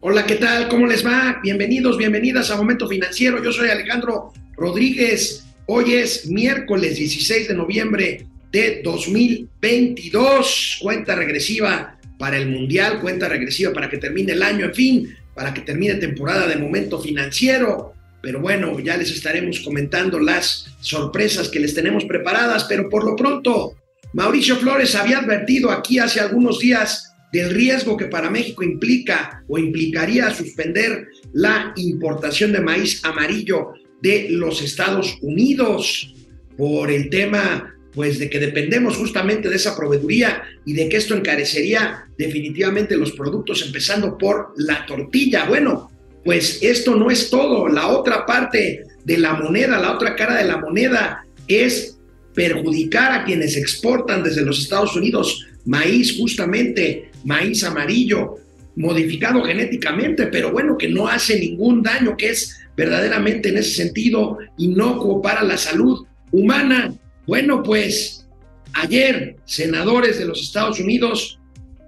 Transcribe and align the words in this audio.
Hola, 0.00 0.24
¿qué 0.26 0.36
tal? 0.36 0.68
¿Cómo 0.68 0.86
les 0.86 1.04
va? 1.04 1.40
Bienvenidos, 1.42 1.98
bienvenidas 1.98 2.52
a 2.52 2.56
Momento 2.56 2.86
Financiero. 2.86 3.42
Yo 3.42 3.50
soy 3.52 3.68
Alejandro 3.68 4.32
Rodríguez. 4.56 5.44
Hoy 5.66 5.94
es 5.94 6.26
miércoles 6.26 6.98
16 6.98 7.48
de 7.48 7.54
noviembre 7.54 8.24
de 8.52 8.80
2022. 8.84 10.78
Cuenta 10.80 11.16
regresiva 11.16 11.98
para 12.16 12.36
el 12.36 12.48
Mundial, 12.48 13.00
cuenta 13.00 13.28
regresiva 13.28 13.72
para 13.72 13.90
que 13.90 13.98
termine 13.98 14.34
el 14.34 14.44
año, 14.44 14.66
en 14.66 14.74
fin, 14.74 15.16
para 15.34 15.52
que 15.52 15.62
termine 15.62 15.96
temporada 15.96 16.46
de 16.46 16.54
Momento 16.54 17.00
Financiero. 17.00 17.92
Pero 18.22 18.40
bueno, 18.40 18.78
ya 18.78 18.96
les 18.96 19.10
estaremos 19.10 19.58
comentando 19.58 20.20
las 20.20 20.76
sorpresas 20.80 21.48
que 21.48 21.58
les 21.58 21.74
tenemos 21.74 22.04
preparadas, 22.04 22.66
pero 22.68 22.88
por 22.88 23.02
lo 23.04 23.16
pronto, 23.16 23.74
Mauricio 24.12 24.54
Flores 24.58 24.94
había 24.94 25.18
advertido 25.18 25.72
aquí 25.72 25.98
hace 25.98 26.20
algunos 26.20 26.60
días 26.60 27.08
del 27.32 27.50
riesgo 27.50 27.96
que 27.96 28.06
para 28.06 28.30
México 28.30 28.62
implica 28.62 29.42
o 29.48 29.58
implicaría 29.58 30.30
suspender 30.34 31.08
la 31.32 31.72
importación 31.76 32.52
de 32.52 32.60
maíz 32.60 33.04
amarillo 33.04 33.72
de 34.00 34.28
los 34.30 34.62
Estados 34.62 35.18
Unidos 35.20 36.14
por 36.56 36.90
el 36.90 37.10
tema 37.10 37.74
pues 37.92 38.18
de 38.18 38.30
que 38.30 38.38
dependemos 38.38 38.96
justamente 38.96 39.48
de 39.48 39.56
esa 39.56 39.76
proveeduría 39.76 40.42
y 40.64 40.74
de 40.74 40.88
que 40.88 40.98
esto 40.98 41.16
encarecería 41.16 42.06
definitivamente 42.16 42.96
los 42.96 43.12
productos 43.12 43.64
empezando 43.66 44.16
por 44.16 44.52
la 44.56 44.86
tortilla. 44.86 45.46
Bueno, 45.46 45.90
pues 46.24 46.58
esto 46.62 46.94
no 46.94 47.10
es 47.10 47.30
todo, 47.30 47.68
la 47.68 47.88
otra 47.88 48.24
parte 48.24 48.84
de 49.04 49.18
la 49.18 49.34
moneda, 49.34 49.78
la 49.78 49.94
otra 49.94 50.14
cara 50.14 50.36
de 50.36 50.44
la 50.44 50.58
moneda 50.58 51.24
es 51.48 51.98
perjudicar 52.34 53.12
a 53.12 53.24
quienes 53.24 53.56
exportan 53.56 54.22
desde 54.22 54.42
los 54.42 54.60
Estados 54.60 54.94
Unidos 54.94 55.46
maíz 55.64 56.18
justamente, 56.18 57.07
maíz 57.24 57.64
amarillo, 57.64 58.36
modificado 58.76 59.42
genéticamente, 59.42 60.26
pero 60.26 60.52
bueno, 60.52 60.76
que 60.78 60.88
no 60.88 61.08
hace 61.08 61.38
ningún 61.38 61.82
daño, 61.82 62.16
que 62.16 62.30
es 62.30 62.60
verdaderamente 62.76 63.48
en 63.48 63.58
ese 63.58 63.74
sentido 63.74 64.38
inocuo 64.56 65.20
para 65.20 65.42
la 65.42 65.56
salud 65.56 66.06
humana. 66.30 66.94
Bueno, 67.26 67.62
pues 67.62 68.26
ayer 68.72 69.36
senadores 69.44 70.18
de 70.18 70.26
los 70.26 70.40
Estados 70.40 70.78
Unidos 70.78 71.40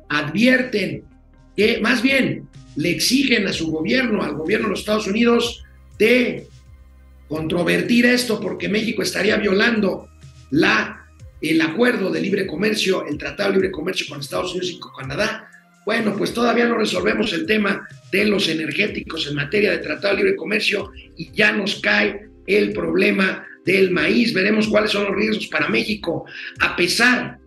advierten 0.08 1.05
que 1.56 1.78
más 1.80 2.02
bien 2.02 2.48
le 2.77 2.90
exigen 2.90 3.46
a 3.46 3.52
su 3.52 3.70
gobierno, 3.70 4.22
al 4.22 4.34
gobierno 4.34 4.66
de 4.66 4.70
los 4.70 4.80
Estados 4.80 5.06
Unidos, 5.06 5.64
de 5.98 6.46
controvertir 7.28 8.06
esto 8.06 8.40
porque 8.40 8.68
México 8.68 9.02
estaría 9.02 9.36
violando 9.36 10.08
la 10.50 10.99
el 11.41 11.60
acuerdo 11.60 12.10
de 12.10 12.20
libre 12.20 12.46
comercio, 12.46 13.06
el 13.06 13.19
tratado 13.19 13.50
de 13.50 13.56
libre 13.56 13.70
comercio 13.70 14.06
con 14.08 14.20
Estados 14.20 14.52
Unidos 14.52 14.70
y 14.70 14.78
con 14.78 14.92
Canadá. 14.92 15.48
Bueno, 15.86 16.14
pues 16.16 16.34
todavía 16.34 16.66
no 16.66 16.77
resolvemos 16.77 17.33
el 17.33 17.46
tema 17.46 17.88
de 18.12 18.27
los 18.27 18.48
energéticos 18.48 19.27
en 19.27 19.36
materia 19.36 19.72
de 19.72 19.78
tratado 19.78 20.14
de 20.14 20.22
libre 20.22 20.36
comercio 20.36 20.92
y 21.16 21.30
ya 21.33 21.52
nos 21.52 21.80
cae 21.80 22.28
el 22.46 22.72
problema 22.72 23.46
del 23.64 23.91
maíz. 23.91 24.34
Veremos 24.34 24.68
cuáles 24.68 24.91
son 24.91 25.05
los 25.05 25.16
riesgos 25.16 25.46
para 25.46 25.68
México. 25.68 26.24
A 26.61 26.77
pesar 26.77 27.38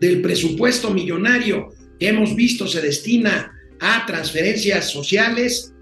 del 0.00 0.22
presupuesto 0.22 0.90
millonario 0.90 1.68
que 1.98 2.08
hemos 2.08 2.34
visto 2.34 2.66
se 2.66 2.80
destina 2.80 3.52
a 3.80 4.06
transferencias 4.06 4.90
sociales, 4.90 5.74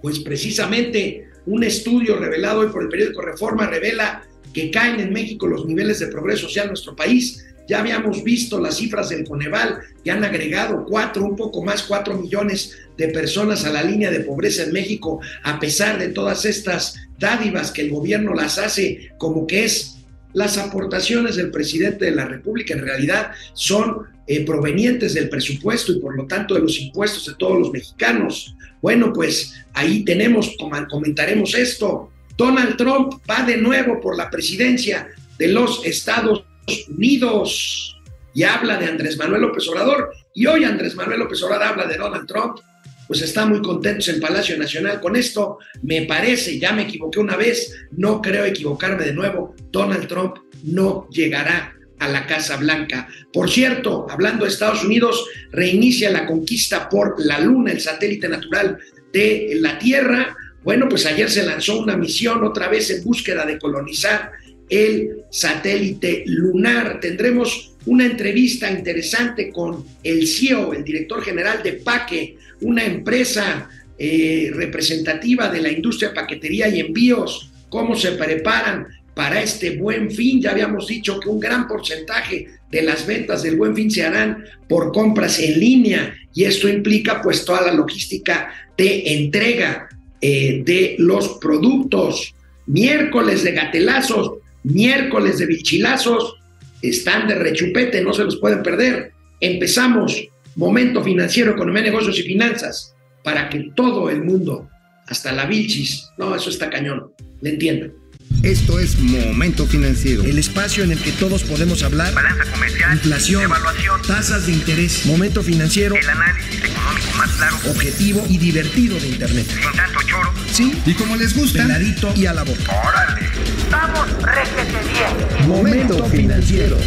pues 0.00 0.18
precisamente 0.18 1.28
un 1.46 1.64
estudio 1.64 2.18
revelado 2.18 2.60
hoy 2.60 2.68
por 2.68 2.82
el 2.82 2.88
periódico 2.88 3.22
Reforma 3.22 3.66
revela 3.66 4.26
que 4.52 4.70
caen 4.70 5.00
en 5.00 5.12
México 5.12 5.46
los 5.46 5.66
niveles 5.66 5.98
de 6.00 6.08
progreso 6.08 6.42
social 6.42 6.64
en 6.64 6.70
nuestro 6.70 6.94
país. 6.96 7.44
Ya 7.68 7.80
habíamos 7.80 8.24
visto 8.24 8.60
las 8.60 8.76
cifras 8.76 9.08
del 9.08 9.24
Coneval 9.24 9.80
que 10.04 10.10
han 10.10 10.24
agregado 10.24 10.84
cuatro, 10.84 11.24
un 11.24 11.36
poco 11.36 11.62
más, 11.62 11.82
cuatro 11.84 12.18
millones 12.18 12.76
de 12.96 13.08
personas 13.08 13.64
a 13.64 13.72
la 13.72 13.82
línea 13.82 14.10
de 14.10 14.20
pobreza 14.20 14.64
en 14.64 14.72
México, 14.72 15.20
a 15.44 15.58
pesar 15.60 15.98
de 15.98 16.08
todas 16.08 16.44
estas 16.44 16.96
dádivas 17.18 17.70
que 17.70 17.82
el 17.82 17.90
gobierno 17.90 18.34
las 18.34 18.58
hace 18.58 19.12
como 19.16 19.46
que 19.46 19.64
es 19.64 19.96
las 20.32 20.58
aportaciones 20.58 21.36
del 21.36 21.50
presidente 21.50 22.06
de 22.06 22.12
la 22.12 22.24
República 22.24 22.74
en 22.74 22.80
realidad 22.80 23.32
son 23.52 24.06
eh, 24.26 24.44
provenientes 24.44 25.14
del 25.14 25.28
presupuesto 25.28 25.92
y 25.92 26.00
por 26.00 26.16
lo 26.16 26.26
tanto 26.26 26.54
de 26.54 26.60
los 26.60 26.78
impuestos 26.80 27.26
de 27.26 27.34
todos 27.34 27.58
los 27.58 27.70
mexicanos. 27.70 28.56
Bueno, 28.80 29.12
pues 29.12 29.52
ahí 29.74 30.04
tenemos, 30.04 30.56
comentaremos 30.90 31.54
esto. 31.54 32.11
Donald 32.36 32.76
Trump 32.76 33.14
va 33.28 33.44
de 33.44 33.56
nuevo 33.56 34.00
por 34.00 34.16
la 34.16 34.30
presidencia 34.30 35.08
de 35.38 35.48
los 35.48 35.84
Estados 35.84 36.44
Unidos 36.88 37.96
y 38.34 38.44
habla 38.44 38.78
de 38.78 38.86
Andrés 38.86 39.16
Manuel 39.16 39.42
López 39.42 39.68
Obrador. 39.68 40.12
Y 40.34 40.46
hoy 40.46 40.64
Andrés 40.64 40.94
Manuel 40.94 41.20
López 41.20 41.42
Obrador 41.42 41.64
habla 41.64 41.86
de 41.86 41.96
Donald 41.96 42.26
Trump. 42.26 42.58
Pues 43.06 43.20
está 43.20 43.44
muy 43.44 43.60
contentos 43.60 44.08
en 44.08 44.20
Palacio 44.20 44.56
Nacional 44.56 45.00
con 45.00 45.16
esto. 45.16 45.58
Me 45.82 46.02
parece, 46.02 46.58
ya 46.58 46.72
me 46.72 46.82
equivoqué 46.82 47.18
una 47.18 47.36
vez, 47.36 47.74
no 47.90 48.22
creo 48.22 48.44
equivocarme 48.44 49.04
de 49.04 49.12
nuevo. 49.12 49.54
Donald 49.70 50.06
Trump 50.06 50.36
no 50.62 51.08
llegará 51.10 51.74
a 51.98 52.08
la 52.08 52.26
Casa 52.26 52.56
Blanca. 52.56 53.08
Por 53.32 53.50
cierto, 53.50 54.06
hablando 54.10 54.44
de 54.44 54.50
Estados 54.50 54.84
Unidos, 54.84 55.28
reinicia 55.50 56.10
la 56.10 56.26
conquista 56.26 56.88
por 56.88 57.14
la 57.24 57.38
Luna, 57.38 57.72
el 57.72 57.80
satélite 57.80 58.28
natural 58.28 58.78
de 59.12 59.58
la 59.60 59.78
Tierra. 59.78 60.34
Bueno, 60.64 60.88
pues 60.88 61.06
ayer 61.06 61.28
se 61.28 61.44
lanzó 61.44 61.78
una 61.80 61.96
misión 61.96 62.44
otra 62.44 62.68
vez 62.68 62.90
en 62.90 63.02
búsqueda 63.02 63.44
de 63.44 63.58
colonizar 63.58 64.30
el 64.68 65.24
satélite 65.30 66.22
lunar. 66.26 67.00
Tendremos 67.00 67.74
una 67.86 68.06
entrevista 68.06 68.70
interesante 68.70 69.50
con 69.50 69.84
el 70.02 70.26
CEO, 70.26 70.72
el 70.72 70.84
director 70.84 71.22
general 71.22 71.62
de 71.62 71.74
Paque, 71.74 72.36
una 72.60 72.84
empresa 72.84 73.68
eh, 73.98 74.50
representativa 74.54 75.48
de 75.48 75.60
la 75.60 75.70
industria 75.70 76.10
de 76.10 76.14
paquetería 76.14 76.68
y 76.68 76.80
envíos, 76.80 77.50
cómo 77.68 77.96
se 77.96 78.12
preparan 78.12 78.86
para 79.14 79.42
este 79.42 79.76
buen 79.76 80.10
fin. 80.10 80.40
Ya 80.40 80.52
habíamos 80.52 80.86
dicho 80.86 81.18
que 81.20 81.28
un 81.28 81.40
gran 81.40 81.66
porcentaje 81.66 82.48
de 82.70 82.82
las 82.82 83.06
ventas 83.06 83.42
del 83.42 83.56
buen 83.56 83.74
fin 83.74 83.90
se 83.90 84.04
harán 84.04 84.44
por 84.68 84.92
compras 84.92 85.38
en 85.38 85.58
línea 85.58 86.14
y 86.32 86.44
esto 86.44 86.68
implica 86.68 87.20
pues 87.20 87.44
toda 87.44 87.62
la 87.62 87.72
logística 87.72 88.52
de 88.76 89.02
entrega 89.14 89.88
eh, 90.22 90.62
de 90.64 90.96
los 90.98 91.28
productos. 91.40 92.34
Miércoles 92.66 93.42
de 93.42 93.52
gatelazos, 93.52 94.34
miércoles 94.62 95.38
de 95.38 95.46
bichilazos, 95.46 96.36
están 96.80 97.28
de 97.28 97.34
rechupete, 97.34 98.02
no 98.02 98.12
se 98.14 98.24
los 98.24 98.36
pueden 98.36 98.62
perder. 98.62 99.12
Empezamos 99.40 100.28
Momento 100.54 101.02
Financiero, 101.02 101.52
Economía, 101.52 101.82
Negocios 101.82 102.18
y 102.18 102.22
Finanzas 102.22 102.94
para 103.22 103.48
que 103.48 103.70
todo 103.74 104.10
el 104.10 104.22
mundo, 104.22 104.68
hasta 105.06 105.32
la 105.32 105.46
bichis, 105.46 106.08
no, 106.18 106.34
eso 106.34 106.50
está 106.50 106.70
cañón, 106.70 107.12
le 107.40 107.50
entiendan. 107.50 108.01
Esto 108.42 108.80
es 108.80 108.98
Momento 108.98 109.68
Financiero. 109.68 110.24
El 110.24 110.36
espacio 110.36 110.82
en 110.82 110.90
el 110.90 111.00
que 111.00 111.12
todos 111.12 111.44
podemos 111.44 111.84
hablar. 111.84 112.12
Balanza 112.12 112.50
comercial. 112.50 112.94
Inflación. 112.94 113.42
Evaluación. 113.44 114.02
Tasas 114.02 114.46
de 114.46 114.52
interés. 114.52 115.06
Momento 115.06 115.44
Financiero. 115.44 115.94
El 115.94 116.08
análisis 116.08 116.58
económico 116.58 117.06
más 117.16 117.30
claro. 117.36 117.56
Objetivo 117.70 118.26
y 118.28 118.38
divertido 118.38 118.98
de 118.98 119.10
Internet. 119.10 119.46
Sin 119.46 119.72
tanto 119.76 120.00
choro. 120.08 120.32
Sí. 120.50 120.74
Y 120.84 120.94
como 120.94 121.14
les 121.14 121.36
gusta. 121.36 121.62
Peladito 121.62 122.12
y 122.16 122.26
a 122.26 122.34
la 122.34 122.42
boca. 122.42 122.82
Órale. 122.84 123.28
Vamos, 123.70 124.08
réjete 124.22 124.78
bien. 124.90 125.48
Momento 125.48 126.04
Financiero. 126.06 126.78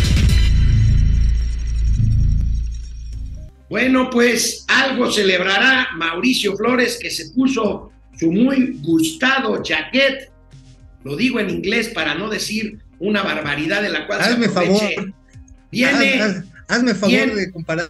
Bueno, 3.70 4.10
pues 4.10 4.66
algo 4.68 5.10
celebrará 5.10 5.88
Mauricio 5.96 6.58
Flores 6.58 7.00
que 7.02 7.10
se 7.10 7.30
puso 7.30 7.94
su 8.20 8.30
muy 8.30 8.78
gustado 8.82 9.64
jaquet 9.66 10.35
lo 11.06 11.16
digo 11.16 11.40
en 11.40 11.52
inglés 11.52 11.90
para 11.90 12.16
no 12.16 12.30
decir 12.30 12.80
una 13.00 13.22
barbaridad 13.22 13.84
de 13.84 13.90
la 13.90 14.08
cual 14.08 14.22
hazme 14.22 14.48
se 14.48 14.52
favor. 14.52 15.14
Viene, 15.72 16.44
hazme 16.68 16.96
favor 16.96 17.36
de 17.36 17.52
comparar 17.52 17.90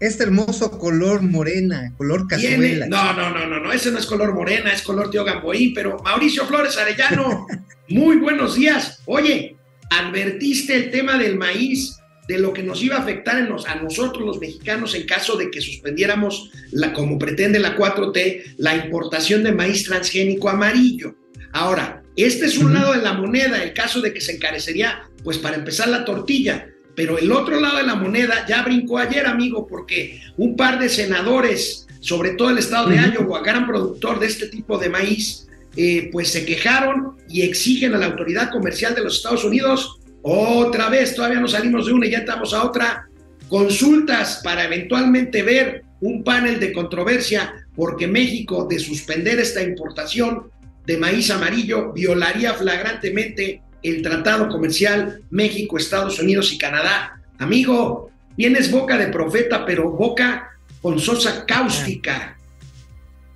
este 0.00 0.24
hermoso 0.24 0.76
color 0.76 1.22
morena, 1.22 1.92
color 1.96 2.26
cazuela. 2.26 2.86
no, 2.86 3.12
no, 3.12 3.30
no, 3.30 3.46
no, 3.46 3.60
no, 3.60 3.72
ese 3.72 3.92
no 3.92 3.98
es 3.98 4.06
color 4.06 4.34
morena, 4.34 4.72
es 4.72 4.82
color 4.82 5.10
tío 5.10 5.24
pero 5.72 5.98
Mauricio 6.02 6.46
Flores 6.46 6.76
Arellano, 6.78 7.46
muy 7.88 8.16
buenos 8.16 8.56
días. 8.56 9.02
Oye, 9.06 9.56
advertiste 9.90 10.74
el 10.74 10.90
tema 10.90 11.16
del 11.16 11.38
maíz, 11.38 11.96
de 12.26 12.38
lo 12.38 12.52
que 12.52 12.64
nos 12.64 12.82
iba 12.82 12.96
a 12.96 13.00
afectar 13.00 13.36
a 13.36 13.74
nosotros 13.76 14.24
los 14.24 14.40
mexicanos 14.40 14.96
en 14.96 15.06
caso 15.06 15.36
de 15.36 15.50
que 15.50 15.60
suspendiéramos, 15.60 16.50
la, 16.72 16.92
como 16.92 17.18
pretende 17.18 17.60
la 17.60 17.76
4T, 17.76 18.54
la 18.56 18.74
importación 18.74 19.44
de 19.44 19.52
maíz 19.52 19.84
transgénico 19.84 20.48
amarillo. 20.48 21.14
Ahora, 21.52 22.02
este 22.16 22.46
es 22.46 22.58
un 22.58 22.74
lado 22.74 22.92
de 22.92 23.02
la 23.02 23.14
moneda, 23.14 23.62
el 23.62 23.72
caso 23.72 24.00
de 24.00 24.12
que 24.12 24.20
se 24.20 24.32
encarecería, 24.32 25.02
pues 25.24 25.38
para 25.38 25.56
empezar 25.56 25.88
la 25.88 26.04
tortilla. 26.04 26.68
Pero 26.94 27.18
el 27.18 27.32
otro 27.32 27.60
lado 27.60 27.78
de 27.78 27.84
la 27.84 27.94
moneda 27.94 28.44
ya 28.48 28.62
brincó 28.62 28.98
ayer, 28.98 29.26
amigo, 29.26 29.66
porque 29.66 30.20
un 30.36 30.56
par 30.56 30.78
de 30.78 30.88
senadores, 30.88 31.86
sobre 32.00 32.30
todo 32.30 32.50
el 32.50 32.58
estado 32.58 32.88
de 32.88 32.96
Iowa, 32.96 33.42
gran 33.42 33.66
productor 33.66 34.18
de 34.18 34.26
este 34.26 34.48
tipo 34.48 34.76
de 34.76 34.90
maíz, 34.90 35.46
eh, 35.76 36.08
pues 36.12 36.28
se 36.28 36.44
quejaron 36.44 37.16
y 37.28 37.42
exigen 37.42 37.94
a 37.94 37.98
la 37.98 38.06
autoridad 38.06 38.50
comercial 38.50 38.94
de 38.94 39.02
los 39.02 39.16
Estados 39.16 39.44
Unidos, 39.44 40.00
otra 40.22 40.90
vez, 40.90 41.14
todavía 41.14 41.40
no 41.40 41.48
salimos 41.48 41.86
de 41.86 41.92
una 41.92 42.06
y 42.06 42.10
ya 42.10 42.18
estamos 42.18 42.52
a 42.52 42.64
otra, 42.64 43.08
consultas 43.48 44.40
para 44.44 44.64
eventualmente 44.64 45.42
ver 45.42 45.84
un 46.00 46.22
panel 46.22 46.60
de 46.60 46.72
controversia 46.72 47.66
porque 47.74 48.06
México 48.06 48.66
de 48.68 48.78
suspender 48.78 49.38
esta 49.38 49.62
importación 49.62 50.50
de 50.90 50.96
maíz 50.96 51.30
amarillo 51.30 51.92
violaría 51.92 52.52
flagrantemente 52.54 53.62
el 53.80 54.02
tratado 54.02 54.48
comercial 54.48 55.22
México, 55.30 55.78
Estados 55.78 56.18
Unidos 56.18 56.52
y 56.52 56.58
Canadá. 56.58 57.22
Amigo, 57.38 58.10
tienes 58.36 58.72
boca 58.72 58.98
de 58.98 59.06
profeta, 59.06 59.64
pero 59.64 59.92
boca 59.92 60.50
con 60.82 60.98
sosa 60.98 61.46
cáustica. 61.46 62.36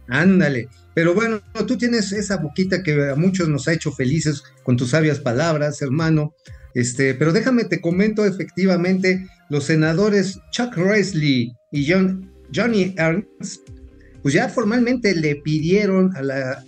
Ándale. 0.08 0.68
Pero 0.94 1.14
bueno, 1.14 1.40
tú 1.64 1.78
tienes 1.78 2.10
esa 2.10 2.38
boquita 2.38 2.82
que 2.82 3.10
a 3.10 3.14
muchos 3.14 3.48
nos 3.48 3.68
ha 3.68 3.72
hecho 3.72 3.92
felices 3.92 4.42
con 4.64 4.76
tus 4.76 4.90
sabias 4.90 5.20
palabras, 5.20 5.80
hermano. 5.80 6.34
Este, 6.74 7.14
pero 7.14 7.32
déjame 7.32 7.66
te 7.66 7.80
comento 7.80 8.24
efectivamente, 8.24 9.28
los 9.48 9.62
senadores 9.62 10.40
Chuck 10.50 10.76
Resley 10.76 11.52
y 11.70 11.88
John, 11.88 12.32
Johnny 12.52 12.96
Ernst, 12.98 13.68
pues 14.22 14.34
ya 14.34 14.48
formalmente 14.48 15.14
le 15.14 15.36
pidieron 15.36 16.16
a 16.16 16.22
la 16.22 16.64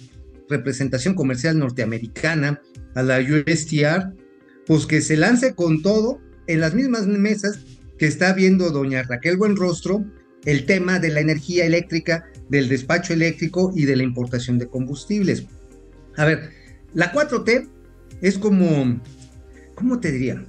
representación 0.49 1.15
comercial 1.15 1.59
norteamericana, 1.59 2.61
a 2.95 3.03
la 3.03 3.19
USTR, 3.19 4.15
pues 4.67 4.87
que 4.87 5.01
se 5.01 5.17
lance 5.17 5.55
con 5.55 5.83
todo 5.83 6.21
en 6.47 6.61
las 6.61 6.75
mismas 6.75 7.07
mesas 7.07 7.59
que 7.99 8.07
está 8.07 8.33
viendo 8.33 8.71
doña 8.71 9.03
Raquel 9.03 9.37
Buenrostro 9.37 10.05
el 10.47 10.65
tema 10.65 10.99
de 10.99 11.11
la 11.11 11.21
energía 11.21 11.67
eléctrica, 11.67 12.25
del 12.49 12.69
despacho 12.69 13.13
eléctrico 13.13 13.73
y 13.75 13.85
de 13.85 13.97
la 13.97 14.05
importación 14.05 14.59
de 14.59 14.69
combustibles. 14.69 15.45
A 16.17 16.25
ver, 16.25 16.51
la 16.95 17.13
4T 17.13 17.69
es 18.23 18.39
como, 18.39 19.01
¿cómo 19.75 20.01
te 20.01 20.13
diría? 20.13 20.45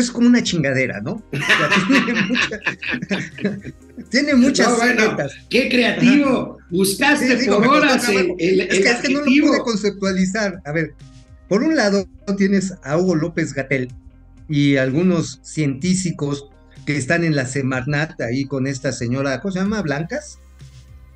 Es 0.00 0.10
como 0.10 0.26
una 0.26 0.42
chingadera, 0.42 1.00
¿no? 1.00 1.22
tiene, 4.10 4.34
muchas 4.38 4.68
no, 4.96 5.16
¡Qué 5.48 5.68
creativo! 5.68 6.58
Buscaste 6.70 7.46
por 7.46 7.66
horas 7.66 8.08
el, 8.08 8.60
es, 8.60 8.68
que, 8.68 8.90
es 8.90 8.96
que 8.96 9.12
no 9.12 9.20
lo 9.20 9.24
pude 9.24 9.58
conceptualizar. 9.60 10.60
A 10.64 10.72
ver, 10.72 10.94
por 11.48 11.62
un 11.62 11.76
lado 11.76 12.06
tienes 12.36 12.74
a 12.82 12.98
Hugo 12.98 13.14
López 13.14 13.54
Gatel 13.54 13.88
y 14.48 14.76
algunos 14.76 15.40
científicos 15.42 16.48
que 16.84 16.96
están 16.96 17.24
en 17.24 17.34
la 17.34 17.46
Semarnat 17.46 18.20
ahí 18.20 18.44
con 18.44 18.66
esta 18.66 18.92
señora, 18.92 19.40
¿cómo 19.40 19.52
se 19.52 19.60
llama? 19.60 19.82
¿Blancas? 19.82 20.38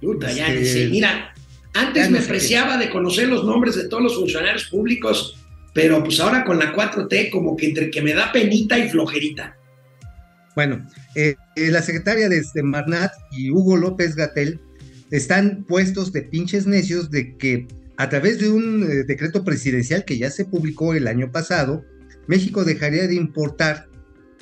Puta, 0.00 0.32
ya 0.32 0.52
este, 0.52 0.88
Mira, 0.88 1.32
antes 1.74 2.10
me 2.10 2.18
apreciaba 2.18 2.76
de 2.76 2.90
conocer 2.90 3.28
los 3.28 3.44
nombres 3.44 3.76
de 3.76 3.88
todos 3.88 4.02
los 4.02 4.16
funcionarios 4.16 4.64
públicos, 4.64 5.39
pero 5.72 6.02
pues 6.02 6.20
ahora 6.20 6.44
con 6.44 6.58
la 6.58 6.74
4T 6.74 7.30
como 7.30 7.56
que 7.56 7.68
entre 7.68 7.90
que 7.90 8.02
me 8.02 8.14
da 8.14 8.32
penita 8.32 8.78
y 8.78 8.88
flojerita. 8.88 9.56
Bueno, 10.54 10.86
eh, 11.14 11.36
eh, 11.56 11.70
la 11.70 11.82
secretaria 11.82 12.28
de 12.28 12.42
Semarnat 12.42 13.12
y 13.30 13.50
Hugo 13.50 13.76
López 13.76 14.16
Gatel 14.16 14.60
están 15.10 15.64
puestos 15.64 16.12
de 16.12 16.22
pinches 16.22 16.66
necios 16.66 17.10
de 17.10 17.36
que 17.36 17.66
a 18.00 18.08
través 18.08 18.38
de 18.38 18.50
un 18.50 18.82
eh, 18.82 19.04
decreto 19.04 19.44
presidencial 19.44 20.06
que 20.06 20.16
ya 20.16 20.30
se 20.30 20.46
publicó 20.46 20.94
el 20.94 21.06
año 21.06 21.30
pasado, 21.30 21.84
México 22.28 22.64
dejaría 22.64 23.06
de 23.06 23.14
importar 23.14 23.88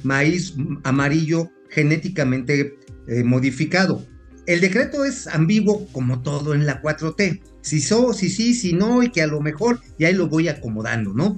maíz 0.04 0.54
amarillo 0.84 1.50
genéticamente 1.68 2.78
eh, 3.08 3.24
modificado. 3.24 4.06
El 4.48 4.62
decreto 4.62 5.04
es 5.04 5.26
ambiguo 5.26 5.86
como 5.92 6.22
todo 6.22 6.54
en 6.54 6.64
la 6.64 6.80
4T. 6.80 7.42
Si 7.60 7.82
so, 7.82 8.14
si 8.14 8.30
sí, 8.30 8.54
si 8.54 8.72
no, 8.72 9.02
y 9.02 9.10
que 9.10 9.20
a 9.20 9.26
lo 9.26 9.42
mejor, 9.42 9.78
y 9.98 10.06
ahí 10.06 10.14
lo 10.14 10.26
voy 10.26 10.48
acomodando, 10.48 11.12
¿no? 11.12 11.36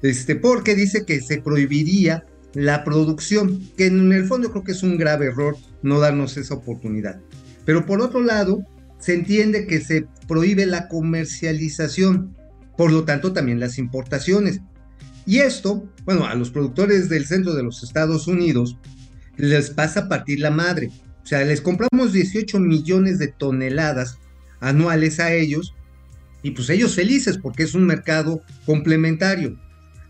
Este, 0.00 0.36
porque 0.36 0.76
dice 0.76 1.04
que 1.04 1.20
se 1.20 1.42
prohibiría 1.42 2.24
la 2.54 2.84
producción, 2.84 3.68
que 3.76 3.86
en 3.86 4.12
el 4.12 4.26
fondo 4.26 4.52
creo 4.52 4.62
que 4.62 4.70
es 4.70 4.84
un 4.84 4.96
grave 4.96 5.26
error 5.26 5.56
no 5.82 5.98
darnos 5.98 6.36
esa 6.36 6.54
oportunidad. 6.54 7.20
Pero 7.64 7.84
por 7.84 8.00
otro 8.00 8.22
lado, 8.22 8.64
se 9.00 9.14
entiende 9.14 9.66
que 9.66 9.80
se 9.80 10.06
prohíbe 10.28 10.64
la 10.64 10.86
comercialización, 10.86 12.36
por 12.76 12.92
lo 12.92 13.02
tanto 13.02 13.32
también 13.32 13.58
las 13.58 13.76
importaciones. 13.76 14.60
Y 15.26 15.38
esto, 15.38 15.88
bueno, 16.04 16.26
a 16.26 16.36
los 16.36 16.52
productores 16.52 17.08
del 17.08 17.26
centro 17.26 17.54
de 17.54 17.64
los 17.64 17.82
Estados 17.82 18.28
Unidos 18.28 18.78
les 19.36 19.70
pasa 19.70 20.02
a 20.02 20.08
partir 20.08 20.38
la 20.38 20.52
madre. 20.52 20.92
O 21.22 21.26
sea, 21.26 21.44
les 21.44 21.60
compramos 21.60 22.12
18 22.12 22.58
millones 22.58 23.18
de 23.18 23.28
toneladas 23.28 24.18
anuales 24.60 25.20
a 25.20 25.32
ellos 25.32 25.74
y 26.42 26.50
pues 26.52 26.68
ellos 26.70 26.94
felices 26.94 27.38
porque 27.38 27.62
es 27.62 27.74
un 27.74 27.84
mercado 27.84 28.42
complementario. 28.66 29.58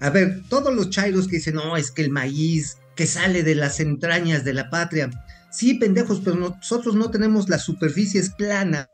A 0.01 0.11
ver, 0.11 0.43
todos 0.49 0.75
los 0.75 0.91
chairos 0.91 1.29
que 1.29 1.37
dicen, 1.37 1.55
no, 1.55 1.77
es 1.77 1.91
que 1.91 2.03
el 2.03 2.11
maíz 2.11 2.79
que 2.97 3.07
sale 3.07 3.43
de 3.43 3.55
las 3.55 3.81
entrañas 3.81 4.45
de 4.45 4.55
la 4.55 4.71
patria. 4.71 5.11
Sí, 5.51 5.75
pendejos, 5.75 6.21
pero 6.25 6.37
nosotros 6.37 6.95
no 6.95 7.11
tenemos 7.11 7.49
las 7.49 7.63
superficies 7.63 8.31
planas 8.31 8.89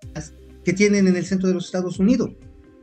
que 0.64 0.73
tienen 0.73 1.09
en 1.09 1.17
el 1.17 1.25
centro 1.25 1.49
de 1.49 1.55
los 1.55 1.67
Estados 1.67 1.99
Unidos. 1.99 2.31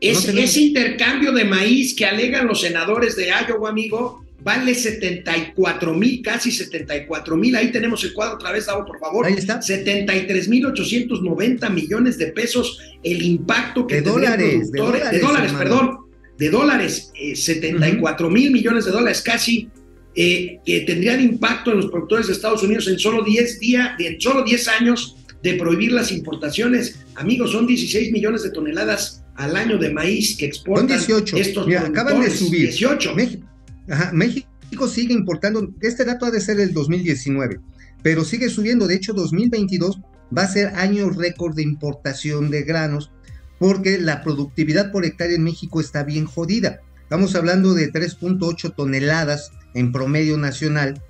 ese 0.02 0.62
intercambio 0.62 1.32
de 1.34 1.46
maíz 1.46 1.96
que 1.96 2.06
alegan 2.06 2.48
los 2.48 2.62
senadores 2.62 3.16
de 3.16 3.28
Iowa, 3.28 3.70
amigo, 3.70 4.25
vale 4.44 4.76
74 4.76 5.94
mil, 5.94 6.22
casi 6.22 6.52
74 6.52 7.36
mil. 7.36 7.56
Ahí 7.56 7.72
tenemos 7.72 8.04
el 8.04 8.14
cuadro 8.14 8.36
otra 8.36 8.52
vez, 8.52 8.66
Davo, 8.66 8.86
por 8.86 9.00
favor. 9.00 9.26
Ahí 9.26 9.34
está. 9.34 9.62
73 9.62 10.48
mil 10.48 10.66
890 10.68 11.70
millones 11.70 12.18
de 12.18 12.28
pesos. 12.28 12.80
El 13.04 13.22
impacto 13.22 13.88
que 13.88 13.96
de 13.96 14.02
dólares, 14.02 14.72
de 14.72 14.80
dólares, 14.80 15.12
de 15.12 15.20
dólares 15.20 15.54
perdón, 15.54 16.00
de 16.38 16.50
dólares, 16.50 17.12
74 17.34 18.30
mil 18.30 18.52
millones 18.52 18.86
de 18.86 18.92
dólares 18.92 19.22
casi. 19.22 19.70
Eh, 20.18 20.60
que 20.66 20.80
tendrían 20.82 21.20
impacto 21.20 21.72
en 21.72 21.78
los 21.78 21.88
productores 21.88 22.28
de 22.28 22.32
Estados 22.32 22.64
Unidos 22.64 22.88
en 22.88 22.98
solo 22.98 23.22
10 23.22 23.60
días, 23.60 24.00
en 24.00 24.22
solo 24.22 24.46
10 24.46 24.68
años 24.70 25.18
de 25.44 25.56
prohibir 25.56 25.92
las 25.92 26.12
importaciones. 26.14 27.00
Amigos, 27.16 27.52
son 27.52 27.68
16 27.68 28.14
millones 28.14 28.44
de 28.44 28.52
toneladas 28.52 29.26
al 29.36 29.56
año 29.56 29.78
de 29.78 29.92
maíz 29.92 30.38
que 30.38 30.46
exportan 30.46 30.88
son 31.00 31.24
18. 31.24 31.38
estos 31.38 31.68
Mira, 31.68 31.82
acaban 31.82 32.22
de 32.22 32.32
subir. 32.32 32.62
18. 32.62 33.14
México, 33.16 33.46
Ajá, 33.90 34.12
México 34.14 34.48
sigue 34.88 35.14
importando, 35.14 35.74
este 35.82 36.06
dato 36.06 36.26
ha 36.26 36.32
de 36.32 36.42
ser 36.42 36.60
el 36.60 36.74
2019, 36.74 37.60
pero 38.04 38.26
sigue 38.26 38.50
subiendo. 38.50 38.88
De 38.88 38.96
hecho, 38.96 39.14
2022 39.14 40.02
va 40.36 40.44
a 40.44 40.48
ser 40.48 40.76
año 40.76 41.10
récord 41.10 41.56
de 41.56 41.64
importación 41.64 42.50
de 42.50 42.64
granos 42.64 43.12
porque 43.60 44.00
la 44.00 44.22
productividad 44.24 44.92
por 44.92 45.06
hectárea 45.06 45.36
en 45.36 45.44
México 45.44 45.80
está 45.80 46.04
bien 46.04 46.26
jodida. 46.26 46.82
Estamos 47.04 47.36
hablando 47.36 47.74
de 47.74 47.92
3.8 47.92 48.76
toneladas 48.76 49.52
en 49.74 49.92
promedio 49.92 50.38
nacional. 50.38 51.02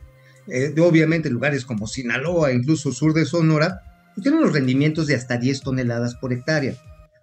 Eh, 0.48 0.76
obviamente 0.80 1.30
lugares 1.30 1.66
como 1.66 1.88
Sinaloa, 1.88 2.52
incluso 2.52 2.92
sur 2.92 3.14
de 3.14 3.26
Sonora, 3.26 3.82
pues 4.14 4.24
tienen 4.24 4.42
los 4.42 4.54
rendimientos 4.54 5.08
de 5.08 5.16
hasta 5.16 5.38
10 5.38 5.62
toneladas 5.62 6.16
por 6.16 6.34
hectárea. 6.34 6.76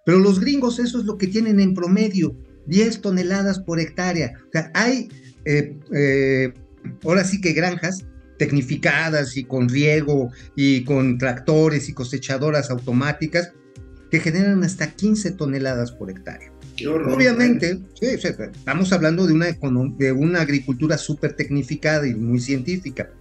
Pero 0.05 0.19
los 0.19 0.39
gringos 0.39 0.79
eso 0.79 0.99
es 0.99 1.05
lo 1.05 1.17
que 1.17 1.27
tienen 1.27 1.59
en 1.59 1.73
promedio, 1.73 2.35
10 2.67 3.01
toneladas 3.01 3.59
por 3.59 3.79
hectárea. 3.79 4.33
O 4.47 4.51
sea, 4.51 4.71
hay 4.73 5.09
eh, 5.45 5.77
eh, 5.93 6.53
ahora 7.03 7.23
sí 7.23 7.41
que 7.41 7.53
granjas 7.53 8.05
tecnificadas 8.37 9.37
y 9.37 9.43
con 9.43 9.69
riego 9.69 10.31
y 10.55 10.83
con 10.83 11.17
tractores 11.17 11.89
y 11.89 11.93
cosechadoras 11.93 12.69
automáticas 12.69 13.53
que 14.11 14.19
generan 14.19 14.63
hasta 14.63 14.91
15 14.91 15.31
toneladas 15.31 15.91
por 15.91 16.09
hectárea. 16.09 16.51
Obviamente, 16.87 17.79
estamos 18.01 18.91
hablando 18.91 19.27
de 19.27 19.33
una, 19.33 19.47
de 19.97 20.11
una 20.11 20.41
agricultura 20.41 20.97
súper 20.97 21.33
tecnificada 21.35 22.07
y 22.07 22.15
muy 22.15 22.39
científica. 22.39 23.11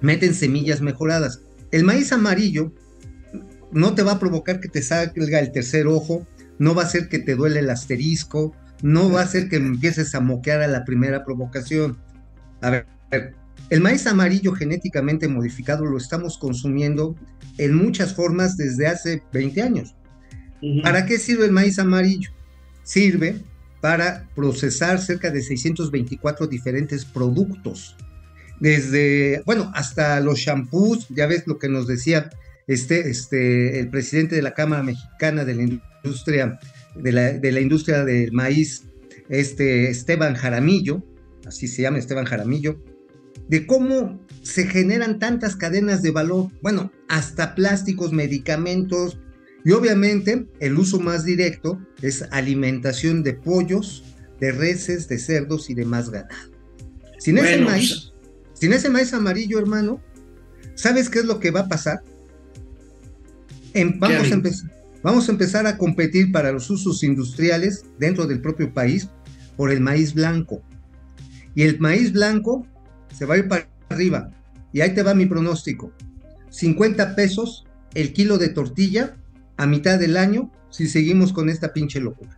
Meten 0.00 0.34
semillas 0.34 0.80
mejoradas. 0.80 1.42
El 1.70 1.84
maíz 1.84 2.12
amarillo 2.12 2.72
no 3.72 3.94
te 3.94 4.02
va 4.02 4.12
a 4.12 4.18
provocar 4.18 4.60
que 4.60 4.68
te 4.68 4.82
salga 4.82 5.38
el 5.38 5.52
tercer 5.52 5.86
ojo, 5.86 6.26
no 6.58 6.74
va 6.74 6.82
a 6.82 6.86
hacer 6.86 7.08
que 7.08 7.18
te 7.18 7.34
duele 7.34 7.60
el 7.60 7.70
asterisco, 7.70 8.54
no 8.82 9.10
va 9.10 9.22
a 9.22 9.26
ser 9.26 9.48
que 9.48 9.56
empieces 9.56 10.14
a 10.14 10.20
moquear 10.20 10.62
a 10.62 10.68
la 10.68 10.84
primera 10.84 11.24
provocación. 11.24 11.98
A 12.60 12.70
ver, 12.70 12.86
el 13.70 13.80
maíz 13.80 14.06
amarillo 14.06 14.52
genéticamente 14.52 15.28
modificado 15.28 15.84
lo 15.84 15.96
estamos 15.96 16.38
consumiendo 16.38 17.16
en 17.58 17.74
muchas 17.74 18.14
formas 18.14 18.56
desde 18.56 18.86
hace 18.86 19.22
20 19.32 19.62
años. 19.62 19.94
¿Para 20.82 21.06
qué 21.06 21.18
sirve 21.18 21.46
el 21.46 21.52
maíz 21.52 21.78
amarillo? 21.78 22.30
Sirve 22.82 23.40
para 23.80 24.28
procesar 24.34 25.00
cerca 25.00 25.30
de 25.30 25.42
624 25.42 26.46
diferentes 26.46 27.04
productos. 27.04 27.96
Desde, 28.60 29.42
bueno, 29.44 29.70
hasta 29.74 30.18
los 30.20 30.38
shampoos, 30.38 31.08
ya 31.10 31.26
ves 31.26 31.44
lo 31.46 31.58
que 31.58 31.68
nos 31.68 31.86
decía 31.86 32.30
este, 32.66 33.10
este, 33.10 33.78
el 33.80 33.90
presidente 33.90 34.34
de 34.34 34.42
la 34.42 34.54
Cámara 34.54 34.82
Mexicana 34.82 35.44
de 35.44 35.54
la 35.54 35.62
Industria 35.62 36.58
de 37.02 37.12
la, 37.12 37.60
industria 37.60 38.04
del 38.04 38.32
maíz, 38.32 38.84
este 39.28 39.90
Esteban 39.90 40.34
Jaramillo, 40.34 41.02
así 41.46 41.68
se 41.68 41.82
llama 41.82 41.98
Esteban 41.98 42.24
Jaramillo, 42.24 42.80
de 43.48 43.66
cómo 43.66 44.20
se 44.42 44.66
generan 44.66 45.18
tantas 45.18 45.56
cadenas 45.56 46.02
de 46.02 46.10
valor, 46.10 46.50
bueno, 46.62 46.92
hasta 47.08 47.54
plásticos, 47.54 48.12
medicamentos, 48.12 49.18
y 49.64 49.72
obviamente 49.72 50.46
el 50.60 50.78
uso 50.78 51.00
más 51.00 51.24
directo 51.24 51.80
es 52.02 52.24
alimentación 52.30 53.22
de 53.22 53.34
pollos, 53.34 54.04
de 54.40 54.52
reses, 54.52 55.08
de 55.08 55.18
cerdos 55.18 55.70
y 55.70 55.74
de 55.74 55.84
más 55.84 56.10
ganado. 56.10 56.52
Sin 57.18 57.38
ese 57.38 57.60
maíz, 57.60 58.12
sin 58.52 58.72
ese 58.72 58.90
maíz 58.90 59.12
amarillo, 59.12 59.58
hermano, 59.58 60.00
¿sabes 60.74 61.08
qué 61.08 61.20
es 61.20 61.24
lo 61.24 61.40
que 61.40 61.50
va 61.50 61.60
a 61.60 61.68
pasar? 61.68 62.02
Vamos, 63.98 64.30
a 64.30 64.34
empezar, 64.34 64.70
vamos 65.06 65.28
a 65.28 65.32
empezar 65.32 65.68
a 65.68 65.78
competir 65.78 66.32
para 66.32 66.50
los 66.50 66.68
usos 66.68 67.04
industriales 67.04 67.84
dentro 67.96 68.26
del 68.26 68.40
propio 68.40 68.74
país 68.74 69.08
por 69.56 69.70
el 69.70 69.80
maíz 69.80 70.12
blanco. 70.12 70.64
Y 71.54 71.62
el 71.62 71.78
maíz 71.78 72.12
blanco 72.12 72.66
se 73.16 73.24
va 73.24 73.36
a 73.36 73.38
ir 73.38 73.46
para 73.46 73.68
arriba. 73.88 74.32
Y 74.72 74.80
ahí 74.80 74.94
te 74.94 75.04
va 75.04 75.14
mi 75.14 75.26
pronóstico. 75.26 75.92
50 76.50 77.14
pesos 77.14 77.66
el 77.94 78.12
kilo 78.12 78.36
de 78.36 78.48
tortilla 78.48 79.16
a 79.56 79.66
mitad 79.68 79.96
del 80.00 80.16
año 80.16 80.50
si 80.70 80.88
seguimos 80.88 81.32
con 81.32 81.50
esta 81.50 81.72
pinche 81.72 82.00
locura. 82.00 82.36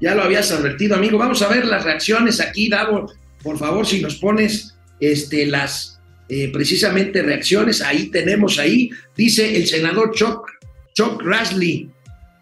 Ya 0.00 0.14
lo 0.14 0.22
habías 0.22 0.50
advertido, 0.50 0.96
amigo. 0.96 1.18
Vamos 1.18 1.42
a 1.42 1.48
ver 1.48 1.66
las 1.66 1.84
reacciones 1.84 2.40
aquí, 2.40 2.70
Davo. 2.70 3.12
Por 3.42 3.58
favor, 3.58 3.86
si 3.86 4.00
nos 4.00 4.16
pones 4.16 4.78
este, 4.98 5.44
las 5.44 6.00
eh, 6.30 6.50
precisamente 6.50 7.20
reacciones, 7.20 7.82
ahí 7.82 8.08
tenemos 8.08 8.58
ahí. 8.58 8.88
Dice 9.14 9.58
el 9.58 9.66
senador 9.66 10.12
Chuck, 10.14 10.51
Chuck 10.94 11.22
Grassley, 11.22 11.90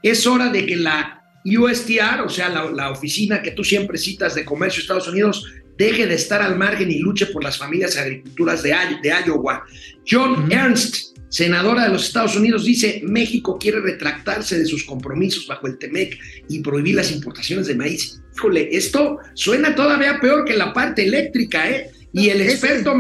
es 0.03 0.27
hora 0.27 0.51
de 0.51 0.67
que 0.67 0.77
la 0.77 1.23
USTR, 1.45 2.23
o 2.25 2.29
sea, 2.29 2.49
la, 2.49 2.71
la 2.71 2.91
oficina 2.91 3.43
que 3.43 3.53
tú 3.53 3.65
siempre 3.65 3.99
citas 3.99 4.35
de 4.35 4.45
comercio 4.45 4.79
de 4.79 4.83
Estados 4.83 5.09
Unidos, 5.09 5.45
deje 5.81 6.07
de 6.07 6.15
estar 6.15 6.43
al 6.43 6.59
margen 6.59 6.91
y 6.91 6.99
luche 6.99 7.27
por 7.27 7.43
las 7.43 7.57
familias 7.57 7.97
agriculturas 7.97 8.63
de, 8.63 8.75
de 9.03 9.15
Iowa. 9.27 9.65
John. 10.09 10.53
Ernst, 10.53 11.17
senadora 11.31 11.85
de 11.85 11.89
los 11.89 12.07
Estados 12.07 12.37
Unidos, 12.37 12.67
dice, 12.67 13.01
México 13.03 13.57
quiere 13.59 13.81
retractarse 13.81 14.59
de 14.59 14.67
sus 14.67 14.85
compromisos 14.85 15.47
bajo 15.47 15.67
el 15.67 15.79
TEMEC 15.79 16.19
y 16.51 16.61
prohibir 16.61 16.97
las 16.97 17.11
importaciones 17.11 17.67
de 17.67 17.77
maíz. 17.77 18.21
Híjole, 18.37 18.69
esto 18.73 19.21
suena 19.33 19.75
todavía 19.75 20.21
peor 20.21 20.45
que 20.45 20.55
la 20.55 20.75
parte 20.75 21.03
eléctrica, 21.03 21.71
¿eh? 21.71 21.91
Y 22.13 22.29
el 22.29 22.43
experto, 22.43 22.95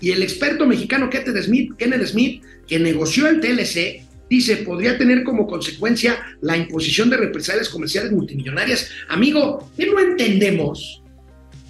y 0.00 0.10
el 0.10 0.22
experto 0.22 0.66
mexicano 0.66 1.10
Kenneth 1.10 1.44
Smith, 1.44 1.72
Kenneth 1.78 2.06
Smith, 2.06 2.42
que 2.66 2.80
negoció 2.80 3.28
el 3.28 3.40
TLC, 3.40 4.07
dice, 4.28 4.56
podría 4.58 4.98
tener 4.98 5.24
como 5.24 5.46
consecuencia 5.46 6.16
la 6.40 6.56
imposición 6.56 7.10
de 7.10 7.16
represalias 7.16 7.68
comerciales 7.68 8.12
multimillonarias. 8.12 8.90
Amigo, 9.08 9.70
¿qué 9.76 9.86
no 9.86 9.98
entendemos? 10.00 11.02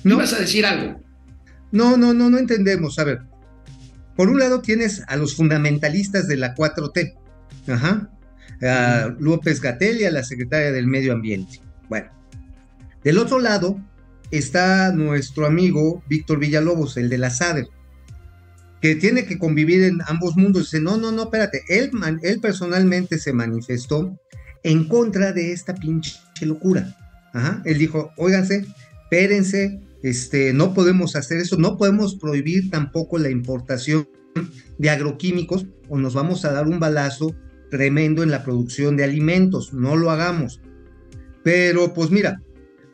No. 0.05 0.17
¿Ibas 0.17 0.33
a 0.33 0.41
decir 0.41 0.65
algo? 0.67 1.01
No, 1.71 1.97
no, 1.97 2.15
no, 2.15 2.31
no 2.31 2.39
entendemos. 2.39 2.99
A 2.99 3.05
ver, 3.05 3.21
por 4.17 4.29
un 4.29 4.39
lado 4.39 4.61
tienes 4.61 5.03
a 5.07 5.17
los 5.17 5.37
fundamentalistas 5.37 6.27
de 6.27 6.37
la 6.37 6.55
4T, 6.55 7.15
ajá, 7.69 8.11
a 8.63 9.15
López 9.19 9.61
Gatel 9.61 10.01
y 10.01 10.05
a 10.05 10.11
la 10.11 10.25
secretaria 10.25 10.73
del 10.73 10.87
Medio 10.87 11.13
Ambiente. 11.13 11.61
Bueno, 11.89 12.11
del 13.05 13.19
otro 13.19 13.39
lado 13.39 13.79
está 14.31 14.93
nuestro 14.93 15.47
amigo 15.47 16.03
Víctor 16.09 16.39
Villalobos, 16.39 16.97
el 16.97 17.09
de 17.09 17.19
la 17.19 17.31
SADER, 17.31 17.69
que 18.81 18.95
tiene 18.95 19.27
que 19.27 19.39
convivir 19.39 19.83
en 19.85 20.01
ambos 20.07 20.37
mundos. 20.37 20.65
Dice, 20.65 20.81
no, 20.81 20.97
no, 20.97 21.13
no, 21.13 21.25
espérate, 21.25 21.63
él, 21.69 21.91
él 22.23 22.41
personalmente 22.41 23.19
se 23.19 23.33
manifestó 23.33 24.19
en 24.63 24.85
contra 24.85 25.33
de 25.33 25.53
esta 25.53 25.75
pinche 25.75 26.19
locura. 26.43 26.97
Ajá. 27.33 27.63
Él 27.65 27.79
dijo, 27.79 28.13
óiganse, 28.17 28.67
espérense, 29.05 29.81
este, 30.03 30.53
no 30.53 30.75
podemos 30.75 31.17
hacer 31.17 31.39
eso, 31.39 31.57
no 31.57 31.77
podemos 31.77 32.17
prohibir 32.17 32.71
tampoco 32.71 33.19
la 33.19 33.31
importación 33.31 34.09
de 34.79 34.91
agroquímicos 34.91 35.67
o 35.89 35.99
nos 35.99 36.15
vamos 36.15 36.45
a 36.45 36.53
dar 36.53 36.69
un 36.69 36.79
balazo 36.79 37.35
tremendo 37.71 38.23
en 38.23 38.31
la 38.31 38.45
producción 38.45 38.97
de 38.97 39.05
alimentos, 39.05 39.73
no 39.73 39.97
lo 39.97 40.11
hagamos. 40.11 40.61
Pero 41.43 41.95
pues 41.95 42.11
mira, 42.11 42.41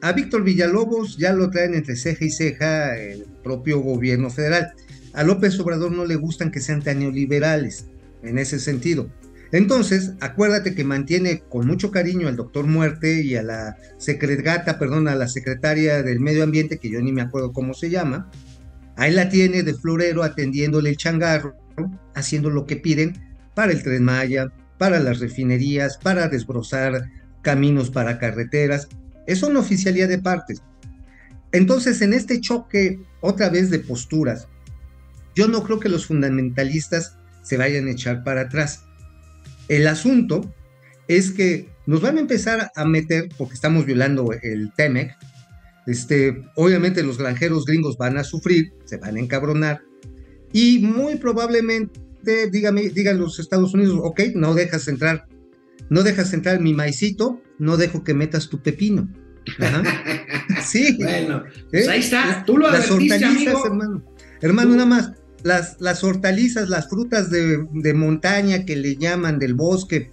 a 0.01 0.13
Víctor 0.13 0.45
Villalobos 0.45 1.17
ya 1.17 1.33
lo 1.33 1.51
traen 1.51 1.75
entre 1.75 1.97
ceja 1.97 2.25
y 2.25 2.31
ceja 2.31 2.99
el 2.99 3.25
propio 3.43 3.81
gobierno 3.81 4.31
federal. 4.31 4.73
A 5.15 5.23
López 5.23 5.59
Obrador 5.61 5.93
no 5.93 6.05
le 6.05 6.17
gustan 6.17 6.51
que 6.51 6.61
sean 6.61 6.83
tan 6.83 6.99
neoliberales 6.99 7.87
en 8.23 8.39
ese 8.39 8.59
sentido. 8.59 9.09
Entonces, 9.53 10.15
acuérdate 10.21 10.75
que 10.75 10.83
mantiene 10.83 11.45
con 11.49 11.67
mucho 11.67 11.93
cariño 11.93 12.27
al 12.27 12.35
doctor 12.35 12.67
Muerte 12.67 13.23
y 13.23 13.37
a 13.37 13.43
la 13.45 13.77
secretata, 13.99 14.81
perdón, 14.81 15.07
a 15.07 15.15
la 15.15 15.29
secretaria 15.29 16.03
del 16.03 16.19
Medio 16.19 16.43
Ambiente, 16.43 16.79
que 16.79 16.91
yo 16.91 17.01
ni 17.01 17.13
me 17.13 17.23
acuerdo 17.23 17.53
cómo 17.53 17.73
se 17.73 17.89
llama. 17.89 18.31
Ahí 18.97 19.13
la 19.13 19.29
tiene 19.29 19.63
de 19.63 19.75
florero 19.75 20.25
atendiéndole 20.25 20.91
el 20.91 20.97
changarro, 20.97 21.55
haciendo 22.15 22.51
lo 22.51 22.67
que 22.67 22.77
piden 22.77 23.15
para 23.55 23.71
el 23.71 23.85
Tren 23.85 24.03
Maya, 24.03 24.53
para 24.79 24.99
las 24.99 25.21
refinerías, 25.21 25.99
para 25.99 26.27
desbrozar 26.29 27.11
caminos 27.43 27.91
para 27.91 28.19
carreteras. 28.19 28.89
Es 29.29 29.45
una 29.45 29.61
oficialía 29.61 30.09
de 30.09 30.19
partes. 30.19 30.63
Entonces, 31.53 32.03
en 32.03 32.13
este 32.13 32.41
choque 32.41 32.99
otra 33.21 33.51
vez 33.51 33.71
de 33.71 33.79
posturas, 33.79 34.49
yo 35.35 35.49
no 35.49 35.63
creo 35.63 35.81
que 35.81 35.89
los 35.89 36.07
fundamentalistas 36.07 37.17
se 37.43 37.57
vayan 37.57 37.87
a 37.89 37.93
echar 37.93 38.25
para 38.25 38.43
atrás. 38.43 38.85
El 39.69 39.87
asunto 39.87 40.53
es 41.09 41.31
que 41.31 41.69
nos 41.87 42.01
van 42.01 42.17
a 42.17 42.21
empezar 42.21 42.71
a 42.75 42.85
meter, 42.85 43.29
porque 43.37 43.55
estamos 43.55 43.85
violando 43.85 44.31
el 44.43 44.73
TEMEC, 44.75 45.15
este, 45.87 46.43
obviamente 46.57 47.03
los 47.03 47.19
granjeros 47.19 47.67
gringos 47.67 47.99
van 47.99 48.17
a 48.17 48.25
sufrir, 48.25 48.73
se 48.87 48.97
van 48.97 49.17
a 49.17 49.21
encabronar, 49.21 49.83
y 50.53 50.79
muy 50.79 51.17
probablemente 51.17 52.01
dígame, 52.51 52.89
digan 52.89 53.19
los 53.19 53.39
Estados 53.39 53.75
Unidos, 53.75 53.99
ok, 54.03 54.21
no 54.35 54.55
dejas 54.55 54.89
entrar, 54.89 55.27
no 55.91 56.03
dejas 56.03 56.33
entrar 56.33 56.61
mi 56.61 56.73
maicito, 56.73 57.43
no 57.59 57.77
dejo 57.77 58.03
que 58.03 58.15
metas 58.15 58.49
tu 58.49 58.63
pepino. 58.63 59.09
Ajá. 59.59 59.83
Sí. 60.63 60.97
Bueno, 60.99 61.43
pues 61.71 61.87
¿eh? 61.87 61.91
ahí 61.91 62.01
está, 62.01 62.43
tú 62.47 62.57
lo 62.59 62.69
advertiste, 62.69 63.25
amigo. 63.25 63.67
hermano. 63.67 64.05
Hermano, 64.41 64.71
Tú- 64.71 64.77
nada 64.77 64.87
más, 64.87 65.13
las, 65.45 65.77
las 65.79 66.03
hortalizas, 66.03 66.69
las 66.69 66.89
frutas 66.89 67.31
de, 67.31 67.67
de 67.71 67.95
montaña 67.95 68.65
que 68.65 68.75
le 68.75 68.97
llaman 68.97 69.39
del 69.39 69.55
bosque, 69.55 70.11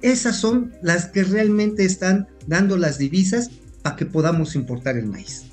esas 0.00 0.40
son 0.40 0.72
las 0.82 1.06
que 1.06 1.24
realmente 1.24 1.84
están 1.84 2.28
dando 2.46 2.76
las 2.78 2.96
divisas 2.98 3.50
para 3.82 3.96
que 3.96 4.06
podamos 4.06 4.54
importar 4.54 4.96
el 4.96 5.06
maíz. 5.06 5.46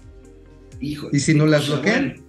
Hijo, 0.80 1.10
Y 1.12 1.20
si 1.20 1.34
no 1.34 1.48
las 1.48 1.62
cosa, 1.62 1.74
bloquean, 1.74 2.24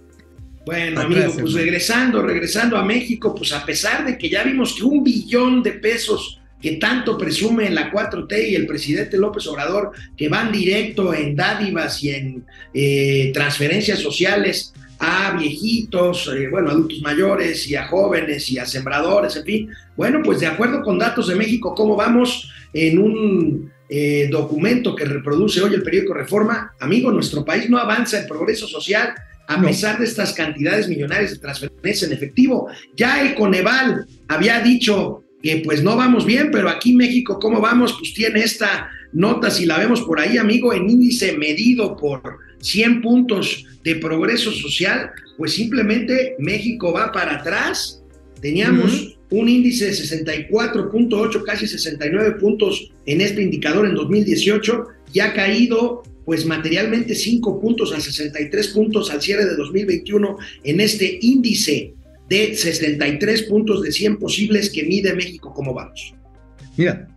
Bueno, 0.65 0.65
Bueno, 0.65 1.01
Atrás, 1.01 1.05
amigo, 1.05 1.21
pues 1.21 1.37
hermano. 1.37 1.57
regresando, 1.57 2.21
regresando 2.23 2.77
a 2.77 2.83
México, 2.83 3.35
pues 3.35 3.53
a 3.53 3.65
pesar 3.65 4.05
de 4.05 4.17
que 4.17 4.29
ya 4.29 4.43
vimos 4.43 4.75
que 4.75 4.83
un 4.83 5.03
billón 5.03 5.61
de 5.61 5.73
pesos 5.73 6.41
que 6.59 6.77
tanto 6.77 7.17
presume 7.17 7.69
la 7.69 7.91
4T 7.91 8.49
y 8.49 8.55
el 8.55 8.65
presidente 8.65 9.17
López 9.17 9.45
Obrador, 9.45 9.91
que 10.15 10.27
van 10.27 10.51
directo 10.51 11.13
en 11.13 11.35
dádivas 11.35 12.03
y 12.03 12.09
en 12.09 12.45
eh, 12.73 13.31
transferencias 13.33 13.99
sociales 13.99 14.73
a 14.99 15.37
viejitos, 15.37 16.31
eh, 16.35 16.47
bueno, 16.49 16.69
adultos 16.69 17.01
mayores 17.01 17.67
y 17.69 17.75
a 17.75 17.87
jóvenes 17.87 18.49
y 18.51 18.57
a 18.57 18.65
sembradores, 18.65 19.35
en 19.35 19.43
fin. 19.43 19.69
Bueno, 19.95 20.21
pues 20.23 20.39
de 20.39 20.47
acuerdo 20.47 20.81
con 20.81 20.97
datos 20.97 21.27
de 21.27 21.35
México, 21.35 21.73
¿cómo 21.75 21.95
vamos 21.95 22.51
en 22.73 22.99
un 22.99 23.71
eh, 23.89 24.27
documento 24.31 24.95
que 24.95 25.05
reproduce 25.05 25.61
hoy 25.61 25.73
el 25.73 25.83
periódico 25.83 26.13
Reforma? 26.13 26.73
Amigo, 26.79 27.11
nuestro 27.11 27.45
país 27.45 27.69
no 27.69 27.77
avanza 27.77 28.19
en 28.19 28.27
progreso 28.27 28.67
social 28.67 29.13
a 29.47 29.61
pesar 29.61 29.97
de 29.97 30.05
estas 30.05 30.33
cantidades 30.33 30.89
millonarias 30.89 31.31
de 31.31 31.37
transferencias 31.37 32.03
en 32.03 32.17
efectivo. 32.17 32.67
Ya 32.95 33.21
el 33.21 33.33
Coneval 33.33 34.05
había 34.27 34.59
dicho 34.59 35.23
que 35.41 35.61
pues 35.63 35.81
no 35.83 35.95
vamos 35.95 36.25
bien, 36.25 36.49
pero 36.51 36.67
aquí 36.69 36.93
México, 36.93 37.39
¿cómo 37.39 37.61
vamos? 37.61 37.95
Pues 37.97 38.13
tiene 38.13 38.41
esta 38.41 38.89
nota, 39.13 39.49
si 39.49 39.65
la 39.65 39.77
vemos 39.77 40.01
por 40.01 40.19
ahí, 40.19 40.37
amigo, 40.37 40.73
en 40.73 40.89
índice 40.89 41.37
medido 41.37 41.95
por 41.95 42.39
100 42.59 43.01
puntos 43.01 43.65
de 43.83 43.95
progreso 43.95 44.51
social, 44.51 45.11
pues 45.37 45.53
simplemente 45.53 46.35
México 46.39 46.91
va 46.91 47.11
para 47.11 47.37
atrás. 47.37 48.03
Teníamos 48.41 49.17
un 49.29 49.49
índice 49.49 49.85
de 49.85 49.91
64.8, 49.91 51.43
casi 51.43 51.67
69 51.67 52.31
puntos 52.39 52.91
en 53.05 53.21
este 53.21 53.41
indicador 53.41 53.87
en 53.87 53.95
2018, 53.95 54.85
y 55.13 55.19
ha 55.19 55.33
caído 55.33 56.03
pues 56.25 56.45
materialmente 56.45 57.15
5 57.15 57.61
puntos 57.61 57.93
a 57.93 58.01
63 58.01 58.67
puntos 58.69 59.09
al 59.11 59.21
cierre 59.21 59.45
de 59.45 59.55
2021 59.55 60.37
en 60.65 60.81
este 60.81 61.19
índice 61.21 61.93
de 62.27 62.53
63 62.53 63.43
puntos 63.43 63.81
de 63.81 63.91
100 63.93 64.17
posibles 64.17 64.69
que 64.69 64.83
mide 64.83 65.13
México. 65.13 65.53
¿Cómo 65.53 65.73
vamos? 65.73 66.13
Mira, 66.75 67.07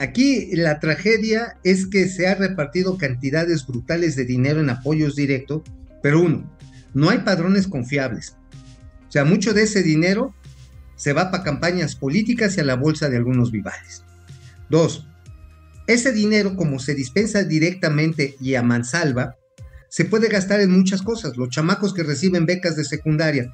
aquí 0.00 0.56
la 0.56 0.80
tragedia 0.80 1.58
es 1.62 1.86
que 1.86 2.08
se 2.08 2.26
ha 2.26 2.34
repartido 2.34 2.96
cantidades 2.96 3.66
brutales 3.66 4.16
de 4.16 4.24
dinero 4.24 4.60
en 4.60 4.70
apoyos 4.70 5.14
directos, 5.14 5.62
pero 6.02 6.20
uno, 6.20 6.50
no 6.94 7.10
hay 7.10 7.18
padrones 7.18 7.68
confiables. 7.68 8.36
O 9.08 9.12
sea, 9.12 9.24
mucho 9.24 9.52
de 9.52 9.62
ese 9.62 9.82
dinero 9.82 10.34
se 10.96 11.12
va 11.12 11.30
para 11.30 11.44
campañas 11.44 11.96
políticas 11.96 12.56
y 12.56 12.60
a 12.60 12.64
la 12.64 12.76
bolsa 12.76 13.08
de 13.08 13.18
algunos 13.18 13.52
vivales. 13.52 14.02
Dos, 14.70 15.06
ese 15.86 16.12
dinero, 16.12 16.56
como 16.56 16.78
se 16.78 16.94
dispensa 16.94 17.42
directamente 17.44 18.36
y 18.40 18.54
a 18.54 18.62
mansalva, 18.62 19.36
se 19.88 20.04
puede 20.04 20.28
gastar 20.28 20.60
en 20.60 20.70
muchas 20.70 21.02
cosas. 21.02 21.36
Los 21.36 21.50
chamacos 21.50 21.92
que 21.92 22.04
reciben 22.04 22.46
becas 22.46 22.76
de 22.76 22.84
secundaria. 22.84 23.52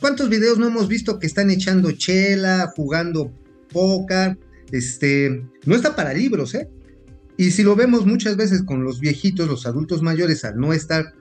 ¿Cuántos 0.00 0.28
videos 0.28 0.58
no 0.58 0.66
hemos 0.66 0.86
visto 0.86 1.18
que 1.18 1.26
están 1.26 1.50
echando 1.50 1.90
chela, 1.92 2.72
jugando 2.76 3.32
póker? 3.72 4.38
Este, 4.72 5.42
no 5.64 5.74
está 5.74 5.96
para 5.96 6.12
libros, 6.12 6.54
¿eh? 6.54 6.68
Y 7.36 7.52
si 7.52 7.62
lo 7.62 7.76
vemos 7.76 8.04
muchas 8.06 8.36
veces 8.36 8.62
con 8.62 8.82
los 8.84 9.00
viejitos, 9.00 9.48
los 9.48 9.66
adultos 9.66 10.02
mayores, 10.02 10.44
al 10.44 10.58
no 10.58 10.72
estar 10.72 11.14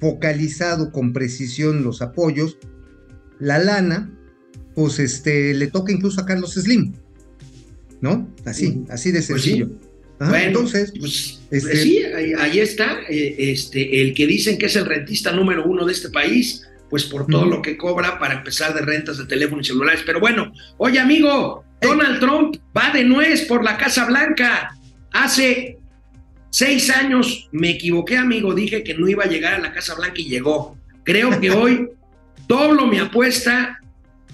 focalizado 0.00 0.92
con 0.92 1.12
precisión 1.12 1.82
los 1.84 2.02
apoyos, 2.02 2.58
la 3.38 3.58
lana, 3.58 4.10
pues 4.74 4.98
este, 4.98 5.54
le 5.54 5.68
toca 5.68 5.92
incluso 5.92 6.20
a 6.20 6.26
Carlos 6.26 6.54
Slim. 6.54 6.92
¿no? 8.00 8.28
Así, 8.44 8.84
así 8.90 9.10
de 9.12 9.18
Pues 9.22 9.26
sencillo. 9.42 9.66
sí. 9.68 9.78
Ajá, 10.18 10.30
Bueno, 10.30 10.46
entonces, 10.48 10.92
pues, 10.98 11.40
este- 11.50 11.68
pues 11.70 11.82
sí, 11.82 11.98
ahí, 12.02 12.32
ahí 12.36 12.58
está, 12.58 12.98
eh, 13.08 13.36
este, 13.38 14.02
el 14.02 14.12
que 14.14 14.26
dicen 14.26 14.58
que 14.58 14.66
es 14.66 14.76
el 14.76 14.86
rentista 14.86 15.32
número 15.32 15.64
uno 15.64 15.84
de 15.86 15.92
este 15.92 16.10
país, 16.10 16.62
pues 16.90 17.04
por 17.04 17.26
todo 17.26 17.46
lo 17.46 17.62
que 17.62 17.76
cobra 17.76 18.18
para 18.18 18.34
empezar 18.34 18.74
de 18.74 18.80
rentas 18.82 19.18
de 19.18 19.24
teléfonos 19.26 19.66
y 19.66 19.68
celulares. 19.70 20.02
Pero 20.04 20.18
bueno, 20.20 20.52
oye 20.78 20.98
amigo, 20.98 21.64
Donald 21.82 22.20
Trump 22.20 22.56
va 22.76 22.90
de 22.92 23.04
nuez 23.04 23.46
por 23.46 23.64
la 23.64 23.76
Casa 23.76 24.04
Blanca. 24.06 24.76
Hace 25.12 25.78
seis 26.50 26.90
años 26.90 27.48
me 27.52 27.70
equivoqué, 27.70 28.16
amigo, 28.16 28.54
dije 28.54 28.82
que 28.82 28.94
no 28.94 29.08
iba 29.08 29.24
a 29.24 29.28
llegar 29.28 29.54
a 29.54 29.58
la 29.58 29.72
Casa 29.72 29.94
Blanca 29.94 30.20
y 30.20 30.24
llegó. 30.28 30.76
Creo 31.04 31.40
que 31.40 31.50
hoy 31.52 31.88
doblo 32.48 32.86
mi 32.86 32.98
apuesta, 32.98 33.80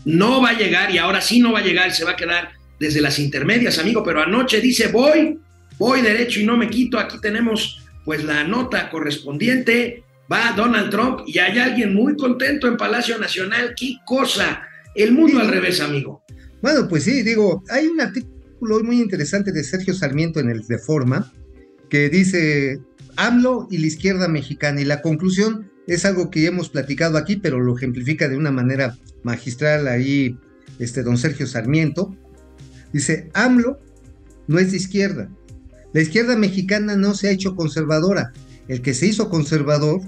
no 0.05 0.41
va 0.43 0.51
a 0.51 0.59
llegar 0.59 0.91
y 0.91 0.99
ahora 0.99 1.21
sí 1.21 1.41
no 1.41 1.53
va 1.53 1.61
a 1.61 1.65
llegar, 1.65 1.93
se 1.93 2.05
va 2.05 2.13
a 2.13 2.17
quedar 2.17 2.51
desde 2.79 3.01
las 3.01 3.19
intermedias, 3.19 3.79
amigo, 3.79 4.03
pero 4.05 4.23
anoche 4.23 4.61
dice 4.61 4.89
voy, 4.89 5.39
voy 5.79 6.01
derecho 6.01 6.41
y 6.41 6.45
no 6.47 6.57
me 6.57 6.71
quito. 6.71 6.99
Aquí 6.99 7.19
tenemos 7.21 7.85
pues 8.05 8.25
la 8.25 8.45
nota 8.45 8.89
correspondiente. 8.91 10.05
Va 10.31 10.53
Donald 10.53 10.91
Trump 10.91 11.21
y 11.27 11.39
hay 11.39 11.59
alguien 11.59 11.95
muy 11.95 12.17
contento 12.17 12.69
en 12.69 12.77
Palacio 12.77 13.19
Nacional. 13.19 13.75
¡Qué 13.75 13.97
cosa! 14.05 14.63
El 14.95 15.13
mundo 15.13 15.39
Sí. 15.39 15.47
al 15.47 15.49
revés, 15.49 15.81
amigo. 15.81 16.23
Bueno, 16.63 16.89
pues 16.89 17.05
sí, 17.05 17.23
digo, 17.23 17.63
hay 17.69 17.87
un 17.87 18.01
artículo 18.01 18.83
muy 18.83 19.01
interesante 19.01 19.53
de 19.53 19.63
Sergio 19.63 19.95
Sarmiento 19.95 20.41
en 20.41 20.51
el 20.51 20.67
Reforma 20.67 21.33
que 21.89 22.09
dice 22.09 22.81
AMLO 23.17 23.69
y 23.71 23.79
la 23.79 23.87
izquierda 23.87 24.29
mexicana 24.29 24.81
y 24.81 24.85
la 24.85 25.01
conclusión 25.01 25.71
es 25.87 26.05
algo 26.05 26.31
que 26.31 26.47
hemos 26.47 26.69
platicado 26.69 27.17
aquí, 27.17 27.37
pero 27.37 27.61
lo 27.61 27.77
ejemplifica 27.77 28.29
de 28.29 28.37
una 28.37 28.51
manera 28.51 28.99
magistral 29.23 29.89
ahí 29.89 30.39
este 30.79 31.03
don 31.03 31.17
Sergio 31.17 31.47
Sarmiento. 31.47 32.15
Dice, 32.93 33.31
AMLO 33.35 33.79
no 34.47 34.59
es 34.59 34.71
de 34.73 34.77
izquierda. 34.77 35.31
La 35.93 36.01
izquierda 36.01 36.37
mexicana 36.37 36.97
no 36.97 37.15
se 37.15 37.29
ha 37.29 37.33
hecho 37.33 37.57
conservadora. 37.57 38.33
El 38.67 38.83
que 38.83 38.95
se 38.95 39.07
hizo 39.07 39.31
conservador 39.31 40.01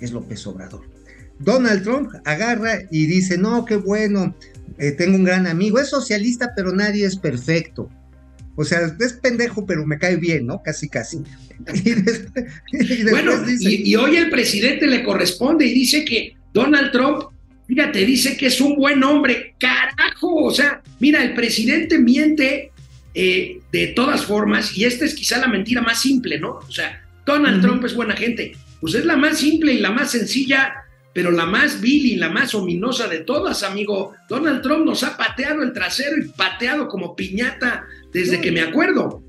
es 0.00 0.12
López 0.12 0.46
Obrador. 0.46 0.82
Donald 1.40 1.82
Trump 1.82 2.12
agarra 2.24 2.78
y 2.90 3.06
dice, 3.06 3.38
no, 3.38 3.64
qué 3.64 3.76
bueno, 3.76 4.36
eh, 4.78 4.92
tengo 4.92 5.16
un 5.16 5.24
gran 5.24 5.46
amigo, 5.46 5.78
es 5.78 5.88
socialista, 5.88 6.52
pero 6.54 6.72
nadie 6.72 7.06
es 7.06 7.16
perfecto. 7.16 7.90
O 8.56 8.64
sea, 8.64 8.80
es 9.00 9.12
pendejo, 9.14 9.66
pero 9.66 9.84
me 9.84 9.98
cae 9.98 10.16
bien, 10.16 10.46
¿no? 10.46 10.62
Casi, 10.62 10.88
casi. 10.88 11.18
Y 11.72 11.90
después, 11.92 12.46
y 12.72 13.04
Bueno, 13.04 13.40
dice, 13.42 13.70
y, 13.70 13.90
y 13.90 13.96
hoy 13.96 14.16
el 14.16 14.28
presidente 14.28 14.88
le 14.88 15.04
corresponde 15.04 15.64
y 15.64 15.72
dice 15.72 16.04
que 16.04 16.36
Donald 16.52 16.90
Trump, 16.90 17.26
fíjate, 17.68 18.04
dice 18.04 18.36
que 18.36 18.46
es 18.46 18.60
un 18.60 18.74
buen 18.74 19.02
hombre. 19.04 19.54
Carajo, 19.58 20.34
o 20.44 20.50
sea, 20.50 20.82
mira, 20.98 21.22
el 21.22 21.34
presidente 21.34 21.98
miente 21.98 22.72
eh, 23.14 23.60
de 23.70 23.86
todas 23.88 24.24
formas 24.24 24.76
y 24.76 24.84
esta 24.84 25.04
es 25.04 25.14
quizá 25.14 25.38
la 25.38 25.46
mentira 25.46 25.80
más 25.80 26.00
simple, 26.00 26.40
¿no? 26.40 26.54
O 26.54 26.72
sea, 26.72 27.00
Donald. 27.24 27.62
Trump 27.62 27.84
es 27.84 27.94
buena 27.94 28.16
gente. 28.16 28.52
Pues 28.80 28.94
es 28.94 29.04
la 29.04 29.16
más 29.16 29.38
simple 29.38 29.72
y 29.72 29.78
la 29.78 29.90
más 29.90 30.10
sencilla, 30.10 30.74
pero 31.14 31.30
la 31.30 31.46
más 31.46 31.80
vil 31.80 32.04
y 32.06 32.16
la 32.16 32.28
más 32.28 32.54
ominosa 32.54 33.06
de 33.08 33.20
todas, 33.20 33.62
amigo. 33.62 34.12
Donald 34.28 34.62
Trump 34.62 34.84
nos 34.84 35.02
ha 35.04 35.16
pateado 35.16 35.62
el 35.62 35.72
trasero 35.72 36.16
y 36.18 36.28
pateado 36.28 36.88
como 36.88 37.14
piñata 37.16 37.84
desde 38.12 38.40
que 38.40 38.50
me 38.52 38.60
acuerdo. 38.60 39.22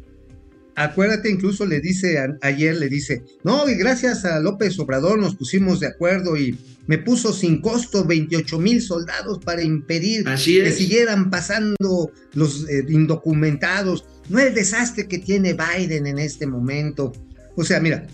acuérdate, 0.77 1.30
incluso 1.32 1.65
le 1.65 1.80
dice, 1.80 2.18
a- 2.20 2.36
ayer 2.42 2.75
le 2.75 2.89
dice, 2.89 3.24
no, 3.44 3.70
y 3.70 3.75
gracias 3.75 4.25
a 4.25 4.39
López 4.42 4.77
Obrador 4.80 5.18
nos 5.20 5.36
pusimos 5.36 5.80
de 5.80 5.88
acuerdo 5.88 6.36
y 6.36 6.58
me 6.88 6.98
puso 6.98 7.32
sin 7.32 7.62
costo 7.62 8.04
28 8.04 8.60
mil 8.60 8.82
soldados 8.82 9.39
para 9.39 9.63
impedir 9.63 10.27
Así 10.27 10.60
que 10.62 10.72
siguieran 10.72 11.30
pasando 11.30 12.12
los 12.34 12.68
eh, 12.70 12.84
indocumentados. 12.89 14.06
No 14.30 14.39
el 14.39 14.54
desastre 14.54 15.08
que 15.08 15.20
tiene 15.20 15.54
Biden 15.56 16.08
en 16.08 16.20
este 16.20 16.46
momento. 16.46 17.13
O 17.56 17.63
sea, 17.63 17.80
mira, 17.80 18.06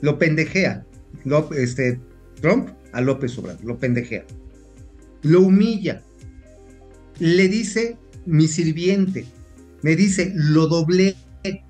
lo 0.00 0.18
pendejea 0.18 0.84
este, 1.56 1.98
Trump 2.40 2.68
a 2.94 3.00
López 3.00 3.36
Obrador, 3.38 3.64
lo 3.64 3.78
pendejea. 3.78 4.24
Lo 5.22 5.40
humilla. 5.42 6.02
Le 7.18 7.48
dice 7.48 7.96
mi 8.26 8.48
sirviente. 8.48 9.26
Me 9.82 9.96
dice, 9.96 10.32
lo 10.34 10.66
doblé. 10.66 11.16
Y 11.44 11.60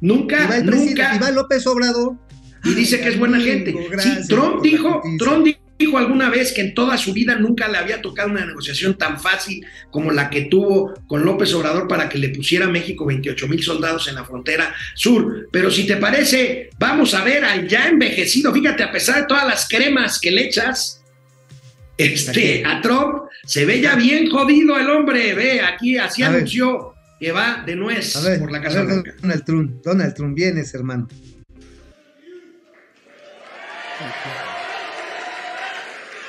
Nunca, 0.00 0.46
va, 0.46 0.56
el 0.58 0.64
presidente- 0.66 1.02
nunca. 1.02 1.16
y 1.16 1.18
va 1.18 1.30
López 1.30 1.66
Obrador. 1.66 2.16
y 2.64 2.74
dice 2.74 3.00
que 3.00 3.08
es 3.08 3.18
buena 3.18 3.38
gente. 3.40 3.74
sí, 3.98 4.10
Trump 4.28 4.62
dijo. 4.62 5.00
Trump 5.18 5.46
dijo 5.80 5.96
alguna 5.98 6.28
vez 6.28 6.52
que 6.52 6.60
en 6.60 6.74
toda 6.74 6.96
su 6.98 7.12
vida 7.14 7.34
nunca 7.36 7.66
le 7.66 7.78
había 7.78 8.02
tocado 8.02 8.30
una 8.30 8.44
negociación 8.44 8.96
tan 8.98 9.18
fácil 9.18 9.66
como 9.90 10.12
la 10.12 10.28
que 10.28 10.42
tuvo 10.42 10.94
con 11.06 11.24
López 11.24 11.52
Obrador 11.54 11.88
para 11.88 12.08
que 12.08 12.18
le 12.18 12.28
pusiera 12.28 12.66
a 12.66 12.68
México 12.68 13.06
28 13.06 13.48
mil 13.48 13.62
soldados 13.62 14.06
en 14.06 14.14
la 14.14 14.24
frontera 14.24 14.74
sur. 14.94 15.48
Pero 15.50 15.70
si 15.70 15.86
te 15.86 15.96
parece, 15.96 16.68
vamos 16.78 17.14
a 17.14 17.24
ver 17.24 17.44
al 17.44 17.66
ya 17.66 17.88
envejecido, 17.88 18.52
fíjate, 18.52 18.82
a 18.82 18.92
pesar 18.92 19.22
de 19.22 19.26
todas 19.26 19.46
las 19.46 19.66
cremas 19.66 20.20
que 20.20 20.30
le 20.30 20.44
echas, 20.44 21.02
este, 21.96 22.62
a 22.64 22.80
Trump 22.82 23.24
se 23.46 23.64
ve 23.64 23.80
ya 23.80 23.94
bien 23.96 24.30
jodido 24.30 24.78
el 24.78 24.88
hombre, 24.90 25.34
ve, 25.34 25.62
aquí 25.62 25.96
así 25.96 26.22
A 26.22 26.28
ver. 26.28 26.38
anunció 26.38 26.94
que 27.18 27.32
va 27.32 27.62
de 27.66 27.76
nuez 27.76 28.16
A 28.16 28.20
ver, 28.20 28.38
por 28.38 28.52
la 28.52 28.58
a 28.58 28.62
Casa 28.62 28.78
ver, 28.82 28.86
Blanca. 28.86 29.14
Donald 29.20 29.44
Trump, 29.44 29.82
Donald 29.82 30.14
Trump, 30.14 30.36
vienes, 30.36 30.74
hermano. 30.74 31.08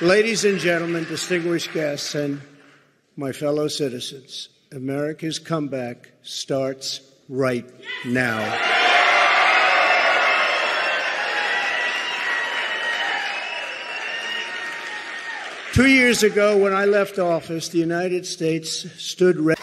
Ladies 0.02 0.44
and 0.44 0.58
gentlemen, 0.58 1.04
distinguished 1.04 1.72
guests, 1.72 2.16
and 2.16 2.42
my 3.16 3.30
fellow 3.30 3.68
citizens, 3.68 4.48
America's 4.72 5.38
comeback 5.38 6.10
starts 6.22 7.02
right 7.28 7.64
now. 8.04 8.42
Two 15.72 15.86
years 15.86 16.24
ago, 16.24 16.56
when 16.56 16.74
I 16.74 16.84
left 16.84 17.20
office, 17.20 17.68
the 17.68 17.78
United 17.78 18.26
States 18.26 18.84
stood 18.98 19.38
ready. 19.38 19.62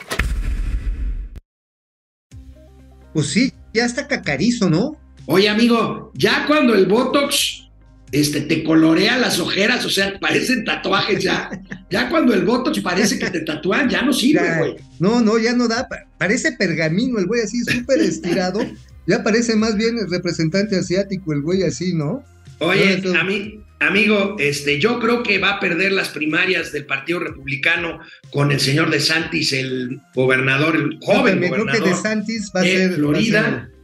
Pues 3.12 3.28
sí, 3.34 3.52
ya 3.74 3.84
está 3.84 4.08
cacarizo, 4.08 4.70
¿no? 4.70 4.96
Oye, 5.28 5.50
amigo, 5.50 6.14
ya 6.16 6.46
cuando 6.48 6.76
el 6.76 6.86
Botox 6.86 7.69
este, 8.12 8.42
te 8.42 8.64
colorea 8.64 9.18
las 9.18 9.40
ojeras, 9.40 9.86
o 9.86 9.90
sea, 9.90 10.20
parecen 10.20 10.64
tatuajes 10.66 11.24
ya. 11.24 11.50
Ya 11.90 12.10
cuando 12.10 12.34
el 12.34 12.44
Botox 12.46 12.80
parece 12.82 13.18
que 13.20 13.30
te 13.30 13.42
tatúan, 13.42 13.90
ya 13.90 14.02
no 14.02 14.14
sirve, 14.14 14.58
güey. 14.58 14.76
no, 15.00 15.22
no, 15.22 15.38
ya 15.38 15.54
no 15.54 15.68
da. 15.68 15.88
pa- 15.88 16.06
Parece 16.18 16.52
pergamino 16.54 17.20
el 17.20 17.26
güey 17.28 17.42
así, 17.42 17.64
súper 17.64 18.00
estirado. 18.00 18.60
Ya 19.08 19.24
parece 19.24 19.56
más 19.56 19.76
bien 19.76 19.98
el 19.98 20.10
representante 20.10 20.76
asiático, 20.78 21.34
el 21.34 21.42
güey 21.42 21.64
así, 21.64 21.94
¿no? 21.94 22.24
Oye, 22.60 23.02
a 23.18 23.24
mí, 23.24 23.64
amigo, 23.80 24.36
este, 24.38 24.80
yo 24.80 25.00
creo 25.00 25.24
que 25.24 25.40
va 25.40 25.52
a 25.52 25.60
perder 25.62 25.94
las 25.94 26.10
primarias 26.10 26.72
del 26.74 26.86
Partido 26.86 27.20
Republicano 27.20 28.00
con 28.32 28.52
el 28.52 28.60
señor 28.60 28.90
De 28.92 29.00
Santis, 29.00 29.54
el 29.54 30.02
gobernador, 30.14 30.76
el 30.76 30.98
joven 31.02 31.36
Yo 31.36 31.42
también 31.42 31.54
creo 31.54 31.66
que 31.66 31.72
gobernador 31.80 31.90
De 31.90 32.02
Santis 32.10 32.52
va 32.56 32.60
a 32.60 32.64
ser. 32.64 32.90
va 32.90 32.94
a 32.94 32.98
Florida. 32.98 33.44
ser- 33.44 33.79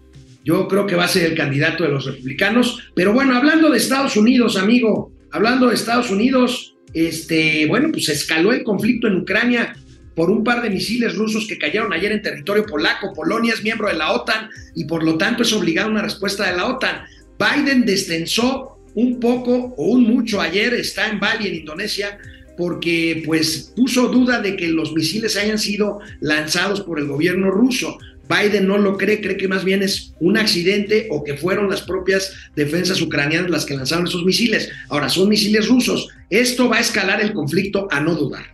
Yo 0.46 0.68
creo 0.68 0.86
que 0.86 0.96
va 0.96 1.06
a 1.06 1.10
ser 1.10 1.26
el 1.26 1.36
candidato 1.36 1.84
de 1.84 1.90
los 1.90 2.06
republicanos. 2.06 2.92
Pero 2.96 3.12
bueno, 3.14 3.36
hablando 3.36 3.70
de 3.70 3.80
Estados 3.80 4.16
Unidos, 4.16 4.58
amigo, 4.58 5.12
hablando 5.32 5.68
de 5.68 5.76
Estados 5.76 6.12
Unidos, 6.12 6.76
este, 6.94 7.66
bueno, 7.66 7.90
pues 7.92 8.08
escaló 8.10 8.54
el 8.54 8.64
conflicto 8.64 9.08
en 9.08 9.18
Ucrania 9.18 9.76
por 10.16 10.30
un 10.30 10.44
par 10.44 10.62
de 10.62 10.70
misiles 10.70 11.16
rusos 11.16 11.48
que 11.48 11.58
cayeron 11.58 11.92
ayer 11.92 12.12
en 12.12 12.22
territorio 12.22 12.66
polaco. 12.66 13.12
Polonia 13.12 13.54
es 13.54 13.64
miembro 13.64 13.88
de 13.88 13.96
la 13.96 14.12
OTAN 14.12 14.50
y 14.76 14.86
por 14.86 15.04
lo 15.04 15.18
tanto 15.18 15.42
es 15.42 15.52
obligada 15.52 15.88
a 15.88 15.92
una 15.92 16.04
respuesta 16.04 16.50
de 16.50 16.56
la 16.56 16.68
OTAN. 16.68 17.06
Biden 17.40 17.84
destensó 17.84 18.78
un 18.94 19.20
poco 19.20 19.74
o 19.78 19.88
un 19.88 20.04
mucho 20.04 20.40
ayer, 20.40 20.74
está 20.76 21.10
en 21.10 21.20
Bali, 21.20 21.48
en 21.48 21.56
Indonesia, 21.56 22.18
porque 22.56 23.24
pues 23.26 23.74
puso 23.76 24.08
duda 24.08 24.40
de 24.42 24.56
que 24.56 24.70
los 24.70 24.94
misiles 24.94 25.36
hayan 25.36 25.60
sido 25.60 26.00
lanzados 26.22 26.82
por 26.82 27.00
el 27.00 27.08
gobierno 27.08 27.52
ruso. 27.52 27.98
Biden 28.30 28.68
no 28.68 28.78
lo 28.78 28.98
cree, 28.98 29.22
cree 29.22 29.38
que 29.38 29.48
más 29.48 29.64
bien 29.64 29.84
es 29.84 30.14
un 30.20 30.38
accidente 30.38 31.08
o 31.12 31.24
que 31.24 31.36
fueron 31.38 31.70
las 31.70 31.82
propias 31.82 32.32
defensas 32.56 33.02
ucranianas 33.02 33.50
las 33.52 33.66
que 33.66 33.76
lanzaron 33.78 34.08
esos 34.08 34.26
misiles. 34.26 34.70
Ahora, 34.90 35.10
son 35.10 35.30
misiles 35.30 35.68
rusos. 35.68 36.10
Esto 36.30 36.68
va 36.70 36.78
a 36.78 36.82
escalar 36.82 37.22
el 37.22 37.34
conflicto 37.34 37.88
a 37.92 38.00
no 38.00 38.16
dudar. 38.16 38.46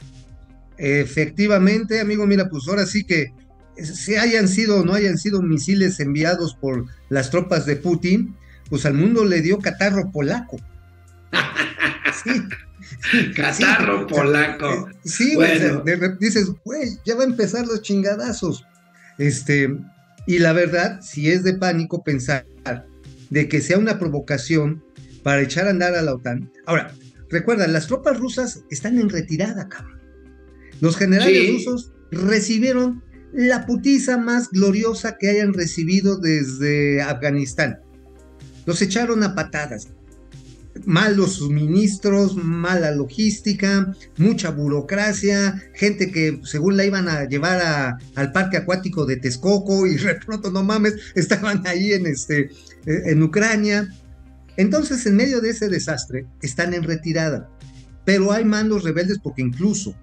Efectivamente, 0.78 2.00
amigo, 2.00 2.26
mira, 2.26 2.50
pues 2.50 2.68
ahora 2.68 2.86
sí 2.86 3.04
que 3.04 3.32
si 3.82 4.16
hayan 4.16 4.48
sido 4.48 4.80
o 4.82 4.84
no 4.86 4.94
hayan 4.94 5.18
sido 5.18 5.42
misiles 5.42 6.00
enviados 6.00 6.56
por 6.56 6.86
las 7.10 7.30
tropas 7.30 7.66
de 7.66 7.76
Putin, 7.78 8.36
pues 8.70 8.86
al 8.86 8.94
mundo 8.96 9.24
le 9.26 9.42
dio 9.42 9.60
catarro 9.60 10.12
polaco. 10.12 10.60
Sí. 12.24 13.34
Catarro 13.36 14.06
Sí, 14.08 14.14
polaco. 14.14 14.90
Sí, 15.04 15.36
Bueno. 15.36 15.82
o 15.82 15.86
sea, 15.86 16.18
dices, 16.20 16.52
güey, 16.64 16.90
ya 17.06 17.16
va 17.16 17.24
a 17.24 17.28
empezar 17.28 17.66
los 17.66 17.82
chingadazos. 17.82 18.64
Este, 19.22 19.70
y 20.26 20.40
la 20.40 20.52
verdad, 20.52 21.00
si 21.02 21.30
es 21.30 21.44
de 21.44 21.54
pánico 21.54 22.04
pensar 22.04 22.44
de 23.30 23.48
que 23.48 23.62
sea 23.62 23.78
una 23.78 24.00
provocación 24.00 24.84
para 25.22 25.42
echar 25.44 25.68
a 25.68 25.70
andar 25.70 25.94
a 25.94 26.02
la 26.02 26.16
OTAN. 26.16 26.52
Ahora, 26.66 26.92
recuerda, 27.30 27.68
las 27.68 27.86
tropas 27.86 28.20
rusas 28.20 28.64
están 28.72 28.98
en 28.98 29.10
retirada, 29.10 29.70
cabrón. 29.70 30.00
Los 30.82 30.98
generales 30.98 31.38
Sí. 31.38 31.54
rusos 31.54 31.94
recibieron 32.12 33.04
la 33.32 33.68
putiza 33.68 34.18
más 34.18 34.50
gloriosa 34.50 35.18
que 35.20 35.30
hayan 35.30 35.54
recibido 35.54 36.18
desde 36.18 37.02
Afganistán. 37.04 37.80
Los 38.66 38.82
echaron 38.82 39.22
a 39.22 39.36
patadas. 39.36 39.88
Malos 40.86 41.34
suministros, 41.34 42.36
mala 42.36 42.92
logística, 42.92 43.94
mucha 44.18 44.52
burocracia, 44.52 45.62
gente 45.74 46.12
que 46.12 46.40
según 46.44 46.78
la 46.78 46.86
iban 46.86 47.10
a 47.10 47.26
llevar 47.26 47.98
al 48.16 48.32
parque 48.32 48.58
acuático 48.58 49.06
de 49.06 49.18
Texcoco 49.18 49.86
y 49.86 49.96
de 49.96 50.16
pronto 50.16 50.52
no 50.52 50.64
mames, 50.64 50.96
estaban 51.16 51.66
ahí 51.68 51.92
en, 51.92 52.06
este, 52.06 52.52
en 52.86 53.22
Ucrania. 53.22 53.90
Entonces, 54.58 55.06
en 55.06 55.16
medio 55.16 55.42
de 55.42 55.50
ese 55.50 55.70
desastre, 55.70 56.26
están 56.42 56.74
en 56.74 56.84
retirada. 56.84 57.50
Pero 58.06 58.32
hay 58.32 58.46
mandos 58.46 58.84
rebeldes 58.84 59.20
porque 59.22 59.42
incluso 59.42 59.96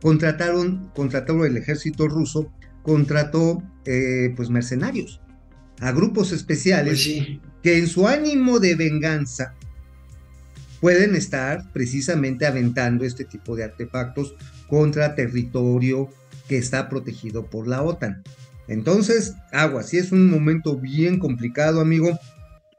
contrataron, 0.00 0.90
contrataron 0.94 1.46
el 1.46 1.56
ejército 1.56 2.08
ruso, 2.08 2.52
contrató 2.82 3.62
eh, 3.84 4.32
pues 4.36 4.50
mercenarios 4.50 5.20
a 5.82 5.90
grupos 5.92 6.32
especiales 6.32 7.04
Pues 7.04 7.38
que 7.62 7.78
en 7.78 7.86
su 7.86 8.06
ánimo 8.06 8.58
de 8.58 8.74
venganza 8.74 9.54
pueden 10.82 11.14
estar 11.14 11.62
precisamente 11.72 12.44
aventando 12.44 13.04
este 13.04 13.24
tipo 13.24 13.54
de 13.54 13.62
artefactos 13.62 14.34
contra 14.66 15.14
territorio 15.14 16.10
que 16.48 16.58
está 16.58 16.88
protegido 16.88 17.46
por 17.46 17.68
la 17.68 17.82
OTAN. 17.82 18.24
Entonces, 18.66 19.34
agua, 19.52 19.84
sí 19.84 19.98
es 19.98 20.10
un 20.10 20.28
momento 20.28 20.76
bien 20.76 21.20
complicado, 21.20 21.80
amigo. 21.80 22.18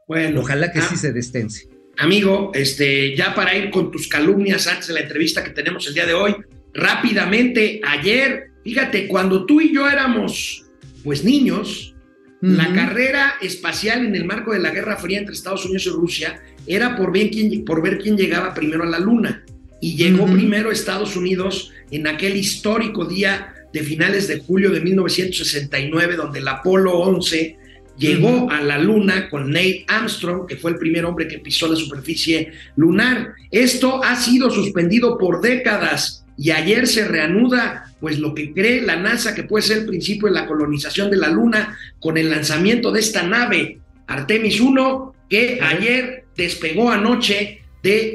Bueno, 0.06 0.42
Ojalá 0.42 0.70
que 0.70 0.80
ah, 0.80 0.86
sí 0.86 0.98
se 0.98 1.14
destense. 1.14 1.66
Amigo, 1.96 2.50
este, 2.52 3.16
ya 3.16 3.34
para 3.34 3.56
ir 3.56 3.70
con 3.70 3.90
tus 3.90 4.06
calumnias 4.06 4.66
antes 4.66 4.88
de 4.88 4.94
la 4.94 5.00
entrevista 5.00 5.42
que 5.42 5.50
tenemos 5.50 5.86
el 5.88 5.94
día 5.94 6.04
de 6.04 6.12
hoy, 6.12 6.36
rápidamente, 6.74 7.80
ayer, 7.88 8.50
fíjate, 8.64 9.08
cuando 9.08 9.46
tú 9.46 9.62
y 9.62 9.74
yo 9.74 9.88
éramos, 9.88 10.66
pues 11.02 11.24
niños, 11.24 11.94
la 12.42 12.74
carrera 12.74 13.36
espacial 13.40 14.04
en 14.04 14.14
el 14.14 14.26
marco 14.26 14.52
de 14.52 14.58
la 14.58 14.68
Guerra 14.68 14.98
Fría 14.98 15.18
entre 15.18 15.34
Estados 15.34 15.64
Unidos 15.64 15.86
y 15.86 15.88
Rusia 15.88 16.42
era 16.66 16.96
por, 16.96 17.12
bien 17.12 17.28
quién, 17.28 17.64
por 17.64 17.82
ver 17.82 17.98
quién 17.98 18.16
llegaba 18.16 18.54
primero 18.54 18.84
a 18.84 18.86
la 18.86 18.98
Luna. 18.98 19.44
Y 19.80 19.96
llegó 19.96 20.26
primero 20.26 20.70
Estados 20.70 21.14
Unidos 21.16 21.70
en 21.90 22.06
aquel 22.06 22.36
histórico 22.36 23.04
día 23.04 23.52
de 23.72 23.82
finales 23.82 24.28
de 24.28 24.38
julio 24.38 24.70
de 24.70 24.80
1969, 24.80 26.16
donde 26.16 26.38
el 26.38 26.48
Apolo 26.48 26.98
11 27.00 27.56
llegó 27.98 28.50
a 28.50 28.60
la 28.60 28.78
Luna 28.78 29.28
con 29.28 29.50
Neil 29.50 29.84
Armstrong, 29.88 30.46
que 30.46 30.56
fue 30.56 30.72
el 30.72 30.78
primer 30.78 31.04
hombre 31.04 31.28
que 31.28 31.38
pisó 31.38 31.68
la 31.68 31.76
superficie 31.76 32.52
lunar. 32.76 33.34
Esto 33.50 34.02
ha 34.02 34.16
sido 34.16 34.50
suspendido 34.50 35.18
por 35.18 35.40
décadas 35.40 36.24
y 36.36 36.50
ayer 36.50 36.86
se 36.86 37.06
reanuda 37.06 37.94
pues 38.00 38.18
lo 38.18 38.34
que 38.34 38.52
cree 38.52 38.82
la 38.82 38.96
NASA 38.96 39.34
que 39.34 39.44
puede 39.44 39.62
ser 39.62 39.78
el 39.78 39.86
principio 39.86 40.28
de 40.28 40.34
la 40.34 40.46
colonización 40.46 41.10
de 41.10 41.16
la 41.16 41.28
Luna 41.28 41.78
con 42.00 42.18
el 42.18 42.30
lanzamiento 42.30 42.90
de 42.90 43.00
esta 43.00 43.22
nave 43.22 43.78
Artemis 44.06 44.60
1 44.60 45.14
que 45.28 45.60
ayer 45.62 46.23
despegó 46.36 46.90
anoche 46.90 47.62
de 47.82 48.14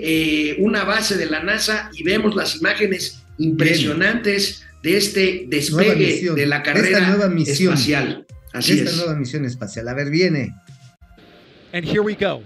eh, 0.51 0.55
una 0.59 0.83
base 0.83 1.15
de 1.17 1.27
la 1.27 1.43
NASA 1.43 1.89
y 1.93 2.03
vemos 2.03 2.35
las 2.35 2.55
imágenes 2.57 3.21
impresionantes 3.37 4.65
de 4.83 4.97
este 4.97 5.45
despegue 5.47 5.95
misión. 6.07 6.35
de 6.35 6.45
la 6.45 6.57
Esta 6.57 6.73
carrera 6.73 6.99
nueva 7.07 7.27
misión. 7.29 7.73
espacial. 7.73 8.25
Así 8.53 8.73
Esta 8.73 8.89
es. 8.89 8.97
nueva 8.97 9.15
misión 9.15 9.45
espacial. 9.45 9.87
A 9.87 9.93
ver, 9.93 10.09
viene. 10.09 10.53
And 11.73 11.85
here 11.85 12.01
we 12.01 12.15
go. 12.15 12.41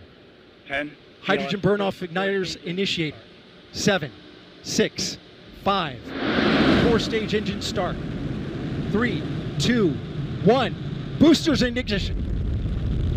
10. 0.67 0.91
Hydrogen 1.21 1.59
burn 1.61 1.79
off 1.81 2.01
igniters 2.01 2.57
initiated. 2.65 3.15
Seven, 3.71 4.11
six, 4.63 5.17
five. 5.63 5.97
Four 6.83 6.99
stage 6.99 7.33
engine 7.33 7.61
start. 7.61 7.95
Three, 8.91 9.23
two, 9.59 9.93
one. 10.43 10.75
Boosters 11.19 11.61
in 11.61 11.77
ignition. 11.77 12.17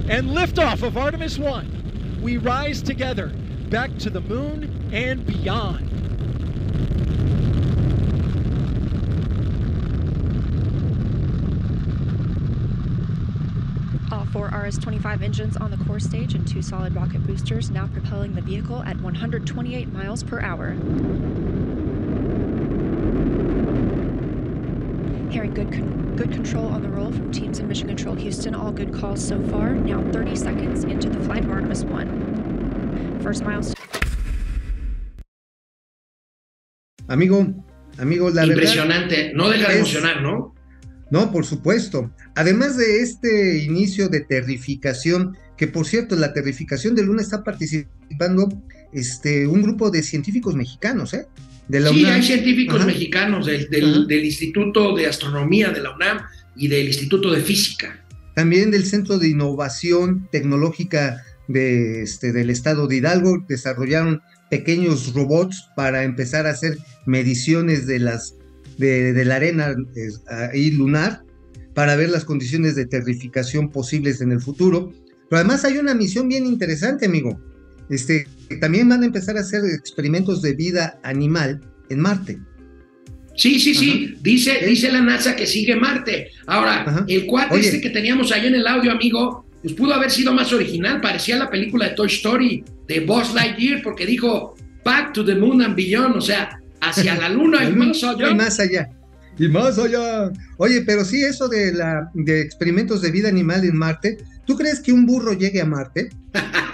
And 0.09 0.29
liftoff 0.31 0.83
of 0.85 0.97
Artemis 0.97 1.39
1. 1.39 1.86
We 2.27 2.39
rise 2.39 2.83
together 2.83 3.29
back 3.71 3.97
to 3.99 4.11
the 4.11 4.21
moon 4.21 4.91
and 4.93 5.25
beyond. 5.25 5.89
All 14.11 14.25
four 14.25 14.47
RS-25 14.47 15.23
engines 15.23 15.57
on 15.57 15.71
the 15.71 15.77
core 15.85 16.01
stage 16.01 16.35
and 16.35 16.45
two 16.49 16.63
solid 16.63 16.97
rocket 16.97 17.25
boosters 17.25 17.71
now 17.71 17.87
propelling 17.87 18.35
the 18.35 18.43
vehicle 18.43 18.83
at 18.83 19.01
128 19.01 19.93
miles 19.93 20.25
per 20.25 20.41
hour. 20.41 20.75
Hearing 25.37 25.53
good 25.53 25.71
con- 25.71 26.17
good 26.17 26.33
control 26.33 26.65
on 26.69 26.81
the 26.81 26.89
roll 26.89 27.13
from 27.13 27.31
teams 27.31 27.59
in 27.59 27.69
Mission 27.69 27.89
Control 27.89 28.15
Houston. 28.15 28.55
All 28.55 28.73
good 28.73 28.91
calls 28.91 29.21
so 29.21 29.39
far. 29.51 29.75
Now 29.75 30.01
30 30.11 30.35
seconds 30.35 30.85
into 30.85 31.11
the 31.11 31.21
flight 31.27 31.45
of 31.45 31.51
Artemis 31.51 31.85
1. 31.85 33.21
First 33.23 33.45
milestone. 33.45 33.75
Amigo, 37.09 37.53
amigo, 37.99 38.31
la 38.31 38.47
verdad. 38.47 38.55
Impresionante. 38.55 39.33
No 39.35 39.51
deja 39.51 39.69
de 39.69 39.75
es- 39.75 39.81
emocionar, 39.81 40.23
¿no? 40.23 40.55
No, 41.11 41.31
por 41.31 41.45
supuesto. 41.45 42.11
Además 42.35 42.79
de 42.79 43.03
este 43.03 43.59
inicio 43.63 44.09
de 44.09 44.21
terrificación, 44.21 45.37
que 45.59 45.67
por 45.69 45.87
cierto, 45.87 46.17
la 46.17 46.33
terrificación 46.33 46.95
de 46.95 47.03
Luna 47.03 47.21
está 47.21 47.45
participando 47.45 48.49
este, 48.91 49.47
un 49.47 49.61
grupo 49.61 49.91
de 49.91 50.03
científicos 50.03 50.55
mexicanos, 50.55 51.13
¿eh? 51.13 51.27
De 51.69 51.81
la 51.81 51.91
Sí, 51.91 52.03
UNAM. 52.03 52.15
hay 52.15 52.23
científicos 52.23 52.77
Ajá. 52.77 52.87
mexicanos 52.87 53.47
del, 53.47 53.69
del- 53.71 54.25
Instituto 54.25 54.95
de 54.95 55.07
Astronomía 55.07 55.71
de 55.71 55.81
la 55.81 55.95
UNAM 55.95 56.19
y 56.57 56.69
del 56.69 56.87
Instituto 56.87 57.33
de 57.33 57.41
Física. 57.41 58.05
También 58.35 58.71
del 58.71 58.85
Centro 58.85 59.19
de 59.19 59.29
Innovación 59.29 60.29
Tecnológica 60.31 61.23
de, 61.49 62.03
este, 62.03 62.33
del 62.33 62.51
Estado 62.51 62.87
de 62.87 62.97
Hidalgo 62.97 63.45
desarrollaron 63.49 64.21
pequeños 64.51 65.13
robots 65.15 65.69
para 65.75 66.05
empezar 66.05 66.47
a 66.47 66.51
hacer 66.51 66.79
mediciones 67.07 67.87
de, 67.87 67.99
las, 67.99 68.35
de, 68.79 69.13
de 69.13 69.25
la 69.25 69.37
arena 69.37 69.75
es, 69.97 70.23
ahí 70.29 70.71
lunar 70.71 71.23
para 71.75 71.97
ver 71.97 72.11
las 72.11 72.25
condiciones 72.25 72.75
de 72.77 72.87
terrificación 72.87 73.71
posibles 73.71 74.21
en 74.21 74.33
el 74.33 74.41
futuro. 74.41 74.93
Pero 75.29 75.41
además 75.41 75.65
hay 75.65 75.79
una 75.79 75.95
misión 75.95 76.29
bien 76.29 76.47
interesante, 76.47 77.07
amigo. 77.07 77.41
Este, 77.89 78.27
también 78.61 78.89
van 78.89 79.03
a 79.03 79.07
empezar 79.07 79.37
a 79.37 79.41
hacer 79.41 79.63
experimentos 79.65 80.43
de 80.43 80.55
vida 80.55 80.99
animal 81.03 81.61
en 81.89 82.01
Marte. 82.01 82.39
Sí, 83.37 83.61
sí, 83.61 83.75
sí. 83.75 84.17
Dice, 84.23 84.65
¿Eh? 84.65 84.67
dice 84.67 84.91
la 84.91 85.03
NASA 85.03 85.37
que 85.37 85.47
sigue 85.47 85.77
Marte. 85.77 86.31
Ahora, 86.47 86.83
Ajá. 86.83 87.05
el 87.07 87.27
cuate 87.27 87.55
Oye. 87.55 87.67
este 87.67 87.81
que 87.81 87.91
teníamos 87.91 88.33
ahí 88.33 88.47
en 88.47 88.55
el 88.55 88.67
audio, 88.67 88.91
amigo, 88.91 89.47
pues 89.63 89.75
pudo 89.75 89.95
haber 89.95 90.11
sido 90.11 90.33
más 90.33 90.53
original. 90.53 91.01
Parecía 91.01 91.37
la 91.37 91.51
película 91.51 91.89
de 91.89 91.95
Toy 91.95 92.09
Story 92.09 92.65
de 92.89 93.01
Buzz 93.01 93.35
Lightyear 93.35 93.83
porque 93.83 94.07
dijo 94.07 94.57
Back 94.85 95.13
to 95.13 95.25
the 95.25 95.35
Moon 95.35 95.63
and 95.63 95.77
Beyond, 95.77 96.17
o 96.17 96.21
sea, 96.21 96.61
hacia 96.81 97.15
la 97.17 97.29
luna 97.29 97.65
y 97.69 97.73
más 97.73 98.03
allá. 98.03 98.31
Y 98.31 98.35
más 98.35 98.61
allá. 98.61 98.89
Y 99.39 99.49
más 99.49 99.79
allá. 99.79 100.31
Oye, 100.57 100.83
pero 100.87 101.05
sí, 101.05 101.23
eso 101.23 101.49
de, 101.49 101.75
la, 101.75 102.11
de 102.15 102.41
experimentos 102.41 103.03
de 103.03 103.11
vida 103.11 103.29
animal 103.29 103.65
en 103.65 103.77
Marte, 103.77 104.17
¿tú 104.47 104.57
crees 104.57 104.81
que 104.81 104.93
un 104.93 105.05
burro 105.05 105.35
llegue 105.35 105.61
a 105.61 105.67
Marte? 105.67 106.09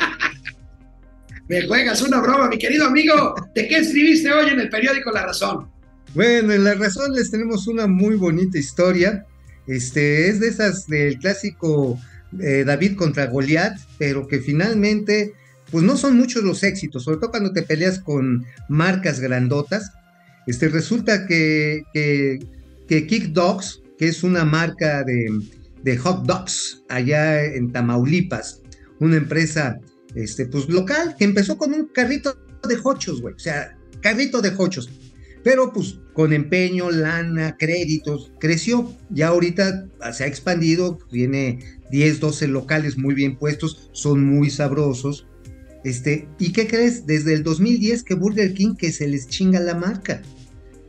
Me 1.49 1.67
juegas 1.67 2.01
una 2.03 2.21
broma, 2.21 2.49
mi 2.49 2.59
querido 2.59 2.87
amigo. 2.87 3.35
¿De 3.55 3.67
qué 3.67 3.79
escribiste 3.79 4.33
hoy 4.33 4.51
en 4.51 4.61
el 4.61 4.69
periódico 4.69 5.11
La 5.11 5.27
Razón? 5.27 5.69
Bueno, 6.15 6.53
en 6.53 6.65
La 6.65 6.75
Razón 6.75 7.13
les 7.15 7.31
tenemos 7.31 7.67
una 7.67 7.87
muy 7.87 8.17
bonita 8.17 8.59
historia. 8.59 9.27
Este, 9.67 10.29
es 10.29 10.41
de 10.41 10.49
esas 10.49 10.87
del 10.87 11.19
clásico 11.19 11.99
eh, 12.41 12.65
David 12.65 12.97
contra 12.97 13.27
Goliat, 13.27 13.77
pero 13.99 14.27
que 14.29 14.39
finalmente, 14.39 15.33
pues 15.71 15.85
no 15.85 15.97
son 15.97 16.17
muchos 16.17 16.45
los 16.45 16.63
éxitos, 16.63 17.05
sobre 17.05 17.19
todo 17.19 17.31
cuando 17.31 17.53
te 17.53 17.63
peleas 17.63 17.99
con 17.99 18.45
marcas 18.69 19.21
grandotas. 19.21 19.91
Este, 20.47 20.69
resulta 20.69 21.27
que, 21.27 21.83
que, 21.93 22.39
que 22.89 23.07
Kick 23.07 23.27
Dogs, 23.33 23.83
que 23.99 24.09
es 24.09 24.23
una 24.23 24.45
marca 24.45 25.03
de, 25.03 25.27
de 25.83 25.99
hot 25.99 26.25
dogs 26.25 26.83
allá 26.89 27.45
en 27.45 27.73
Tamaulipas, 27.73 28.63
una 29.01 29.17
empresa 29.17 29.79
este, 30.15 30.47
pues, 30.47 30.69
local 30.69 31.17
que 31.19 31.25
empezó 31.25 31.57
con 31.57 31.73
un 31.73 31.87
carrito 31.87 32.37
de 32.69 32.79
hochos, 32.83 33.21
güey, 33.21 33.35
o 33.35 33.39
sea, 33.39 33.77
carrito 34.01 34.41
de 34.41 34.53
hochos, 34.57 34.91
pero 35.43 35.73
pues 35.73 35.99
con 36.13 36.33
empeño, 36.33 36.91
lana, 36.91 37.57
créditos, 37.57 38.33
creció. 38.39 38.93
Ya 39.11 39.29
ahorita 39.29 39.89
se 40.13 40.25
ha 40.25 40.27
expandido, 40.27 40.99
tiene 41.11 41.59
10, 41.91 42.21
12 42.21 42.49
locales 42.49 42.97
muy 42.97 43.15
bien 43.15 43.37
puestos, 43.37 43.91
son 43.93 44.25
muy 44.25 44.51
sabrosos. 44.51 45.27
Este, 45.85 46.29
¿y 46.39 46.53
qué 46.53 46.69
crees? 46.69 47.07
Desde 47.07 47.35
el 47.35 47.43
2010 47.43 48.05
que 48.05 48.15
Burger 48.15 48.55
King 48.55 48.77
que 48.77 48.93
se 48.93 49.09
les 49.09 49.27
chinga 49.27 49.59
la 49.59 49.75
marca. 49.75 50.23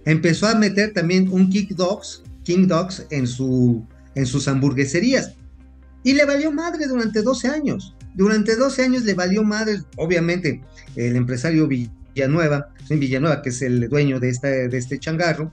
Empezó 0.05 0.47
a 0.47 0.55
meter 0.55 0.93
también 0.93 1.29
un 1.31 1.49
King 1.49 1.69
Dogs, 1.75 2.23
King 2.43 2.67
Dogs 2.67 3.07
en, 3.09 3.25
su, 3.25 3.88
en 4.15 4.25
sus 4.25 4.47
hamburgueserías. 4.47 5.33
Y 6.03 6.13
le 6.13 6.25
valió 6.25 6.51
madre 6.51 6.86
durante 6.86 7.21
12 7.21 7.47
años. 7.47 7.95
Durante 8.15 8.56
12 8.56 8.84
años 8.84 9.04
le 9.04 9.13
valió 9.13 9.43
madre, 9.43 9.82
obviamente, 9.97 10.62
el 10.95 11.15
empresario 11.15 11.67
Villanueva, 11.67 12.69
Villanueva, 12.89 13.41
que 13.41 13.49
es 13.49 13.62
el 13.62 13.89
dueño 13.89 14.19
de, 14.19 14.30
esta, 14.30 14.47
de 14.47 14.78
este 14.78 14.99
changarro, 14.99 15.52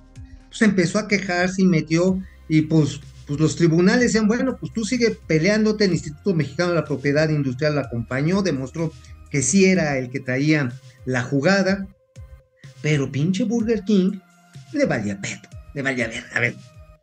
pues 0.48 0.62
empezó 0.62 0.98
a 0.98 1.08
quejarse 1.08 1.62
y 1.62 1.66
metió 1.66 2.20
y 2.48 2.62
pues, 2.62 3.00
pues 3.26 3.40
los 3.40 3.56
tribunales 3.56 4.12
decían, 4.12 4.28
bueno, 4.28 4.56
pues 4.58 4.72
tú 4.72 4.84
sigue 4.84 5.16
peleándote, 5.26 5.84
el 5.84 5.92
Instituto 5.92 6.34
Mexicano 6.34 6.70
de 6.70 6.76
la 6.76 6.84
Propiedad 6.84 7.28
Industrial 7.30 7.74
lo 7.74 7.80
acompañó, 7.80 8.42
demostró 8.42 8.92
que 9.30 9.42
sí 9.42 9.64
era 9.64 9.96
el 9.96 10.10
que 10.10 10.20
traía 10.20 10.72
la 11.06 11.22
jugada, 11.22 11.86
pero 12.82 13.10
pinche 13.10 13.44
Burger 13.44 13.84
King 13.84 14.18
le 14.72 14.84
valía 14.84 15.20
pedo, 15.20 15.40
le 15.74 15.82
valía 15.82 16.08
ver, 16.08 16.24
a 16.34 16.40
ver, 16.40 16.56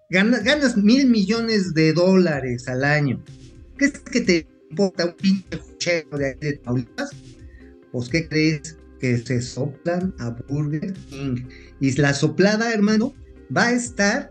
ganas, 0.10 0.44
ganas 0.44 0.78
mil 0.78 1.08
millones 1.08 1.74
de 1.74 1.94
dólares 1.94 2.68
al 2.68 2.84
año, 2.84 3.24
¿qué 3.78 3.86
es 3.86 4.00
que 4.00 4.22
te 4.22 4.48
importa 4.70 5.06
un 5.06 5.14
pinche 5.14 5.58
juchero 5.58 6.18
de, 6.18 6.36
de 6.36 6.54
Tamaulipas? 6.54 7.12
Pues, 7.92 8.10
¿qué 8.10 8.28
crees? 8.28 8.78
Que 9.00 9.18
se 9.18 9.42
soplan 9.42 10.14
a 10.20 10.32
Burger 10.50 10.94
King. 11.10 11.48
Y 11.80 11.92
la 11.94 12.14
soplada, 12.14 12.74
hermano, 12.74 13.14
va 13.56 13.68
a 13.68 13.72
estar, 13.74 14.30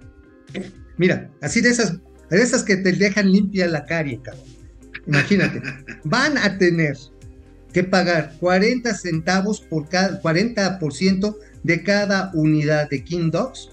mira, 0.97 1.31
así 1.41 1.61
de 1.61 1.71
esas, 1.71 1.99
de 2.31 2.43
esas 2.43 2.63
que 2.63 2.77
te 2.77 2.93
dejan 2.93 3.31
limpia 3.31 3.67
la 3.69 3.85
carie, 3.85 4.21
cabrón. 4.23 4.45
Imagínate, 5.07 5.63
van 6.05 6.37
a 6.39 6.59
tener 6.59 6.97
que 7.73 7.85
pagar 7.85 8.37
40 8.41 8.95
centavos 8.95 9.61
por 9.61 9.89
cada, 9.89 10.21
40% 10.21 11.37
de 11.63 11.83
cada 11.83 12.31
unidad 12.35 12.89
de 12.89 13.05
King 13.05 13.31
Dogs 13.31 13.71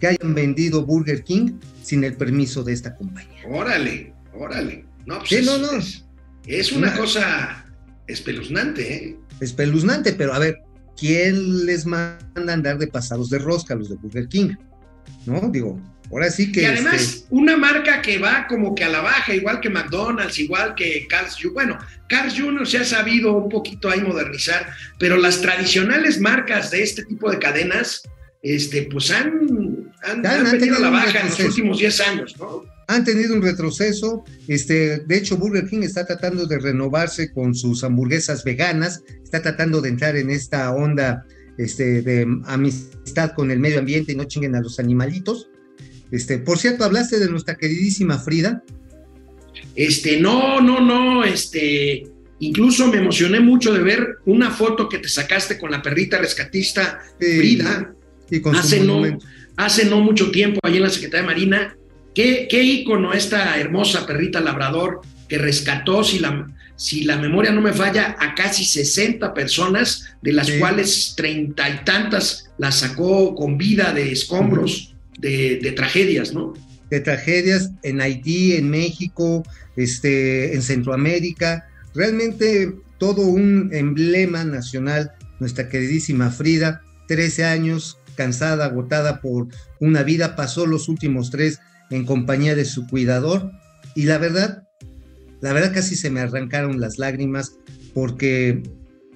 que 0.00 0.08
hayan 0.08 0.34
vendido 0.34 0.84
Burger 0.84 1.22
King 1.22 1.58
sin 1.82 2.04
el 2.04 2.16
permiso 2.16 2.64
de 2.64 2.72
esta 2.72 2.94
compañía. 2.96 3.42
Órale, 3.48 4.12
órale. 4.34 4.84
No, 5.06 5.18
pues 5.18 5.28
Sí, 5.28 5.36
es, 5.36 5.46
no, 5.46 5.58
no. 5.58 5.72
Es, 5.72 6.03
es 6.46 6.72
una 6.72 6.94
cosa 6.96 7.64
espeluznante, 8.06 8.94
¿eh? 8.94 9.16
Espeluznante, 9.40 10.12
pero 10.12 10.34
a 10.34 10.38
ver, 10.38 10.58
¿quién 10.96 11.66
les 11.66 11.86
manda 11.86 12.18
a 12.50 12.52
andar 12.52 12.78
de 12.78 12.86
pasados 12.86 13.30
de 13.30 13.38
rosca 13.38 13.74
a 13.74 13.76
los 13.76 13.88
de 13.88 13.96
Burger 13.96 14.28
King? 14.28 14.54
¿No? 15.26 15.48
Digo, 15.50 15.80
ahora 16.10 16.30
sí 16.30 16.52
que... 16.52 16.62
Y 16.62 16.64
además, 16.66 16.94
este, 17.02 17.26
una 17.30 17.56
marca 17.56 18.00
que 18.02 18.18
va 18.18 18.46
como 18.46 18.74
que 18.74 18.84
a 18.84 18.88
la 18.88 19.00
baja, 19.00 19.34
igual 19.34 19.60
que 19.60 19.70
McDonald's, 19.70 20.38
igual 20.38 20.74
que 20.74 21.06
Carl's 21.08 21.34
Jr. 21.36 21.52
Bueno, 21.52 21.78
Carl's 22.08 22.38
Jr. 22.38 22.66
se 22.66 22.78
ha 22.78 22.84
sabido 22.84 23.32
un 23.36 23.48
poquito 23.48 23.88
ahí 23.90 24.00
modernizar, 24.00 24.68
pero 24.98 25.16
las 25.16 25.40
tradicionales 25.40 26.20
marcas 26.20 26.70
de 26.70 26.82
este 26.82 27.04
tipo 27.04 27.30
de 27.30 27.38
cadenas, 27.38 28.02
este, 28.42 28.82
pues 28.90 29.10
han, 29.10 29.92
han, 30.02 30.18
Han- 30.18 30.26
han 30.26 30.44
la 30.44 30.50
tenido 30.50 30.76
un 30.76 30.92
baja 30.92 31.20
en 31.20 31.26
los 31.28 31.40
últimos 31.40 31.78
10 31.78 32.00
años, 32.02 32.36
¿no? 32.38 32.64
Han 32.88 33.04
tenido 33.04 33.34
un 33.34 33.42
retroceso. 33.42 34.24
Este, 34.48 34.98
de 34.98 35.16
hecho, 35.16 35.36
Burger 35.36 35.66
King 35.66 35.82
está 35.82 36.06
tratando 36.06 36.46
de 36.46 36.58
renovarse 36.58 37.32
con 37.32 37.54
sus 37.54 37.84
hamburguesas 37.84 38.44
veganas, 38.44 39.02
está 39.22 39.42
tratando 39.42 39.80
de 39.80 39.90
entrar 39.90 40.16
en 40.16 40.30
esta 40.30 40.72
onda 40.72 41.26
este, 41.58 42.02
de 42.02 42.26
amistad 42.46 43.32
con 43.32 43.50
el 43.50 43.58
medio 43.58 43.78
ambiente 43.78 44.12
y 44.12 44.16
no 44.16 44.24
chinguen 44.24 44.54
a 44.54 44.60
los 44.60 44.78
animalitos. 44.78 45.48
Este, 46.10 46.38
por 46.38 46.58
cierto, 46.58 46.84
hablaste 46.84 47.18
de 47.18 47.28
nuestra 47.28 47.56
queridísima 47.56 48.18
Frida. 48.18 48.62
Este, 49.74 50.20
no, 50.20 50.60
no, 50.60 50.80
no, 50.80 51.24
este, 51.24 52.06
incluso 52.38 52.86
me 52.88 52.98
emocioné 52.98 53.40
mucho 53.40 53.72
de 53.72 53.82
ver 53.82 54.18
una 54.24 54.50
foto 54.50 54.88
que 54.88 54.98
te 54.98 55.08
sacaste 55.08 55.58
con 55.58 55.70
la 55.70 55.82
perrita 55.82 56.18
rescatista 56.18 57.00
Frida 57.18 57.94
y 58.30 58.40
con 58.40 58.54
hace 58.54 58.80
no, 58.80 59.02
hace 59.56 59.86
no 59.86 60.00
mucho 60.00 60.30
tiempo 60.30 60.60
allí 60.62 60.76
en 60.76 60.84
la 60.84 60.90
Secretaría 60.90 61.22
de 61.22 61.26
Marina. 61.26 61.76
¿Qué, 62.14 62.46
qué 62.48 62.62
ícono 62.62 63.12
esta 63.12 63.58
hermosa 63.58 64.06
perrita 64.06 64.40
labrador 64.40 65.00
que 65.28 65.38
rescató, 65.38 66.04
si 66.04 66.18
la, 66.20 66.46
si 66.76 67.04
la 67.04 67.16
memoria 67.16 67.50
no 67.50 67.60
me 67.60 67.72
falla, 67.72 68.16
a 68.18 68.34
casi 68.34 68.64
60 68.64 69.34
personas, 69.34 70.14
de 70.22 70.32
las 70.32 70.46
Sí. 70.46 70.58
cuales 70.58 71.14
treinta 71.16 71.68
y 71.68 71.84
tantas 71.84 72.50
las 72.58 72.80
sacó 72.80 73.34
con 73.34 73.58
vida 73.58 73.92
de 73.92 74.12
escombros, 74.12 74.94
de, 75.18 75.58
de 75.62 75.72
tragedias, 75.72 76.32
¿no? 76.32 76.54
de 76.90 77.00
tragedias 77.00 77.70
en 77.82 78.00
Haití, 78.00 78.54
en 78.54 78.70
México, 78.70 79.42
este, 79.76 80.54
en 80.54 80.62
Centroamérica. 80.62 81.66
Realmente 81.94 82.72
todo 82.98 83.22
un 83.22 83.70
emblema 83.72 84.44
nacional, 84.44 85.12
nuestra 85.40 85.68
queridísima 85.68 86.30
Frida, 86.30 86.82
13 87.08 87.44
años, 87.46 87.98
cansada, 88.16 88.66
agotada 88.66 89.20
por 89.20 89.48
una 89.80 90.02
vida, 90.04 90.36
pasó 90.36 90.66
los 90.66 90.88
últimos 90.88 91.30
tres 91.30 91.58
en 91.90 92.04
compañía 92.04 92.54
de 92.54 92.64
su 92.64 92.86
cuidador 92.86 93.50
y 93.94 94.04
la 94.04 94.18
verdad, 94.18 94.62
la 95.40 95.52
verdad 95.52 95.72
casi 95.74 95.96
se 95.96 96.10
me 96.10 96.20
arrancaron 96.20 96.80
las 96.80 96.98
lágrimas 96.98 97.56
porque 97.92 98.62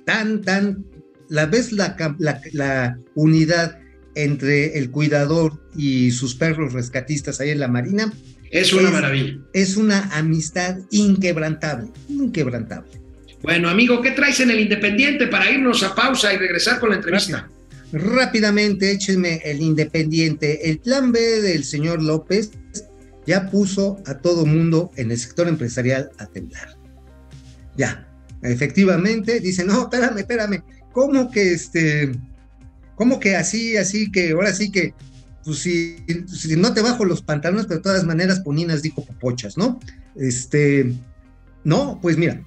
tan, 0.05 0.43
tan, 0.43 0.85
la 1.29 1.47
vez 1.47 1.73
la, 1.73 1.97
la, 2.19 2.41
la 2.53 2.99
unidad 3.15 3.79
entre 4.15 4.79
el 4.79 4.91
cuidador 4.91 5.61
y 5.77 6.11
sus 6.11 6.35
perros 6.35 6.73
rescatistas 6.73 7.41
ahí 7.41 7.51
en 7.51 7.61
la 7.61 7.69
marina 7.69 8.13
Es 8.51 8.73
una 8.73 8.89
Es- 8.89 8.93
maravilla. 8.93 9.39
es 9.53 9.77
una 9.77 10.03
amistad 10.17 10.79
inquebrantable, 10.91 11.89
inquebrantable. 12.09 12.91
Bueno, 13.43 13.69
amigo, 13.69 14.01
¿qué 14.03 14.11
traes 14.13 14.41
en 14.41 14.51
el 14.51 14.59
Independiente 14.61 15.29
para 15.29 15.51
irnos 15.51 15.83
a 15.85 15.95
pausa 15.95 16.33
y 16.35 16.39
regresar 16.39 16.81
con 16.81 16.91
la 16.91 16.97
entrevista? 16.97 17.49
Rápidamente, 17.93 18.91
échenme 18.91 19.41
el 19.45 19.63
independiente. 19.63 20.69
El 20.71 20.79
plan 20.79 21.13
B 21.13 21.41
del 21.41 21.65
señor 21.65 22.03
López 22.03 22.51
ya 23.27 23.51
puso 23.51 24.03
a 24.07 24.19
todo 24.19 24.47
mundo 24.47 24.91
en 24.97 25.11
el 25.11 25.19
sector 25.19 25.49
empresarial 25.49 26.11
a 26.19 26.27
temblar. 26.27 26.77
Ya, 27.77 28.09
efectivamente, 28.43 29.41
dice, 29.41 29.65
no, 29.65 29.83
espérame, 29.83 30.19
espérame, 30.19 30.63
¿cómo 30.93 31.31
que 31.31 31.53
este, 31.53 32.13
cómo 32.95 33.21
que 33.21 33.37
así, 33.37 33.77
así 33.77 34.11
que 34.11 34.33
ahora 34.33 34.53
sí 34.53 34.71
que, 34.71 34.95
pues 35.45 35.59
si, 35.61 35.97
si 36.27 36.57
no 36.57 36.75
te 36.75 36.83
bajo 36.83 37.05
los 37.05 37.23
pantalones, 37.23 37.67
pero 37.67 37.77
de 37.77 37.83
todas 37.83 38.05
maneras 38.05 38.41
Poninas 38.41 38.83
dijo 38.83 39.05
popochas, 39.05 39.57
¿no? 39.57 39.79
Este, 40.17 40.93
no, 41.65 41.99
pues 42.03 42.19
mira, 42.19 42.43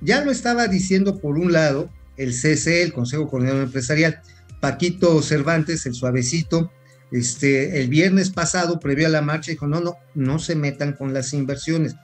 ya 0.00 0.24
lo 0.24 0.30
estaba 0.30 0.68
diciendo 0.68 1.18
por 1.18 1.38
un 1.38 1.52
lado 1.52 1.90
el 2.16 2.30
CCE, 2.32 2.82
el 2.82 2.92
Consejo 2.92 3.28
Coordinador 3.28 3.64
Empresarial, 3.64 4.20
Paquito 4.60 5.22
Cervantes, 5.22 5.86
el 5.86 5.94
suavecito, 5.94 6.72
este, 7.10 7.80
el 7.80 7.88
viernes 7.88 8.30
pasado, 8.30 8.80
previo 8.80 9.06
a 9.06 9.10
la 9.10 9.22
marcha, 9.22 9.50
dijo, 9.50 9.66
no, 9.66 9.80
no, 9.80 9.96
no 10.14 10.38
se 10.38 10.54
metan 10.56 10.92
con 10.92 11.14
las 11.14 11.32
inversiones. 11.32 11.94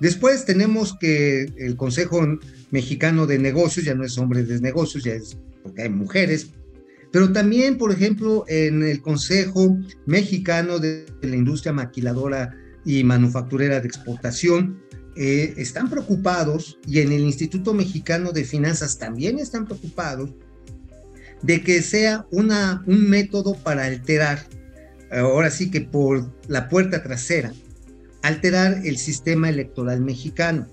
Después 0.00 0.44
tenemos 0.44 0.96
que 0.98 1.52
el 1.56 1.76
Consejo 1.76 2.20
Mexicano 2.70 3.26
de 3.26 3.38
Negocios, 3.38 3.86
ya 3.86 3.94
no 3.94 4.04
es 4.04 4.18
hombre 4.18 4.42
de 4.42 4.60
negocios, 4.60 5.04
ya 5.04 5.14
es 5.14 5.36
porque 5.62 5.82
hay 5.82 5.88
mujeres, 5.88 6.50
pero 7.12 7.32
también, 7.32 7.78
por 7.78 7.92
ejemplo, 7.92 8.44
en 8.46 8.82
el 8.82 9.00
Consejo 9.00 9.78
Mexicano 10.04 10.78
de 10.78 11.06
la 11.22 11.34
Industria 11.34 11.72
Maquiladora 11.72 12.54
y 12.84 13.02
Manufacturera 13.04 13.80
de 13.80 13.88
Exportación, 13.88 14.82
eh, 15.16 15.54
están 15.56 15.88
preocupados, 15.88 16.78
y 16.86 17.00
en 17.00 17.10
el 17.10 17.22
Instituto 17.22 17.72
Mexicano 17.72 18.32
de 18.32 18.44
Finanzas 18.44 18.98
también 18.98 19.38
están 19.38 19.64
preocupados, 19.64 20.34
de 21.46 21.62
que 21.62 21.80
sea 21.82 22.26
una, 22.30 22.82
un 22.86 23.08
método 23.08 23.54
para 23.54 23.84
alterar, 23.84 24.46
ahora 25.12 25.50
sí 25.50 25.70
que 25.70 25.80
por 25.80 26.32
la 26.48 26.68
puerta 26.68 27.02
trasera, 27.02 27.52
alterar 28.22 28.80
el 28.84 28.96
sistema 28.98 29.48
electoral 29.48 30.00
mexicano. 30.00 30.66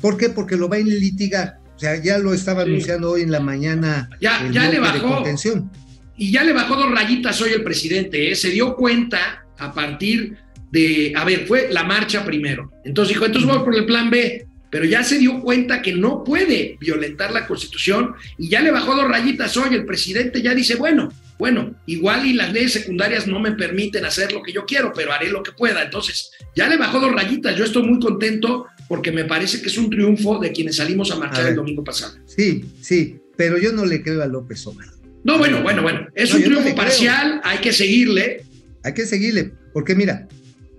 ¿Por 0.00 0.16
qué? 0.16 0.28
Porque 0.28 0.56
lo 0.56 0.68
va 0.68 0.76
a 0.76 0.80
litigar. 0.80 1.58
O 1.74 1.78
sea, 1.78 1.96
ya 2.00 2.18
lo 2.18 2.32
estaba 2.32 2.62
Sí. 2.64 2.70
anunciando 2.70 3.10
hoy 3.10 3.22
en 3.22 3.32
la 3.32 3.40
mañana 3.40 4.08
Ya, 4.20 4.46
el 4.46 4.52
ya 4.52 4.66
le 4.66 4.74
de 4.74 4.80
bajó. 4.80 5.14
contención. 5.14 5.70
Y 6.16 6.30
ya 6.30 6.44
le 6.44 6.52
bajó 6.52 6.76
dos 6.76 6.90
rayitas 6.92 7.40
hoy 7.40 7.50
el 7.52 7.64
presidente, 7.64 8.30
¿eh? 8.30 8.36
se 8.36 8.50
dio 8.50 8.76
cuenta 8.76 9.44
a 9.58 9.72
partir 9.72 10.36
de, 10.70 11.12
a 11.16 11.24
ver, 11.24 11.46
fue 11.46 11.68
la 11.72 11.82
marcha 11.82 12.24
primero. 12.24 12.70
Entonces 12.84 13.14
dijo, 13.14 13.26
entonces 13.26 13.50
voy 13.50 13.64
por 13.64 13.74
el 13.74 13.86
plan 13.86 14.10
B, 14.10 14.46
pero 14.72 14.86
ya 14.86 15.04
se 15.04 15.18
dio 15.18 15.38
cuenta 15.42 15.82
que 15.82 15.92
no 15.92 16.24
puede 16.24 16.78
violentar 16.80 17.30
la 17.30 17.46
constitución 17.46 18.14
y 18.38 18.48
ya 18.48 18.62
le 18.62 18.70
bajó 18.70 18.96
dos 18.96 19.06
rayitas 19.06 19.54
hoy. 19.58 19.74
El 19.74 19.84
presidente 19.84 20.40
ya 20.40 20.54
dice, 20.54 20.76
bueno, 20.76 21.12
bueno, 21.38 21.74
igual 21.84 22.24
y 22.24 22.32
las 22.32 22.54
leyes 22.54 22.72
secundarias 22.72 23.26
no 23.26 23.38
me 23.38 23.52
permiten 23.52 24.06
hacer 24.06 24.32
lo 24.32 24.42
que 24.42 24.50
yo 24.52 24.64
quiero, 24.64 24.90
pero 24.94 25.12
haré 25.12 25.28
lo 25.28 25.42
que 25.42 25.52
pueda. 25.52 25.82
Entonces, 25.82 26.30
ya 26.56 26.68
le 26.70 26.78
bajó 26.78 27.00
dos 27.00 27.12
rayitas. 27.12 27.54
Yo 27.54 27.64
estoy 27.66 27.82
muy 27.82 28.00
contento 28.00 28.66
porque 28.88 29.12
me 29.12 29.26
parece 29.26 29.60
que 29.60 29.68
es 29.68 29.76
un 29.76 29.90
triunfo 29.90 30.38
de 30.38 30.52
quienes 30.52 30.76
salimos 30.76 31.10
a 31.10 31.16
marchar 31.16 31.48
el 31.48 31.54
domingo 31.56 31.84
pasado. 31.84 32.14
Sí, 32.24 32.64
sí, 32.80 33.18
pero 33.36 33.58
yo 33.58 33.72
no 33.72 33.84
le 33.84 34.02
creo 34.02 34.22
a 34.22 34.26
López 34.26 34.66
Obrador. 34.66 34.98
No, 35.22 35.36
bueno, 35.36 35.62
bueno, 35.62 35.82
bueno. 35.82 36.06
Es 36.14 36.30
No, 36.30 36.36
un 36.36 36.40
no 36.42 36.46
triunfo 36.46 36.64
creo. 36.64 36.76
parcial, 36.76 37.40
hay 37.44 37.58
que 37.58 37.74
seguirle. 37.74 38.44
Hay 38.84 38.94
que 38.94 39.04
seguirle, 39.04 39.52
porque 39.74 39.94
mira, 39.94 40.26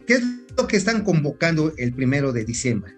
¿qué 0.08 0.16
es 0.16 0.24
lo 0.58 0.66
que 0.68 0.78
están 0.78 1.04
convocando 1.04 1.74
el 1.78 1.94
primero 1.94 2.34
de 2.34 2.44
diciembre? 2.44 2.94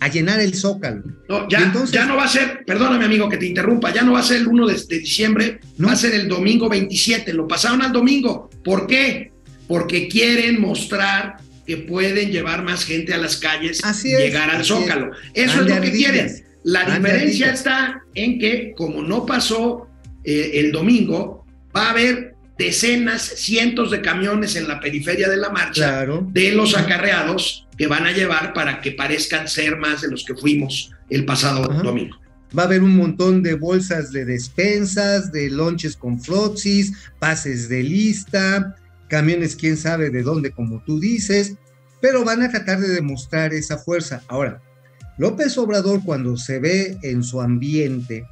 A 0.00 0.08
llenar 0.08 0.40
el 0.40 0.54
zócalo. 0.54 1.02
No, 1.28 1.48
ya, 1.48 1.60
entonces- 1.60 1.92
ya 1.92 2.04
no 2.04 2.16
va 2.16 2.24
a 2.24 2.28
ser, 2.28 2.64
perdóname 2.66 3.04
amigo 3.06 3.28
que 3.28 3.36
te 3.38 3.46
interrumpa, 3.46 3.92
ya 3.92 4.02
no 4.02 4.12
va 4.12 4.20
a 4.20 4.22
ser 4.22 4.38
el 4.38 4.48
1 4.48 4.66
de, 4.66 4.74
de 4.88 4.98
diciembre, 4.98 5.60
No. 5.78 5.88
va 5.88 5.94
a 5.94 5.96
ser 5.96 6.14
el 6.14 6.28
domingo 6.28 6.68
27. 6.68 7.32
Lo 7.32 7.46
pasaron 7.48 7.80
al 7.82 7.92
domingo. 7.92 8.50
¿Por 8.62 8.86
qué? 8.86 9.32
Porque 9.66 10.08
quieren 10.08 10.60
mostrar 10.60 11.36
que 11.66 11.78
pueden 11.78 12.30
llevar 12.30 12.62
más 12.62 12.84
gente 12.84 13.14
a 13.14 13.16
las 13.18 13.36
calles 13.38 13.82
Así 13.82 14.10
y 14.10 14.12
es, 14.14 14.18
llegar 14.20 14.50
al 14.50 14.64
Zócalo. 14.64 15.12
Eso 15.32 15.52
es 15.52 15.56
lo 15.60 15.66
que 15.66 15.72
ardillas. 15.72 15.96
quieren. 16.12 16.44
La 16.64 16.84
diferencia 16.84 17.50
está 17.52 18.02
en 18.14 18.38
que, 18.38 18.72
como 18.76 19.02
no 19.02 19.24
pasó 19.24 19.88
eh, 20.24 20.52
el 20.54 20.72
domingo, 20.72 21.46
va 21.74 21.86
a 21.88 21.90
haber 21.90 22.33
decenas, 22.58 23.22
cientos 23.22 23.90
de 23.90 24.00
camiones 24.00 24.56
en 24.56 24.68
la 24.68 24.80
periferia 24.80 25.28
de 25.28 25.36
la 25.36 25.50
marcha 25.50 25.72
Claro. 25.88 26.26
de 26.32 26.52
los 26.52 26.76
acarreados 26.76 27.66
que 27.76 27.86
van 27.86 28.06
a 28.06 28.12
llevar 28.12 28.52
para 28.52 28.80
que 28.80 28.92
parezcan 28.92 29.48
ser 29.48 29.76
más 29.76 30.02
de 30.02 30.08
los 30.08 30.24
que 30.24 30.34
fuimos 30.34 30.92
el 31.10 31.24
pasado 31.24 31.70
Ajá. 31.70 31.82
domingo. 31.82 32.16
Va 32.56 32.62
a 32.62 32.66
haber 32.66 32.82
un 32.84 32.96
montón 32.96 33.42
de 33.42 33.54
bolsas 33.54 34.12
de 34.12 34.24
despensas, 34.24 35.32
de 35.32 35.50
lonches 35.50 35.96
con 35.96 36.20
flotzis, 36.20 36.92
pases 37.18 37.68
de 37.68 37.82
lista, 37.82 38.76
camiones 39.08 39.56
quién 39.56 39.76
sabe 39.76 40.10
de 40.10 40.22
dónde, 40.22 40.52
como 40.52 40.80
tú 40.84 41.00
dices, 41.00 41.56
pero 42.00 42.24
van 42.24 42.42
a 42.42 42.50
tratar 42.50 42.78
de 42.80 42.88
demostrar 42.88 43.52
esa 43.52 43.78
fuerza. 43.78 44.22
Ahora, 44.28 44.62
López 45.18 45.56
Obrador 45.58 46.02
cuando 46.04 46.36
se 46.36 46.58
ve 46.60 46.96
en 47.02 47.22
su 47.24 47.40
ambiente, 47.40 48.24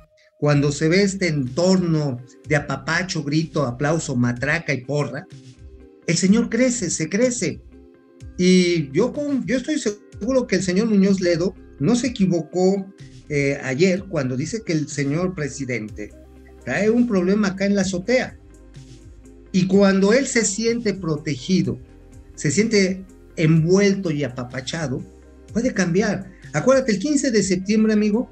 cuando 0.42 0.72
se 0.72 0.88
ve 0.88 1.04
este 1.04 1.28
entorno 1.28 2.20
de 2.48 2.56
apapacho, 2.56 3.22
grito, 3.22 3.62
aplauso, 3.62 4.16
matraca 4.16 4.74
y 4.74 4.80
porra, 4.80 5.24
el 6.08 6.16
señor 6.16 6.50
crece, 6.50 6.90
se 6.90 7.08
crece. 7.08 7.60
Y 8.36 8.90
yo, 8.90 9.12
yo 9.46 9.56
estoy 9.56 9.78
seguro 9.78 10.48
que 10.48 10.56
el 10.56 10.64
señor 10.64 10.88
Muñoz 10.88 11.20
Ledo 11.20 11.54
no 11.78 11.94
se 11.94 12.08
equivocó 12.08 12.92
eh, 13.28 13.60
ayer 13.62 14.02
cuando 14.08 14.36
dice 14.36 14.64
que 14.66 14.72
el 14.72 14.88
señor 14.88 15.36
presidente 15.36 16.10
trae 16.64 16.90
un 16.90 17.06
problema 17.06 17.50
acá 17.50 17.66
en 17.66 17.76
la 17.76 17.82
azotea. 17.82 18.36
Y 19.52 19.68
cuando 19.68 20.12
él 20.12 20.26
se 20.26 20.44
siente 20.44 20.92
protegido, 20.92 21.78
se 22.34 22.50
siente 22.50 23.04
envuelto 23.36 24.10
y 24.10 24.24
apapachado, 24.24 25.04
puede 25.52 25.72
cambiar. 25.72 26.32
Acuérdate, 26.52 26.90
el 26.90 26.98
15 26.98 27.30
de 27.30 27.44
septiembre, 27.44 27.92
amigo, 27.92 28.28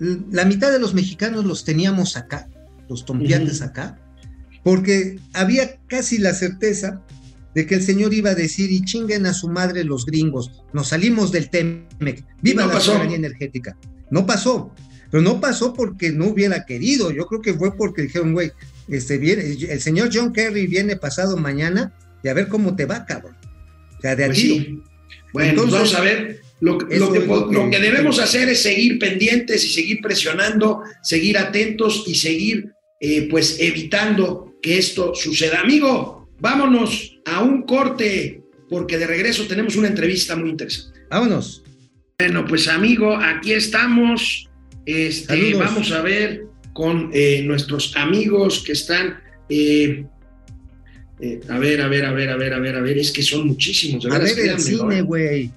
la 0.00 0.44
mitad 0.44 0.70
de 0.72 0.78
los 0.78 0.94
mexicanos 0.94 1.44
los 1.44 1.64
teníamos 1.64 2.16
acá, 2.16 2.48
los 2.88 3.04
tompiates 3.04 3.60
Ujú. 3.60 3.70
acá, 3.70 3.98
porque 4.62 5.18
había 5.32 5.76
casi 5.86 6.18
la 6.18 6.34
certeza 6.34 7.02
de 7.54 7.66
que 7.66 7.74
el 7.76 7.82
señor 7.82 8.14
iba 8.14 8.30
a 8.30 8.34
decir 8.34 8.70
y 8.70 8.84
chinguen 8.84 9.26
a 9.26 9.32
su 9.34 9.48
madre 9.48 9.82
los 9.84 10.04
gringos, 10.06 10.62
nos 10.72 10.88
salimos 10.88 11.32
del 11.32 11.50
TEMEC, 11.50 12.24
viva 12.42 12.66
no 12.66 12.72
la 12.74 12.80
soberanía 12.80 13.16
energética. 13.16 13.76
No 14.10 14.24
pasó, 14.26 14.72
pero 15.10 15.22
no 15.22 15.40
pasó 15.40 15.72
porque 15.74 16.12
no 16.12 16.26
hubiera 16.26 16.64
querido, 16.64 17.10
yo 17.10 17.26
creo 17.26 17.40
que 17.40 17.54
fue 17.54 17.76
porque 17.76 18.02
dijeron, 18.02 18.32
güey, 18.32 18.52
este, 18.88 19.18
viene, 19.18 19.42
el 19.68 19.80
señor 19.80 20.10
John 20.12 20.32
Kerry 20.32 20.66
viene 20.66 20.96
pasado 20.96 21.36
mañana 21.36 21.92
y 22.22 22.28
a 22.28 22.34
ver 22.34 22.48
cómo 22.48 22.74
te 22.76 22.86
va, 22.86 23.04
cabrón. 23.04 23.36
O 23.98 24.00
sea, 24.00 24.14
de 24.16 24.26
Pues 24.26 24.38
aquí. 24.38 24.48
sí. 24.48 24.66
Bueno, 24.70 24.82
pues 25.32 25.48
Entonces, 25.48 25.72
vamos 25.74 25.94
a 25.94 26.00
ver. 26.00 26.40
Lo, 26.60 26.76
que- 26.78 26.98
lo 26.98 27.12
que, 27.12 27.20
lo 27.20 27.46
lo 27.50 27.68
debemos 27.70 28.18
hacer 28.18 28.48
es 28.48 28.62
seguir 28.62 28.98
pendientes 28.98 29.64
y 29.64 29.68
seguir 29.68 30.00
presionando, 30.02 30.80
seguir 31.02 31.38
atentos 31.38 32.04
y 32.06 32.14
seguir 32.16 32.72
eh, 33.00 33.28
pues 33.30 33.58
evitando 33.60 34.54
que 34.60 34.76
esto 34.78 35.14
suceda. 35.14 35.60
Amigo, 35.60 36.28
vámonos 36.40 37.18
a 37.24 37.42
un 37.42 37.62
corte 37.62 38.42
porque 38.68 38.98
de 38.98 39.06
regreso 39.06 39.46
tenemos 39.46 39.76
una 39.76 39.88
entrevista 39.88 40.34
muy 40.34 40.50
interesante. 40.50 41.00
Vámonos. 41.10 41.62
Bueno, 42.18 42.44
pues 42.46 42.66
amigo, 42.66 43.16
aquí 43.16 43.52
estamos. 43.52 44.48
Este, 44.84 45.26
Saludos. 45.28 45.58
vamos 45.60 45.92
a 45.92 46.02
ver 46.02 46.42
con 46.72 47.10
eh, 47.14 47.42
nuestros 47.44 47.94
amigos 47.96 48.64
que 48.64 48.72
están. 48.72 49.20
eh, 49.48 50.04
a 51.48 51.58
ver, 51.58 51.80
a 51.82 51.88
ver, 51.88 52.04
a 52.04 52.12
ver, 52.12 52.30
a 52.30 52.36
ver, 52.36 52.52
a 52.54 52.58
ver, 52.58 52.76
a 52.76 52.80
ver, 52.80 52.98
es 52.98 53.10
que 53.10 53.22
son 53.22 53.46
muchísimos. 53.46 54.04
de 54.04 54.14
A 54.14 54.18
ver 54.18 54.38
el 54.38 54.58
cine, 54.60 55.02
güey. 55.02 55.50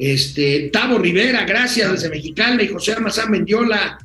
Este, 0.00 0.70
Tavo 0.72 0.98
Rivera, 0.98 1.44
gracias 1.44 1.92
desde 1.92 2.08
Mexicali, 2.08 2.64
y 2.64 2.68
José 2.68 2.92
Armazán 2.92 3.30
Mendiola. 3.30 3.98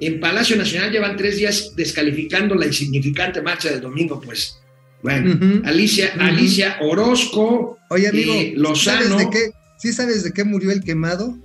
En 0.00 0.18
Palacio 0.18 0.56
Nacional 0.56 0.90
llevan 0.90 1.16
tres 1.16 1.36
días 1.36 1.72
descalificando 1.76 2.56
la 2.56 2.66
insignificante 2.66 3.40
marcha 3.40 3.70
del 3.70 3.80
domingo, 3.80 4.20
pues. 4.20 4.58
Bueno. 5.04 5.62
Alicia. 5.64 6.12
Alicia 6.18 6.78
Orozco, 6.80 7.78
Oye, 7.90 8.08
amigo, 8.08 8.32
eh, 8.32 8.52
¿sí 8.54 8.54
Lozano. 8.56 9.02
¿sabes 9.02 9.18
de 9.18 9.30
qué? 9.30 9.50
¿Sí 9.78 9.92
sabes 9.92 10.24
de 10.24 10.32
qué 10.32 10.42
murió 10.42 10.72
el 10.72 10.82
quemado? 10.82 11.38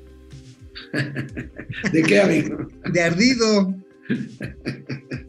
¿de 1.92 2.04
qué 2.04 2.22
amigo? 2.22 2.68
De 2.92 3.04
ardido. 3.04 3.76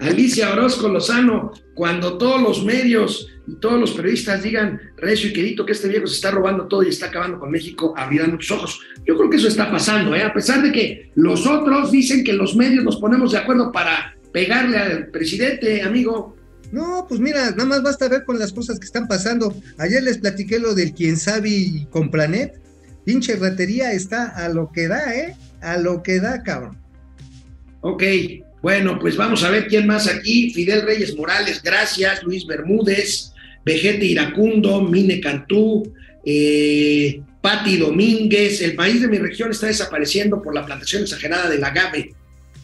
Alicia 0.00 0.52
Orozco 0.52 0.88
Lozano, 0.88 1.52
cuando 1.74 2.18
todos 2.18 2.42
los 2.42 2.64
medios 2.64 3.28
y 3.46 3.54
todos 3.56 3.80
los 3.80 3.92
periodistas 3.92 4.42
digan 4.42 4.80
recio 4.96 5.30
y 5.30 5.32
querido 5.32 5.64
que 5.64 5.72
este 5.72 5.88
viejo 5.88 6.06
se 6.06 6.16
está 6.16 6.30
robando 6.30 6.66
todo 6.66 6.82
y 6.82 6.88
está 6.88 7.06
acabando 7.06 7.38
con 7.38 7.50
México, 7.50 7.94
abrirán 7.96 8.32
muchos 8.32 8.50
ojos. 8.50 8.80
Yo 9.06 9.16
creo 9.16 9.30
que 9.30 9.36
eso 9.36 9.48
está 9.48 9.70
pasando, 9.70 10.14
¿eh? 10.14 10.22
a 10.22 10.34
pesar 10.34 10.62
de 10.62 10.72
que 10.72 11.10
los 11.14 11.46
otros 11.46 11.90
dicen 11.90 12.24
que 12.24 12.32
los 12.32 12.56
medios 12.56 12.84
nos 12.84 12.96
ponemos 12.96 13.32
de 13.32 13.38
acuerdo 13.38 13.72
para 13.72 14.16
pegarle 14.32 14.76
al 14.76 15.06
presidente, 15.08 15.82
amigo. 15.82 16.36
No, 16.72 17.06
pues 17.08 17.20
mira, 17.20 17.50
nada 17.52 17.64
más 17.64 17.82
basta 17.82 18.08
ver 18.08 18.24
con 18.24 18.38
las 18.38 18.52
cosas 18.52 18.78
que 18.78 18.84
están 18.84 19.08
pasando. 19.08 19.54
Ayer 19.78 20.02
les 20.02 20.18
platiqué 20.18 20.58
lo 20.58 20.74
del 20.74 20.92
quién 20.92 21.16
sabe 21.16 21.48
y 21.48 21.86
con 21.86 22.10
Planet. 22.10 22.60
Pinche 23.04 23.36
ratería 23.36 23.92
está 23.92 24.26
a 24.26 24.50
lo 24.50 24.70
que 24.70 24.86
da, 24.86 25.14
¿eh? 25.14 25.34
A 25.62 25.78
lo 25.78 26.02
que 26.02 26.20
da, 26.20 26.42
cabrón. 26.42 26.76
Ok, 27.80 28.02
bueno, 28.60 28.98
pues 28.98 29.16
vamos 29.16 29.44
a 29.44 29.50
ver 29.50 29.68
quién 29.68 29.86
más 29.86 30.08
aquí. 30.08 30.50
Fidel 30.50 30.82
Reyes 30.82 31.16
Morales, 31.16 31.62
gracias. 31.62 32.22
Luis 32.22 32.46
Bermúdez, 32.46 33.32
Vegete 33.64 34.04
Iracundo, 34.04 34.82
Mine 34.82 35.20
Cantú, 35.20 35.92
eh, 36.24 37.20
Domínguez. 37.78 38.60
El 38.60 38.74
país 38.74 39.00
de 39.00 39.08
mi 39.08 39.18
región 39.18 39.50
está 39.50 39.66
desapareciendo 39.66 40.42
por 40.42 40.54
la 40.54 40.66
plantación 40.66 41.02
exagerada 41.02 41.48
del 41.48 41.64
agave. 41.64 42.14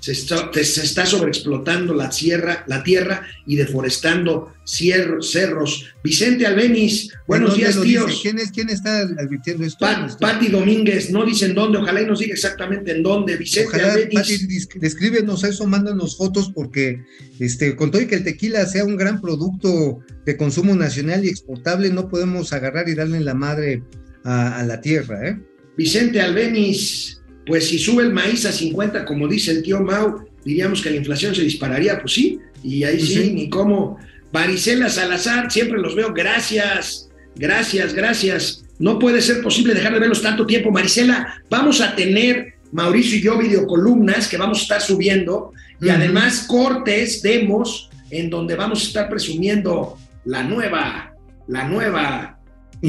Se 0.04 0.12
está, 0.12 0.50
se 0.52 0.60
está 0.82 1.06
sobreexplotando 1.06 1.94
la 1.94 2.12
sierra, 2.12 2.62
la 2.66 2.82
tierra 2.82 3.26
y 3.46 3.56
deforestando 3.56 4.52
cerros. 4.62 5.86
Vicente 6.02 6.46
Albeniz, 6.46 7.08
buenos 7.26 7.54
¿En 7.54 7.64
dónde 7.64 7.72
días, 7.72 7.80
tíos. 7.80 8.18
¿Quién 8.20 8.38
es, 8.38 8.50
quién 8.50 8.68
está 8.68 8.98
advirtiendo 8.98 9.64
esto? 9.64 9.78
Pa- 9.80 10.04
Este, 10.06 10.20
Pati 10.20 10.48
Domínguez, 10.48 11.10
no 11.10 11.24
dicen 11.24 11.54
dónde, 11.54 11.78
ojalá 11.78 12.02
y 12.02 12.06
nos 12.06 12.18
diga 12.18 12.34
exactamente 12.34 12.92
en 12.92 13.02
dónde. 13.02 13.38
Vicente 13.38 13.68
Ojalá, 13.68 13.94
Albeniz. 13.94 14.68
Pati, 14.68 14.78
descríbenos 14.78 15.42
eso, 15.42 15.66
mándanos 15.66 16.18
fotos, 16.18 16.52
porque 16.54 17.02
este, 17.40 17.74
con 17.74 17.90
todo 17.90 18.02
y 18.02 18.06
que 18.06 18.16
el 18.16 18.24
tequila 18.24 18.66
sea 18.66 18.84
un 18.84 18.98
gran 18.98 19.22
producto 19.22 20.00
de 20.26 20.36
consumo 20.36 20.74
nacional 20.74 21.24
y 21.24 21.28
exportable, 21.30 21.88
no 21.88 22.10
podemos 22.10 22.52
agarrar 22.52 22.90
y 22.90 22.94
darle 22.94 23.20
la 23.20 23.32
madre 23.32 23.82
a, 24.22 24.58
a 24.58 24.64
la 24.64 24.82
tierra, 24.82 25.30
¿eh? 25.30 25.40
Vicente 25.78 26.20
Albeniz, 26.20 27.22
pues 27.46 27.68
si 27.68 27.78
sube 27.78 28.02
el 28.02 28.12
maíz 28.12 28.46
a 28.46 28.52
50, 28.52 29.04
como 29.04 29.28
dice 29.28 29.52
el 29.52 29.62
tío 29.62 29.80
Mau, 29.80 30.26
diríamos 30.44 30.80
que 30.82 30.90
la 30.90 30.96
inflación 30.96 31.34
se 31.34 31.42
dispararía, 31.42 32.00
pues 32.00 32.14
sí, 32.14 32.38
y 32.62 32.84
ahí 32.84 32.96
Pues 32.96 33.08
sí, 33.08 33.22
sí. 33.22 33.30
ni 33.32 33.48
cómo. 33.48 33.98
Varicela 34.32 34.88
Salazar, 34.88 35.50
siempre 35.50 35.78
los 35.78 35.94
veo, 35.94 36.12
gracias, 36.12 37.10
gracias, 37.36 37.94
gracias. 37.94 38.64
No 38.78 38.98
puede 38.98 39.22
ser 39.22 39.42
posible 39.42 39.74
dejar 39.74 39.92
de 39.92 40.00
verlos 40.00 40.22
tanto 40.22 40.46
tiempo, 40.46 40.70
Marisela. 40.70 41.42
Vamos 41.48 41.80
a 41.80 41.94
tener, 41.94 42.54
Mauricio 42.72 43.18
y 43.18 43.22
yo, 43.22 43.38
videocolumnas 43.38 44.26
que 44.26 44.36
vamos 44.36 44.58
a 44.58 44.62
estar 44.62 44.80
subiendo 44.80 45.52
y 45.80 45.88
además 45.90 46.46
cortes, 46.48 47.22
demos, 47.22 47.90
en 48.10 48.30
donde 48.30 48.56
vamos 48.56 48.82
a 48.82 48.86
estar 48.88 49.08
presumiendo 49.08 49.96
la 50.24 50.42
nueva, 50.42 51.14
la 51.46 51.68
nueva. 51.68 52.33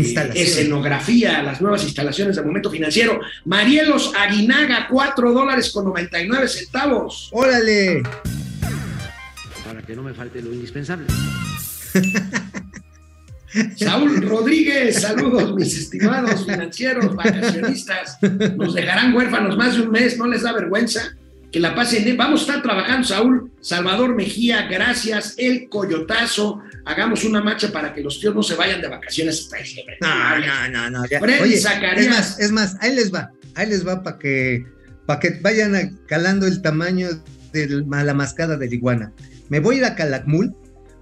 Escenografía, 0.02 1.42
las 1.42 1.62
nuevas 1.62 1.84
instalaciones 1.84 2.36
del 2.36 2.46
momento 2.46 2.70
financiero. 2.70 3.20
Marielos 3.46 4.12
Aguinaga, 4.18 4.88
4 4.90 5.32
dólares 5.32 5.72
con 5.72 5.86
99 5.86 6.48
centavos. 6.48 7.30
¡Órale! 7.32 8.04
para 9.66 9.82
que 9.82 9.96
no 9.96 10.04
me 10.04 10.14
falte 10.14 10.42
lo 10.42 10.54
indispensable. 10.54 11.08
Saúl 13.78 14.22
Rodríguez, 14.22 15.02
saludos, 15.02 15.56
mis 15.56 15.78
estimados 15.78 16.46
financieros, 16.46 17.16
vacacionistas. 17.16 18.18
Nos 18.58 18.74
dejarán 18.74 19.16
huérfanos 19.16 19.58
más 19.58 19.76
de 19.76 19.84
un 19.84 19.92
mes, 19.92 20.18
no 20.18 20.28
les 20.28 20.44
da 20.44 20.52
vergüenza. 20.52 21.16
Que 21.56 21.62
la 21.62 21.74
pasen. 21.74 22.18
Vamos 22.18 22.42
a 22.42 22.44
estar 22.44 22.62
trabajando, 22.62 23.08
Saúl. 23.08 23.50
Salvador 23.62 24.14
Mejía, 24.14 24.68
gracias. 24.68 25.36
El 25.38 25.70
Coyotazo. 25.70 26.62
Hagamos 26.84 27.24
una 27.24 27.42
marcha 27.42 27.72
para 27.72 27.94
que 27.94 28.02
los 28.02 28.20
tíos 28.20 28.36
no 28.36 28.44
se 28.44 28.56
vayan 28.56 28.82
de 28.82 28.90
vacaciones 28.90 29.40
hasta 29.40 29.60
diciembre. 29.60 29.98
No, 30.02 30.38
no, 30.38 30.68
no, 30.68 30.90
no. 30.90 31.06
ya. 31.08 31.22
Freddy 31.22 31.44
Oye, 31.44 31.58
Zacarías. 31.58 32.02
es 32.02 32.10
más, 32.10 32.40
es 32.42 32.52
más, 32.52 32.76
ahí 32.82 32.94
les 32.94 33.14
va, 33.14 33.32
ahí 33.54 33.70
les 33.70 33.88
va 33.88 34.04
para 34.04 34.20
que, 34.20 34.66
para 35.06 35.22
que 35.22 35.40
vayan 35.42 35.98
calando 36.10 36.46
el 36.46 36.62
tamaño 36.62 37.08
de 37.54 37.86
la 37.88 38.14
mascada 38.14 38.58
de 38.58 38.68
la 38.68 38.76
iguana. 38.76 39.14
Me 39.48 39.62
voy 39.62 39.76
a 39.76 39.78
ir 39.78 39.86
a 39.86 39.96
Calakmul, 39.96 40.54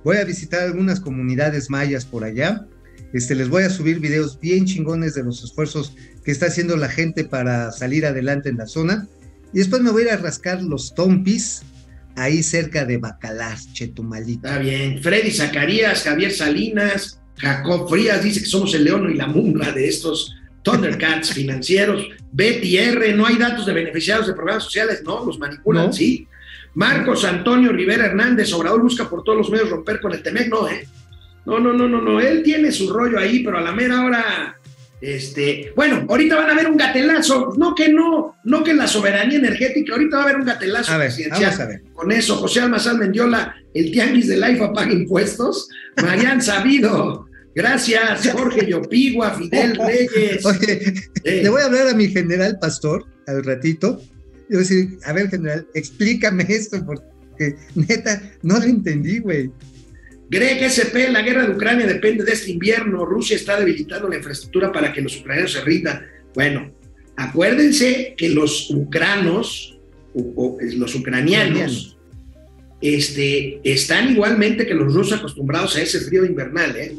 voy 0.03 0.17
a 0.17 0.23
visitar 0.23 0.61
algunas 0.61 0.99
comunidades 0.99 1.71
mayas 1.71 2.05
por 2.05 2.23
allá. 2.23 2.67
Este, 3.11 3.33
les 3.33 3.49
voy 3.49 3.63
a 3.63 3.71
subir 3.71 3.99
videos 3.99 4.39
bien 4.39 4.65
chingones 4.65 5.15
de 5.15 5.23
los 5.23 5.43
esfuerzos 5.43 5.95
que 6.23 6.29
está 6.29 6.45
haciendo 6.45 6.77
la 6.77 6.89
gente 6.89 7.25
para 7.25 7.71
salir 7.71 8.05
adelante 8.05 8.49
en 8.49 8.57
la 8.57 8.67
zona. 8.67 9.07
Y 9.53 9.59
después 9.59 9.81
me 9.81 9.91
voy 9.91 10.03
a 10.03 10.05
ir 10.05 10.11
a 10.11 10.17
rascar 10.17 10.61
los 10.61 10.93
tompis 10.95 11.61
ahí 12.15 12.43
cerca 12.43 12.85
de 12.85 12.97
Bacalar, 12.97 13.57
Chetumalita. 13.73 14.49
Está 14.49 14.59
bien. 14.61 15.01
Freddy 15.01 15.31
Zacarías, 15.31 16.03
Javier 16.03 16.31
Salinas, 16.31 17.19
Jacob 17.37 17.89
Frías 17.89 18.23
dice 18.23 18.39
que 18.41 18.45
somos 18.45 18.73
el 18.73 18.83
león 18.83 19.09
y 19.11 19.15
la 19.15 19.27
mumbra 19.27 19.71
de 19.71 19.87
estos 19.87 20.35
Thundercats 20.63 21.31
financieros. 21.33 22.05
Betty 22.31 22.77
R, 22.77 23.13
no 23.13 23.25
hay 23.25 23.37
datos 23.37 23.65
de 23.65 23.73
beneficiarios 23.73 24.27
de 24.27 24.33
programas 24.33 24.63
sociales, 24.63 25.01
no, 25.03 25.25
los 25.25 25.37
manipulan, 25.39 25.87
No. 25.87 25.93
sí. 25.93 26.27
Marcos 26.75 27.23
Antonio 27.23 27.71
Rivera 27.71 28.07
Hernández, 28.07 28.51
Obrador 28.53 28.81
busca 28.81 29.07
por 29.07 29.23
todos 29.23 29.37
los 29.37 29.49
medios 29.51 29.69
romper 29.69 30.01
con 30.01 30.11
el 30.11 30.23
Temec, 30.23 30.49
no, 30.49 30.67
¿eh? 30.67 30.87
No, 31.45 31.59
no, 31.59 31.71
no, 31.73 31.87
no, 31.87 32.01
no, 32.01 32.19
él 32.19 32.41
tiene 32.41 32.71
su 32.71 32.91
rollo 32.91 33.19
ahí, 33.19 33.43
pero 33.43 33.59
a 33.59 33.61
la 33.61 33.71
mera 33.73 34.03
hora, 34.03 34.57
este, 35.03 35.73
bueno, 35.75 36.05
ahorita 36.07 36.35
van 36.37 36.49
a 36.49 36.55
ver 36.55 36.67
un 36.69 36.77
gatelazo, 36.77 37.53
no 37.57 37.75
que 37.75 37.89
no, 37.89 38.37
no 38.45 38.63
que 38.63 38.73
la 38.73 38.87
soberanía 38.87 39.37
energética, 39.37 39.93
ahorita 39.93 40.15
va 40.15 40.21
a 40.23 40.25
haber 40.25 40.37
un 40.37 40.45
gatelazo 40.45 40.93
A 40.93 40.97
ver, 40.97 41.07
presidencial. 41.07 41.43
vamos 41.43 41.59
a 41.59 41.65
ver. 41.65 41.81
Con 41.93 42.11
eso, 42.13 42.37
José 42.37 42.61
Almazán 42.61 42.99
Mendiola, 42.99 43.53
el 43.73 43.91
tianguis 43.91 44.27
de 44.27 44.37
IFA 44.37 44.71
paga 44.71 44.93
impuestos, 44.93 45.67
Marian 46.01 46.41
Sabido, 46.49 47.27
gracias, 47.53 48.29
Jorge 48.31 48.65
Yopigua, 48.65 49.31
Fidel 49.31 49.75
Reyes. 49.75 50.45
Oye, 50.45 50.93
Eh, 51.25 51.41
le 51.43 51.49
voy 51.49 51.61
a 51.61 51.65
hablar 51.65 51.89
a 51.89 51.93
mi 51.93 52.07
general 52.07 52.57
pastor 52.59 53.05
al 53.27 53.43
ratito. 53.43 54.01
Voy 54.49 54.57
a 54.57 54.59
decir, 54.59 54.97
a 55.05 55.13
ver, 55.13 55.29
general, 55.29 55.67
explícame 55.73 56.45
esto, 56.49 56.83
porque 56.85 57.55
neta, 57.75 58.21
no 58.41 58.57
lo 58.57 58.63
entendí, 58.65 59.19
güey. 59.19 59.51
Greg 60.33 60.63
SP, 60.65 61.09
la 61.11 61.21
guerra 61.21 61.45
de 61.45 61.53
Ucrania 61.53 61.85
depende 61.87 62.23
de 62.23 62.31
este 62.33 62.51
invierno. 62.51 63.05
Rusia 63.05 63.35
está 63.35 63.59
debilitando 63.59 64.07
la 64.09 64.17
infraestructura 64.17 64.71
para 64.71 64.91
que 64.91 65.01
los 65.01 65.17
ucranianos 65.19 65.53
se 65.53 65.61
rindan. 65.61 66.05
Bueno, 66.33 66.71
acuérdense 67.15 68.15
que 68.17 68.29
los 68.29 68.69
ucranos, 68.71 69.77
o- 70.13 70.33
o 70.35 70.57
los 70.77 70.95
ucranianos, 70.95 71.97
este, 72.81 73.59
están 73.63 74.11
igualmente 74.11 74.65
que 74.65 74.73
los 74.73 74.93
rusos 74.93 75.19
acostumbrados 75.19 75.75
a 75.77 75.81
ese 75.81 76.01
frío 76.01 76.25
invernal. 76.25 76.75
¿eh? 76.75 76.93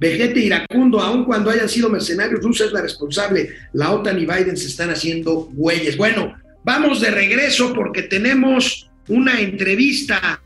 Vegete 0.00 0.40
iracundo, 0.40 1.00
aun 1.00 1.24
cuando 1.24 1.50
hayan 1.50 1.68
sido 1.68 1.90
mercenarios, 1.90 2.40
Rusia 2.42 2.66
es 2.66 2.72
la 2.72 2.82
responsable. 2.82 3.50
La 3.72 3.92
OTAN 3.92 4.18
y 4.18 4.26
Biden 4.26 4.56
se 4.56 4.66
están 4.68 4.90
haciendo 4.90 5.50
güeyes. 5.52 5.96
Bueno, 5.96 6.34
vamos 6.64 7.00
de 7.00 7.10
regreso 7.10 7.72
porque 7.74 8.02
tenemos 8.02 8.90
una 9.08 9.40
entrevista 9.40 10.40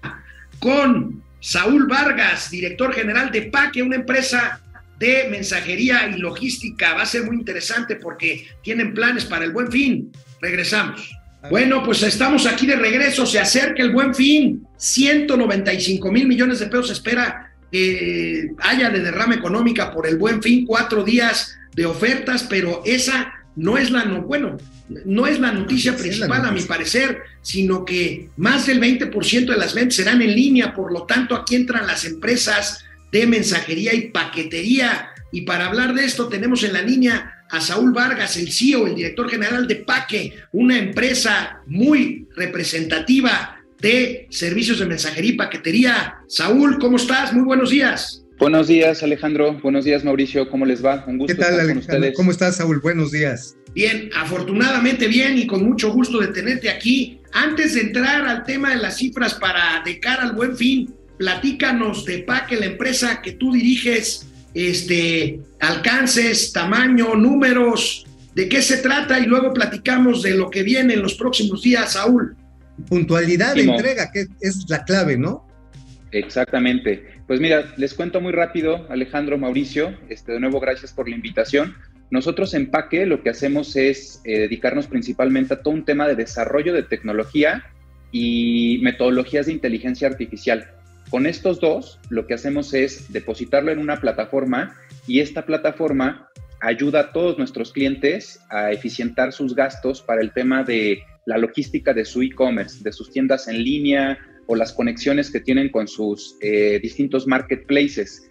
con 0.58 1.22
Saúl 1.40 1.86
Vargas, 1.86 2.50
director 2.50 2.92
general 2.92 3.32
de 3.32 3.42
PACE, 3.42 3.82
una 3.82 3.96
empresa 3.96 4.60
de 4.98 5.28
mensajería 5.30 6.06
y 6.08 6.18
logística. 6.18 6.94
Va 6.94 7.02
a 7.02 7.06
ser 7.06 7.24
muy 7.24 7.36
interesante 7.36 7.96
porque 7.96 8.46
tienen 8.62 8.92
planes 8.92 9.24
para 9.24 9.44
el 9.44 9.52
buen 9.52 9.72
fin. 9.72 10.12
Regresamos. 10.40 11.10
Bueno, 11.48 11.82
pues 11.82 12.02
estamos 12.02 12.46
aquí 12.46 12.66
de 12.66 12.76
regreso, 12.76 13.24
se 13.24 13.38
acerca 13.38 13.82
el 13.82 13.92
buen 13.92 14.14
fin, 14.14 14.66
195 14.76 16.12
mil 16.12 16.28
millones 16.28 16.58
de 16.58 16.66
pesos 16.66 16.88
se 16.88 16.92
espera 16.92 17.50
que 17.72 18.48
haya 18.58 18.90
de 18.90 19.00
derrama 19.00 19.36
económica 19.36 19.90
por 19.90 20.06
el 20.06 20.18
buen 20.18 20.42
fin, 20.42 20.66
cuatro 20.66 21.02
días 21.02 21.56
de 21.74 21.86
ofertas, 21.86 22.42
pero 22.42 22.82
esa 22.84 23.32
no 23.56 23.78
es 23.78 23.90
la, 23.90 24.04
no, 24.04 24.22
bueno, 24.22 24.58
no 25.04 25.26
es 25.26 25.38
la 25.40 25.52
noticia 25.52 25.92
Sí, 25.96 26.08
es 26.08 26.18
la 26.18 26.26
principal 26.26 26.46
a 26.46 26.52
mi 26.52 26.62
parecer, 26.62 27.22
sino 27.42 27.84
que 27.84 28.28
más 28.36 28.66
del 28.66 28.80
20% 28.80 29.46
de 29.46 29.56
las 29.56 29.74
ventas 29.74 29.96
serán 29.96 30.20
en 30.22 30.34
línea, 30.34 30.74
por 30.74 30.92
lo 30.92 31.04
tanto 31.04 31.34
aquí 31.34 31.56
entran 31.56 31.86
las 31.86 32.04
empresas 32.04 32.84
de 33.12 33.26
mensajería 33.26 33.94
y 33.94 34.08
paquetería. 34.08 35.10
Y 35.32 35.42
para 35.42 35.66
hablar 35.66 35.94
de 35.94 36.04
esto 36.04 36.28
tenemos 36.28 36.62
en 36.64 36.72
la 36.72 36.82
línea 36.82 37.44
a 37.50 37.60
Saúl 37.60 37.92
Vargas, 37.92 38.36
el 38.36 38.52
CEO, 38.52 38.86
el 38.86 38.94
director 38.94 39.28
general 39.28 39.66
de 39.66 39.76
Paque, 39.76 40.34
una 40.52 40.78
empresa 40.78 41.60
muy 41.66 42.28
representativa 42.36 43.56
de 43.80 44.26
servicios 44.30 44.78
de 44.78 44.86
mensajería 44.86 45.32
y 45.32 45.36
paquetería. 45.36 46.16
Saúl, 46.28 46.78
¿cómo 46.78 46.96
estás? 46.96 47.32
Muy 47.32 47.42
buenos 47.42 47.70
días. 47.70 48.24
Buenos 48.40 48.68
días, 48.68 49.02
Alejandro. 49.02 49.60
Buenos 49.62 49.84
días, 49.84 50.02
Mauricio. 50.02 50.48
¿Cómo 50.48 50.64
les 50.64 50.82
va? 50.82 51.04
Un 51.06 51.18
gusto 51.18 51.34
¿Qué 51.34 51.38
tal, 51.38 51.50
estar 51.50 51.66
con 51.66 51.72
Alejandro? 51.72 51.96
ustedes. 51.96 52.16
¿Cómo 52.16 52.30
estás, 52.30 52.56
Saúl? 52.56 52.80
Buenos 52.80 53.12
días. 53.12 53.54
Bien, 53.74 54.08
afortunadamente 54.16 55.08
bien 55.08 55.36
y 55.36 55.46
con 55.46 55.62
mucho 55.62 55.92
gusto 55.92 56.18
de 56.20 56.28
tenerte 56.28 56.70
aquí. 56.70 57.20
Antes 57.32 57.74
de 57.74 57.82
entrar 57.82 58.26
al 58.26 58.44
tema 58.44 58.70
de 58.70 58.76
las 58.76 58.96
cifras 58.96 59.34
para 59.34 59.82
de 59.84 60.00
cara 60.00 60.22
al 60.22 60.32
buen 60.32 60.56
fin, 60.56 60.90
platícanos 61.18 62.06
de 62.06 62.20
Paque, 62.20 62.56
la 62.56 62.64
empresa 62.64 63.20
que 63.20 63.32
tú 63.32 63.52
diriges, 63.52 64.26
este, 64.54 65.38
alcances, 65.60 66.50
tamaño, 66.50 67.14
números, 67.16 68.06
de 68.34 68.48
qué 68.48 68.62
se 68.62 68.78
trata 68.78 69.20
y 69.20 69.26
luego 69.26 69.52
platicamos 69.52 70.22
de 70.22 70.30
lo 70.30 70.48
que 70.48 70.62
viene 70.62 70.94
en 70.94 71.02
los 71.02 71.12
próximos 71.14 71.60
días, 71.60 71.92
Saúl. 71.92 72.34
Puntualidad 72.88 73.54
de 73.54 73.64
entrega, 73.64 74.10
que 74.10 74.28
es 74.40 74.64
la 74.70 74.82
clave, 74.84 75.18
¿no? 75.18 75.46
Exactamente. 76.12 77.04
Pues 77.26 77.40
mira, 77.40 77.72
les 77.76 77.94
cuento 77.94 78.20
muy 78.20 78.32
rápido, 78.32 78.86
Alejandro, 78.90 79.38
Mauricio. 79.38 79.96
Este, 80.08 80.32
de 80.32 80.40
nuevo, 80.40 80.60
gracias 80.60 80.92
por 80.92 81.08
la 81.08 81.14
invitación. 81.14 81.74
Nosotros 82.10 82.54
en 82.54 82.70
Paque 82.70 83.06
lo 83.06 83.22
que 83.22 83.30
hacemos 83.30 83.76
es 83.76 84.20
eh, 84.24 84.40
dedicarnos 84.40 84.88
principalmente 84.88 85.54
a 85.54 85.62
todo 85.62 85.74
un 85.74 85.84
tema 85.84 86.08
de 86.08 86.16
desarrollo 86.16 86.74
de 86.74 86.82
tecnología 86.82 87.64
y 88.10 88.80
metodologías 88.82 89.46
de 89.46 89.52
inteligencia 89.52 90.08
artificial. 90.08 90.68
Con 91.10 91.26
estos 91.26 91.60
dos, 91.60 92.00
lo 92.08 92.26
que 92.26 92.34
hacemos 92.34 92.74
es 92.74 93.12
depositarlo 93.12 93.70
en 93.70 93.78
una 93.78 94.00
plataforma 94.00 94.76
y 95.06 95.20
esta 95.20 95.46
plataforma 95.46 96.28
ayuda 96.60 97.00
a 97.00 97.12
todos 97.12 97.38
nuestros 97.38 97.72
clientes 97.72 98.40
a 98.50 98.72
eficientar 98.72 99.32
sus 99.32 99.54
gastos 99.54 100.02
para 100.02 100.20
el 100.20 100.32
tema 100.32 100.64
de 100.64 101.02
la 101.26 101.38
logística 101.38 101.94
de 101.94 102.04
su 102.04 102.22
e-commerce, 102.22 102.82
de 102.82 102.92
sus 102.92 103.10
tiendas 103.10 103.48
en 103.48 103.62
línea 103.62 104.18
o 104.50 104.56
las 104.56 104.72
conexiones 104.72 105.30
que 105.30 105.38
tienen 105.38 105.68
con 105.68 105.86
sus 105.86 106.36
eh, 106.40 106.80
distintos 106.82 107.28
marketplaces. 107.28 108.28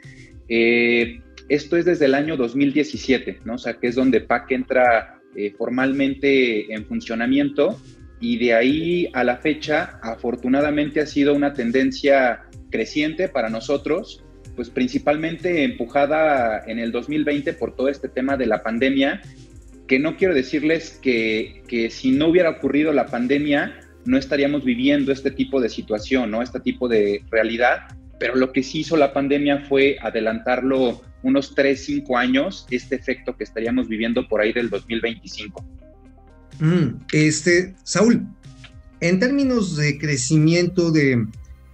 Eh, 0.49 1.21
esto 1.47 1.77
es 1.77 1.85
desde 1.85 2.05
el 2.05 2.13
año 2.13 2.35
2017, 2.35 3.39
¿no? 3.45 3.53
O 3.53 3.57
sea, 3.57 3.75
que 3.75 3.87
es 3.87 3.95
donde 3.95 4.19
PAC 4.19 4.51
entra 4.51 5.21
eh, 5.33 5.53
formalmente 5.57 6.73
en 6.73 6.85
funcionamiento 6.85 7.79
y 8.19 8.37
de 8.37 8.53
ahí 8.53 9.09
a 9.13 9.23
la 9.23 9.37
fecha, 9.37 9.97
afortunadamente 10.03 10.99
ha 10.99 11.05
sido 11.05 11.33
una 11.33 11.53
tendencia 11.53 12.43
creciente 12.69 13.29
para 13.29 13.49
nosotros, 13.49 14.21
pues 14.57 14.69
principalmente 14.69 15.63
empujada 15.63 16.65
en 16.67 16.79
el 16.79 16.91
2020 16.91 17.53
por 17.53 17.77
todo 17.77 17.87
este 17.87 18.09
tema 18.09 18.35
de 18.35 18.45
la 18.45 18.61
pandemia, 18.61 19.21
que 19.87 19.99
no 19.99 20.17
quiero 20.17 20.33
decirles 20.33 20.99
que, 21.01 21.63
que 21.69 21.89
si 21.89 22.11
no 22.11 22.27
hubiera 22.27 22.49
ocurrido 22.49 22.91
la 22.91 23.05
pandemia, 23.05 23.88
no 24.05 24.17
estaríamos 24.17 24.63
viviendo 24.63 25.11
este 25.11 25.31
tipo 25.31 25.61
de 25.61 25.69
situación, 25.69 26.31
¿no? 26.31 26.41
Este 26.41 26.59
tipo 26.59 26.87
de 26.87 27.23
realidad, 27.29 27.87
pero 28.19 28.35
lo 28.35 28.51
que 28.51 28.63
sí 28.63 28.79
hizo 28.79 28.97
la 28.97 29.13
pandemia 29.13 29.65
fue 29.67 29.97
adelantarlo 30.01 31.01
unos 31.23 31.53
3, 31.55 31.83
5 31.83 32.17
años, 32.17 32.65
este 32.71 32.95
efecto 32.95 33.35
que 33.35 33.43
estaríamos 33.43 33.87
viviendo 33.87 34.27
por 34.27 34.41
ahí 34.41 34.53
del 34.53 34.69
2025. 34.69 35.65
Mm, 36.59 37.05
este, 37.11 37.75
Saúl, 37.83 38.25
en 39.01 39.19
términos 39.19 39.75
de 39.77 39.97
crecimiento 39.97 40.91
de, 40.91 41.25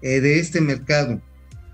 eh, 0.01 0.21
de 0.21 0.39
este 0.39 0.61
mercado, 0.61 1.21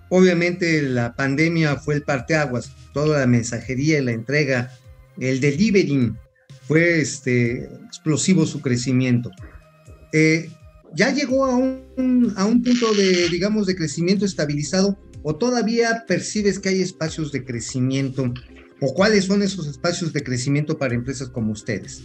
obviamente 0.09 0.81
la 0.81 1.15
pandemia 1.15 1.77
fue 1.77 1.95
el 1.95 2.03
parteaguas, 2.03 2.73
toda 2.93 3.19
la 3.19 3.27
mensajería 3.27 3.99
y 3.99 4.03
la 4.03 4.11
entrega, 4.11 4.71
el 5.19 5.39
delivering, 5.39 6.17
fue 6.67 7.01
este, 7.01 7.65
explosivo 7.85 8.45
su 8.45 8.61
crecimiento. 8.61 9.29
Eh, 10.13 10.49
¿Ya 10.93 11.13
llegó 11.13 11.45
a 11.45 11.55
un, 11.55 12.33
a 12.35 12.45
un 12.45 12.61
punto 12.61 12.93
de, 12.93 13.29
digamos, 13.29 13.65
de 13.65 13.75
crecimiento 13.75 14.25
estabilizado 14.25 14.97
o 15.23 15.35
todavía 15.35 16.03
percibes 16.07 16.59
que 16.59 16.69
hay 16.69 16.81
espacios 16.81 17.31
de 17.31 17.45
crecimiento? 17.45 18.33
¿O 18.81 18.93
cuáles 18.93 19.25
son 19.25 19.41
esos 19.41 19.67
espacios 19.67 20.11
de 20.11 20.23
crecimiento 20.23 20.77
para 20.77 20.95
empresas 20.95 21.29
como 21.29 21.51
ustedes? 21.51 22.03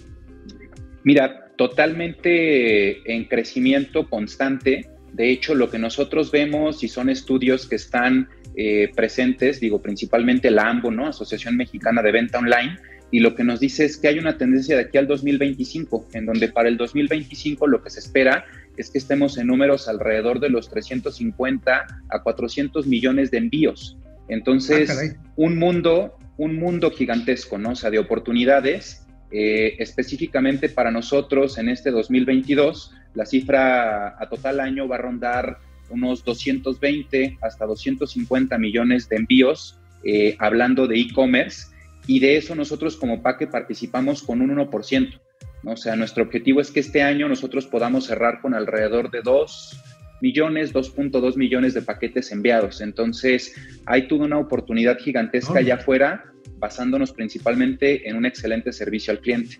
Mira, 1.03 1.53
totalmente 1.57 3.13
en 3.13 3.25
crecimiento 3.25 4.09
constante. 4.09 4.91
De 5.13 5.31
hecho, 5.31 5.55
lo 5.55 5.71
que 5.71 5.79
nosotros 5.79 6.31
vemos 6.31 6.85
y 6.85 6.89
son 6.89 7.09
estudios 7.09 7.67
que 7.67 7.77
están 7.77 8.29
eh, 8.55 8.91
presentes, 8.95 9.61
digo, 9.61 9.81
principalmente 9.81 10.51
la 10.51 10.69
AMBO, 10.69 10.91
¿no? 10.91 11.07
Asociación 11.07 11.57
Mexicana 11.57 12.03
de 12.03 12.13
Venta 12.13 12.39
Online, 12.39 12.77
y 13.11 13.21
lo 13.21 13.35
que 13.35 13.45
nos 13.45 13.61
dice 13.61 13.85
es 13.85 13.97
que 13.97 14.09
hay 14.09 14.19
una 14.19 14.37
tendencia 14.37 14.77
de 14.77 14.83
aquí 14.83 14.99
al 14.99 15.07
2025, 15.07 16.09
en 16.13 16.27
donde 16.27 16.49
para 16.49 16.69
el 16.69 16.77
2025 16.77 17.67
lo 17.67 17.83
que 17.83 17.91
se 17.91 18.01
espera 18.01 18.45
es 18.77 18.91
que 18.91 18.99
estemos 18.99 19.39
en 19.39 19.47
números 19.47 19.89
alrededor 19.89 20.41
de 20.41 20.51
los 20.51 20.69
350 20.69 21.87
a 22.09 22.23
400 22.23 22.87
millones 22.87 23.31
de 23.31 23.39
envíos. 23.39 23.97
Entonces, 24.29 24.91
Ah, 24.91 25.31
un 25.37 25.57
mundo, 25.57 26.19
un 26.37 26.57
mundo 26.57 26.91
gigantesco, 26.91 27.59
¿no? 27.59 27.71
O 27.71 27.77
sea, 27.77 27.91
de 27.91 27.99
oportunidades. 27.99 29.03
Eh, 29.33 29.77
específicamente 29.81 30.69
para 30.69 30.93
nosotros 30.93 31.59
en 31.59 31.69
este 31.69 31.91
2022, 31.91 32.93
la 33.15 33.27
cifra 33.27 34.15
a 34.21 34.29
total 34.29 34.61
año 34.61 34.87
va 34.87 34.97
a 34.97 34.99
rondar 34.99 35.59
unos 35.91 36.25
220 36.25 37.39
hasta 37.41 37.67
250 37.67 38.57
millones 38.59 39.09
de 39.09 39.17
envíos, 39.17 39.79
eh, 40.05 40.37
hablando 40.39 40.87
de 40.87 41.01
e-commerce, 41.01 41.67
y 42.07 42.21
de 42.21 42.37
eso 42.37 42.55
nosotros 42.55 42.97
como 42.97 43.23
PACE 43.23 43.47
participamos 43.47 44.23
con 44.23 44.41
un 44.41 44.51
1%. 44.57 45.21
¿no? 45.63 45.73
O 45.73 45.77
sea, 45.77 45.97
nuestro 45.97 46.25
objetivo 46.25 46.61
es 46.61 46.71
que 46.71 46.81
este 46.81 47.03
año 47.03 47.29
nosotros 47.29 47.67
podamos 47.67 48.07
cerrar 48.07 48.41
con 48.41 48.55
alrededor 48.55 49.11
de 49.11 49.23
2 49.23 49.83
millones, 50.23 50.73
2.2 50.73 51.37
millones 51.37 51.75
de 51.75 51.83
paquetes 51.83 52.31
enviados. 52.33 52.81
Entonces, 52.81 53.55
hay 53.85 54.09
toda 54.09 54.25
una 54.25 54.39
oportunidad 54.39 54.99
gigantesca 54.99 55.55
Oh. 55.55 55.59
allá 55.59 55.75
afuera, 55.75 56.25
basándonos 56.59 57.13
principalmente 57.13 58.09
en 58.09 58.17
un 58.17 58.25
excelente 58.25 58.73
servicio 58.73 59.13
al 59.13 59.21
cliente. 59.21 59.59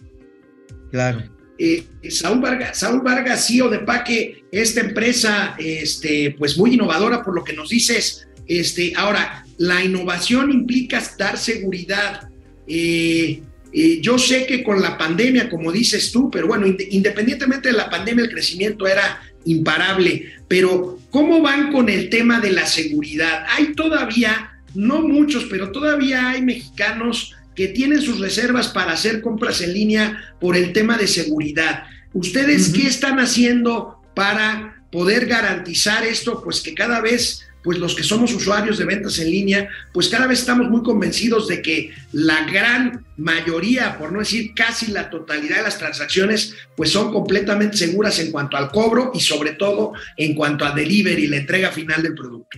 Claro. 0.91 1.23
eh, 1.59 1.85
Saúl 2.11 2.41
Vargas, 2.41 2.79
Saúl 2.79 3.01
Vargas, 3.03 3.47
CEO 3.47 3.69
de 3.69 3.81
Paque, 3.81 4.45
esta 4.53 4.81
empresa, 4.81 5.57
este, 5.59 6.35
pues 6.39 6.57
muy 6.59 6.75
innovadora 6.75 7.23
por 7.23 7.35
lo 7.35 7.43
que 7.45 7.55
nos 7.55 7.71
dices. 7.71 8.29
Este, 8.47 8.93
ahora, 8.97 9.45
la 9.59 9.83
innovación 9.83 10.53
implica 10.53 11.03
dar 11.19 11.37
seguridad. 11.37 12.29
Yo 12.69 14.19
sé 14.19 14.47
que 14.47 14.63
con 14.63 14.81
la 14.81 14.97
pandemia, 14.97 15.49
como 15.49 15.71
dices 15.71 16.11
tú, 16.11 16.31
pero 16.31 16.47
bueno, 16.47 16.67
independientemente 16.67 17.69
de 17.69 17.77
la 17.77 17.91
pandemia, 17.91 18.25
el 18.25 18.31
crecimiento 18.31 18.87
era 18.87 19.21
imparable. 19.45 20.33
Pero, 20.49 20.99
¿cómo 21.11 21.43
van 21.43 21.73
con 21.73 21.89
el 21.89 22.09
tema 22.09 22.41
de 22.41 22.53
la 22.53 22.67
seguridad? 22.67 23.45
Hay 23.49 23.75
todavía, 23.75 24.61
no 24.75 25.03
muchos, 25.03 25.45
pero 25.51 25.73
todavía 25.73 26.31
hay 26.31 26.43
mexicanos 26.43 27.35
que 27.55 27.69
tienen 27.69 28.03
sus 28.03 28.21
reservas 28.21 28.69
para 28.69 28.93
hacer 28.93 29.23
compras 29.23 29.61
en 29.63 29.73
línea 29.73 30.35
por 30.41 30.57
el 30.57 30.73
tema 30.73 30.99
de 30.99 31.07
seguridad. 31.07 31.85
¿Ustedes 32.13 32.71
qué 32.71 32.87
están 32.87 33.19
haciendo 33.19 34.03
para 34.15 34.83
poder 34.91 35.27
garantizar 35.27 36.05
esto? 36.05 36.43
Pues 36.43 36.61
que 36.61 36.75
cada 36.75 37.01
vez 37.01 37.46
pues 37.67 37.81
los 37.81 37.97
que 37.97 38.05
somos 38.05 38.33
usuarios 38.33 38.79
de 38.79 38.85
ventas 38.85 39.19
en 39.19 39.29
línea, 39.29 39.69
pues 39.93 40.09
cada 40.09 40.29
vez 40.29 40.39
estamos 40.39 40.71
muy 40.71 40.85
convencidos 40.85 41.49
de 41.49 41.61
que 41.63 41.91
la 42.13 42.45
gran 42.45 43.05
mayoría, 43.17 43.99
por 43.99 44.13
no 44.13 44.21
decir 44.21 44.53
casi 44.55 44.93
la 44.93 45.11
totalidad 45.11 45.57
de 45.57 45.63
las 45.65 45.77
transacciones, 45.77 46.55
pues 46.77 46.91
son 46.91 47.13
completamente 47.13 47.77
seguras 47.77 48.21
en 48.21 48.31
cuanto 48.31 48.57
al 48.57 48.71
cobro 48.71 49.11
y 49.13 49.19
sobre 49.19 49.55
todo 49.55 49.95
en 50.17 50.37
cuanto 50.37 50.65
a 50.65 50.71
delivery, 50.71 51.27
la 51.27 51.39
entrega 51.39 51.73
final 51.73 52.05
del 52.05 52.15
producto. 52.15 52.57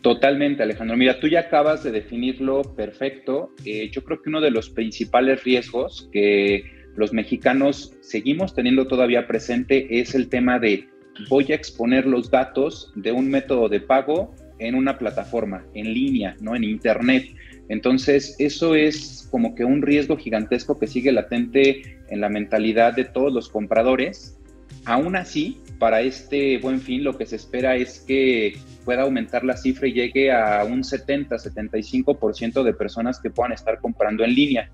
Totalmente, 0.00 0.62
Alejandro. 0.62 0.96
Mira, 0.96 1.20
tú 1.20 1.28
ya 1.28 1.40
acabas 1.40 1.84
de 1.84 1.90
definirlo 1.90 2.62
perfecto. 2.62 3.50
Eh, 3.66 3.90
yo 3.92 4.02
creo 4.04 4.22
que 4.22 4.30
uno 4.30 4.40
de 4.40 4.52
los 4.52 4.70
principales 4.70 5.44
riesgos 5.44 6.08
que 6.10 6.64
los 6.96 7.12
mexicanos 7.12 7.92
seguimos 8.00 8.54
teniendo 8.54 8.86
todavía 8.86 9.26
presente 9.26 10.00
es 10.00 10.14
el 10.14 10.30
tema 10.30 10.58
de 10.58 10.88
voy 11.28 11.52
a 11.52 11.54
exponer 11.54 12.06
los 12.06 12.30
datos 12.30 12.90
de 12.94 13.12
un 13.12 13.28
método 13.28 13.68
de 13.68 13.80
pago 13.80 14.34
en 14.58 14.74
una 14.74 14.98
plataforma, 14.98 15.64
en 15.74 15.92
línea, 15.92 16.36
¿no? 16.40 16.54
En 16.54 16.64
Internet. 16.64 17.34
Entonces, 17.68 18.36
eso 18.38 18.74
es 18.74 19.28
como 19.30 19.54
que 19.54 19.64
un 19.64 19.82
riesgo 19.82 20.16
gigantesco 20.16 20.78
que 20.78 20.86
sigue 20.86 21.12
latente 21.12 21.98
en 22.08 22.20
la 22.20 22.28
mentalidad 22.28 22.94
de 22.94 23.04
todos 23.04 23.32
los 23.32 23.48
compradores. 23.48 24.38
Aún 24.84 25.16
así, 25.16 25.60
para 25.78 26.00
este 26.00 26.58
buen 26.58 26.80
fin, 26.80 27.04
lo 27.04 27.16
que 27.16 27.26
se 27.26 27.36
espera 27.36 27.76
es 27.76 28.00
que 28.00 28.56
pueda 28.84 29.02
aumentar 29.02 29.44
la 29.44 29.56
cifra 29.56 29.88
y 29.88 29.92
llegue 29.92 30.32
a 30.32 30.64
un 30.64 30.82
70-75% 30.82 32.62
de 32.62 32.74
personas 32.74 33.20
que 33.20 33.30
puedan 33.30 33.52
estar 33.52 33.80
comprando 33.80 34.24
en 34.24 34.34
línea. 34.34 34.70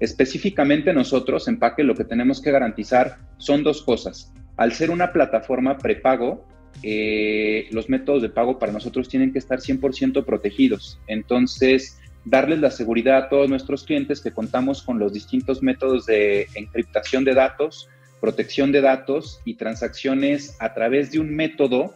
Específicamente 0.00 0.92
nosotros, 0.92 1.48
en 1.48 1.58
Paque, 1.58 1.82
lo 1.82 1.94
que 1.94 2.04
tenemos 2.04 2.40
que 2.40 2.52
garantizar 2.52 3.18
son 3.36 3.64
dos 3.64 3.82
cosas 3.82 4.32
al 4.58 4.72
ser 4.72 4.90
una 4.90 5.12
plataforma 5.12 5.78
prepago, 5.78 6.44
eh, 6.82 7.68
los 7.70 7.88
métodos 7.88 8.22
de 8.22 8.28
pago 8.28 8.58
para 8.58 8.72
nosotros 8.72 9.08
tienen 9.08 9.32
que 9.32 9.38
estar 9.38 9.60
100% 9.60 10.24
protegidos. 10.24 11.00
Entonces, 11.06 11.98
darles 12.24 12.58
la 12.58 12.70
seguridad 12.70 13.16
a 13.18 13.28
todos 13.28 13.48
nuestros 13.48 13.84
clientes 13.84 14.20
que 14.20 14.32
contamos 14.32 14.82
con 14.82 14.98
los 14.98 15.12
distintos 15.12 15.62
métodos 15.62 16.06
de 16.06 16.48
encriptación 16.54 17.24
de 17.24 17.34
datos, 17.34 17.88
protección 18.20 18.72
de 18.72 18.80
datos 18.80 19.40
y 19.44 19.54
transacciones 19.54 20.56
a 20.60 20.74
través 20.74 21.12
de 21.12 21.20
un 21.20 21.34
método 21.34 21.94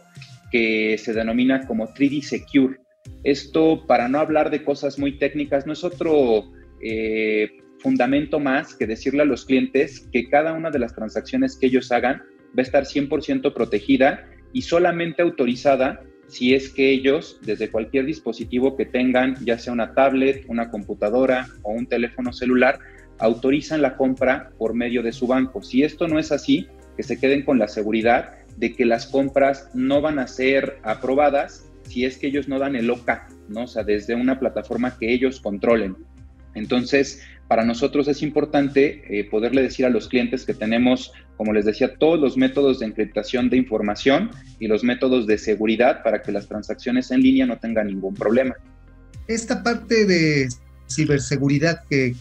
que 0.49 0.97
se 0.97 1.13
denomina 1.13 1.67
como 1.67 1.93
3D 1.93 2.21
Secure. 2.21 2.77
Esto, 3.23 3.85
para 3.85 4.07
no 4.07 4.19
hablar 4.19 4.49
de 4.49 4.63
cosas 4.63 4.97
muy 4.97 5.17
técnicas, 5.17 5.67
no 5.67 5.73
es 5.73 5.83
otro 5.83 6.45
eh, 6.81 7.49
fundamento 7.79 8.39
más 8.39 8.73
que 8.73 8.87
decirle 8.87 9.23
a 9.23 9.25
los 9.25 9.43
clientes 9.45 10.07
que 10.13 10.29
cada 10.29 10.53
una 10.53 10.71
de 10.71 10.79
las 10.79 10.95
transacciones 10.95 11.57
que 11.57 11.65
ellos 11.65 11.91
hagan 11.91 12.23
va 12.57 12.59
a 12.59 12.61
estar 12.61 12.83
100% 12.83 13.53
protegida 13.53 14.25
y 14.51 14.61
solamente 14.61 15.21
autorizada 15.21 16.01
si 16.27 16.55
es 16.55 16.69
que 16.69 16.89
ellos, 16.89 17.39
desde 17.43 17.69
cualquier 17.69 18.05
dispositivo 18.05 18.75
que 18.75 18.85
tengan, 18.85 19.35
ya 19.45 19.59
sea 19.59 19.73
una 19.73 19.93
tablet, 19.93 20.45
una 20.47 20.71
computadora 20.71 21.47
o 21.61 21.73
un 21.73 21.85
teléfono 21.85 22.33
celular, 22.33 22.79
autorizan 23.19 23.81
la 23.81 23.97
compra 23.97 24.51
por 24.57 24.73
medio 24.73 25.03
de 25.03 25.11
su 25.11 25.27
banco. 25.27 25.61
Si 25.61 25.83
esto 25.83 26.07
no 26.07 26.17
es 26.17 26.31
así, 26.31 26.67
que 26.97 27.03
se 27.03 27.19
queden 27.19 27.43
con 27.43 27.59
la 27.59 27.67
seguridad 27.67 28.37
de 28.57 28.73
que 28.73 28.85
las 28.85 29.07
compras 29.07 29.69
no 29.73 30.01
van 30.01 30.19
a 30.19 30.27
ser 30.27 30.79
aprobadas 30.83 31.69
si 31.83 32.05
es 32.05 32.17
que 32.17 32.27
ellos 32.27 32.47
no 32.47 32.59
dan 32.59 32.75
el 32.75 32.89
OK, 32.89 33.11
¿no? 33.49 33.63
O 33.63 33.67
sea, 33.67 33.83
desde 33.83 34.15
una 34.15 34.39
plataforma 34.39 34.97
que 34.97 35.13
ellos 35.13 35.39
controlen. 35.39 35.97
Entonces, 36.55 37.21
para 37.47 37.65
nosotros 37.65 38.07
es 38.07 38.21
importante 38.21 39.03
eh, 39.09 39.25
poderle 39.29 39.61
decir 39.61 39.85
a 39.85 39.89
los 39.89 40.07
clientes 40.07 40.45
que 40.45 40.53
tenemos, 40.53 41.11
como 41.37 41.53
les 41.53 41.65
decía, 41.65 41.95
todos 41.95 42.19
los 42.19 42.37
métodos 42.37 42.79
de 42.79 42.87
encriptación 42.87 43.49
de 43.49 43.57
información 43.57 44.31
y 44.59 44.67
los 44.67 44.83
métodos 44.83 45.27
de 45.27 45.37
seguridad 45.37 46.03
para 46.03 46.21
que 46.21 46.31
las 46.31 46.47
transacciones 46.47 47.11
en 47.11 47.21
línea 47.21 47.45
no 47.45 47.59
tengan 47.59 47.87
ningún 47.87 48.13
problema. 48.13 48.55
Esta 49.27 49.61
parte 49.61 50.05
de 50.05 50.47
ciberseguridad 50.89 51.83
que, 51.89 52.15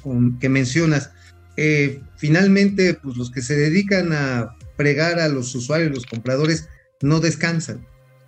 mencionas, 0.48 1.12
eh, 1.56 2.00
finalmente, 2.16 2.94
pues 2.94 3.16
los 3.16 3.30
que 3.30 3.42
se 3.42 3.56
dedican 3.56 4.12
a 4.12 4.56
fregar 4.76 5.20
a 5.20 5.28
los 5.28 5.54
usuarios, 5.54 5.92
los 5.92 6.06
compradores, 6.06 6.68
no 7.00 7.20
descansan. 7.20 7.86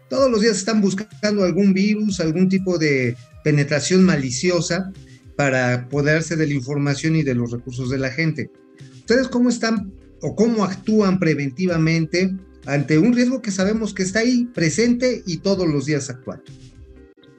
Todos 0.09 0.31
los 0.31 0.43
días 0.43 0.57
están 0.57 0.81
buscando 0.81 1.45
algún 1.45 1.73
virus, 1.73 2.21
algún 2.21 2.49
tipo 2.49 2.79
de 2.79 3.17
penetración 3.43 4.05
maliciosa 4.05 4.93
para 5.37 5.89
poderse 5.89 6.37
de 6.37 6.47
la 6.47 6.55
información 6.55 7.17
y 7.17 7.23
de 7.23 7.35
los 7.35 7.51
recursos 7.51 7.91
de 7.91 7.99
la 7.99 8.11
gente. 8.11 8.51
¿Ustedes 8.95 9.29
cómo 9.29 9.49
están 9.49 9.93
o 10.23 10.35
cómo 10.35 10.65
actúan 10.65 11.19
preventivamente 11.19 12.35
ante 12.67 12.99
un 12.99 13.13
riesgo 13.13 13.43
que 13.43 13.51
sabemos 13.51 13.93
que 13.93 14.03
está 14.03 14.21
ahí 14.21 14.49
presente 14.55 15.23
y 15.27 15.39
todos 15.39 15.69
los 15.69 15.87
días 15.87 16.09
actuando? 16.09 16.45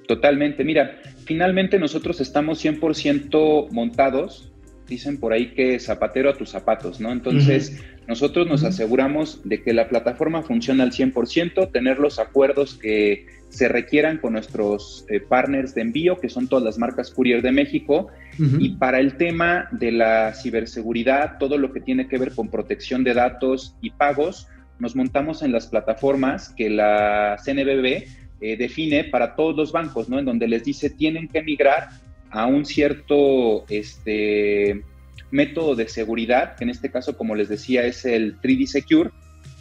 Totalmente. 0.08 0.64
Mira, 0.64 1.02
finalmente 1.26 1.80
nosotros 1.80 2.22
estamos 2.22 2.64
100% 2.64 3.72
montados 3.72 4.52
dicen 4.88 5.18
por 5.18 5.34
ahí 5.34 5.52
que 5.52 5.80
zapatero 5.80 6.30
a 6.30 6.34
tus 6.34 6.50
zapatos, 6.50 7.00
¿no? 7.00 7.12
Entonces, 7.12 7.84
nosotros 8.08 8.48
nos 8.48 8.64
aseguramos 8.64 9.42
de 9.44 9.64
que 9.64 9.74
la 9.74 9.90
plataforma 9.90 10.44
funciona 10.44 10.84
al 10.84 10.92
100%, 10.92 11.72
tener 11.72 12.00
los 12.00 12.20
acuerdos 12.20 12.76
que 12.76 13.26
se 13.56 13.70
requieran 13.70 14.18
con 14.18 14.34
nuestros 14.34 15.06
eh, 15.08 15.22
partners 15.22 15.74
de 15.74 15.82
envío, 15.82 16.20
que 16.20 16.28
son 16.28 16.50
todas 16.50 16.66
las 16.66 16.78
marcas 16.78 17.10
Courier 17.10 17.42
de 17.42 17.54
México, 17.54 18.10
y 18.38 18.76
para 18.76 19.00
el 19.00 19.16
tema 19.16 19.70
de 19.72 19.94
la 19.94 20.34
ciberseguridad, 20.34 21.38
todo 21.38 21.58
lo 21.58 21.72
que 21.72 21.80
tiene 21.80 22.10
que 22.10 22.18
ver 22.18 22.34
con 22.34 22.50
protección 22.50 23.06
de 23.06 23.14
datos 23.14 23.78
y 23.82 23.92
pagos, 23.92 24.50
nos 24.78 24.94
montamos 24.94 25.42
en 25.42 25.54
las 25.54 25.68
plataformas 25.68 26.50
que 26.50 26.70
la 26.70 27.38
CNBB 27.42 28.04
eh, 28.42 28.58
define 28.58 29.06
para 29.06 29.38
todos 29.38 29.56
los 29.56 29.72
bancos, 29.72 30.10
¿no? 30.10 30.20
En 30.20 30.26
donde 30.26 30.50
les 30.50 30.66
dice 30.66 30.90
tienen 30.90 31.30
que 31.30 31.42
migrar 31.42 31.92
a 32.30 32.46
un 32.46 32.66
cierto 32.66 33.66
este, 33.70 34.84
método 35.32 35.76
de 35.76 35.88
seguridad, 35.88 36.58
que 36.58 36.66
en 36.66 36.72
este 36.72 36.92
caso, 36.92 37.16
como 37.16 37.36
les 37.36 37.48
decía, 37.48 37.86
es 37.86 38.04
el 38.04 38.38
3D 38.42 38.66
Secure, 38.66 39.12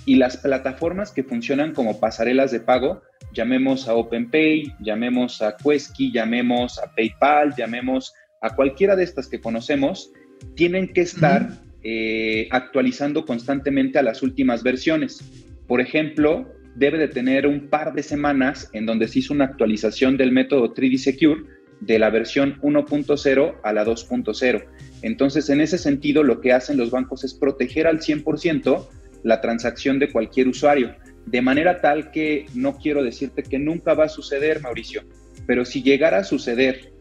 y 0.04 0.16
las 0.16 0.36
plataformas 0.36 1.12
que 1.12 1.22
funcionan 1.22 1.72
como 1.72 2.00
pasarelas 2.00 2.50
de 2.50 2.60
pago, 2.60 3.02
llamemos 3.34 3.88
a 3.88 3.94
OpenPay, 3.94 4.76
llamemos 4.80 5.42
a 5.42 5.56
Quesky, 5.56 6.12
llamemos 6.12 6.78
a 6.78 6.94
PayPal, 6.94 7.54
llamemos 7.56 8.14
a 8.40 8.54
cualquiera 8.54 8.96
de 8.96 9.04
estas 9.04 9.28
que 9.28 9.40
conocemos, 9.40 10.12
tienen 10.54 10.92
que 10.92 11.02
estar 11.02 11.50
eh, 11.82 12.48
actualizando 12.50 13.26
constantemente 13.26 13.98
a 13.98 14.02
las 14.02 14.22
últimas 14.22 14.62
versiones. 14.62 15.22
Por 15.66 15.80
ejemplo, 15.80 16.50
debe 16.76 16.98
de 16.98 17.08
tener 17.08 17.46
un 17.46 17.68
par 17.68 17.92
de 17.94 18.02
semanas 18.02 18.70
en 18.72 18.86
donde 18.86 19.08
se 19.08 19.20
hizo 19.20 19.34
una 19.34 19.46
actualización 19.46 20.16
del 20.16 20.32
método 20.32 20.72
3D 20.72 20.98
Secure 20.98 21.42
de 21.80 21.98
la 21.98 22.10
versión 22.10 22.60
1.0 22.62 23.56
a 23.62 23.72
la 23.72 23.84
2.0. 23.84 24.64
Entonces, 25.02 25.50
en 25.50 25.60
ese 25.60 25.78
sentido, 25.78 26.22
lo 26.22 26.40
que 26.40 26.52
hacen 26.52 26.76
los 26.76 26.90
bancos 26.90 27.24
es 27.24 27.34
proteger 27.34 27.86
al 27.86 28.00
100% 28.00 28.88
la 29.22 29.40
transacción 29.40 29.98
de 29.98 30.10
cualquier 30.10 30.48
usuario, 30.48 30.94
de 31.26 31.42
manera 31.42 31.80
tal 31.80 32.10
que 32.10 32.46
no 32.54 32.76
quiero 32.76 33.02
decirte 33.02 33.42
que 33.42 33.58
nunca 33.58 33.94
va 33.94 34.04
a 34.04 34.08
suceder, 34.08 34.60
Mauricio, 34.60 35.02
pero 35.46 35.64
si 35.64 35.82
llegara 35.82 36.18
a 36.18 36.24
suceder 36.24 36.92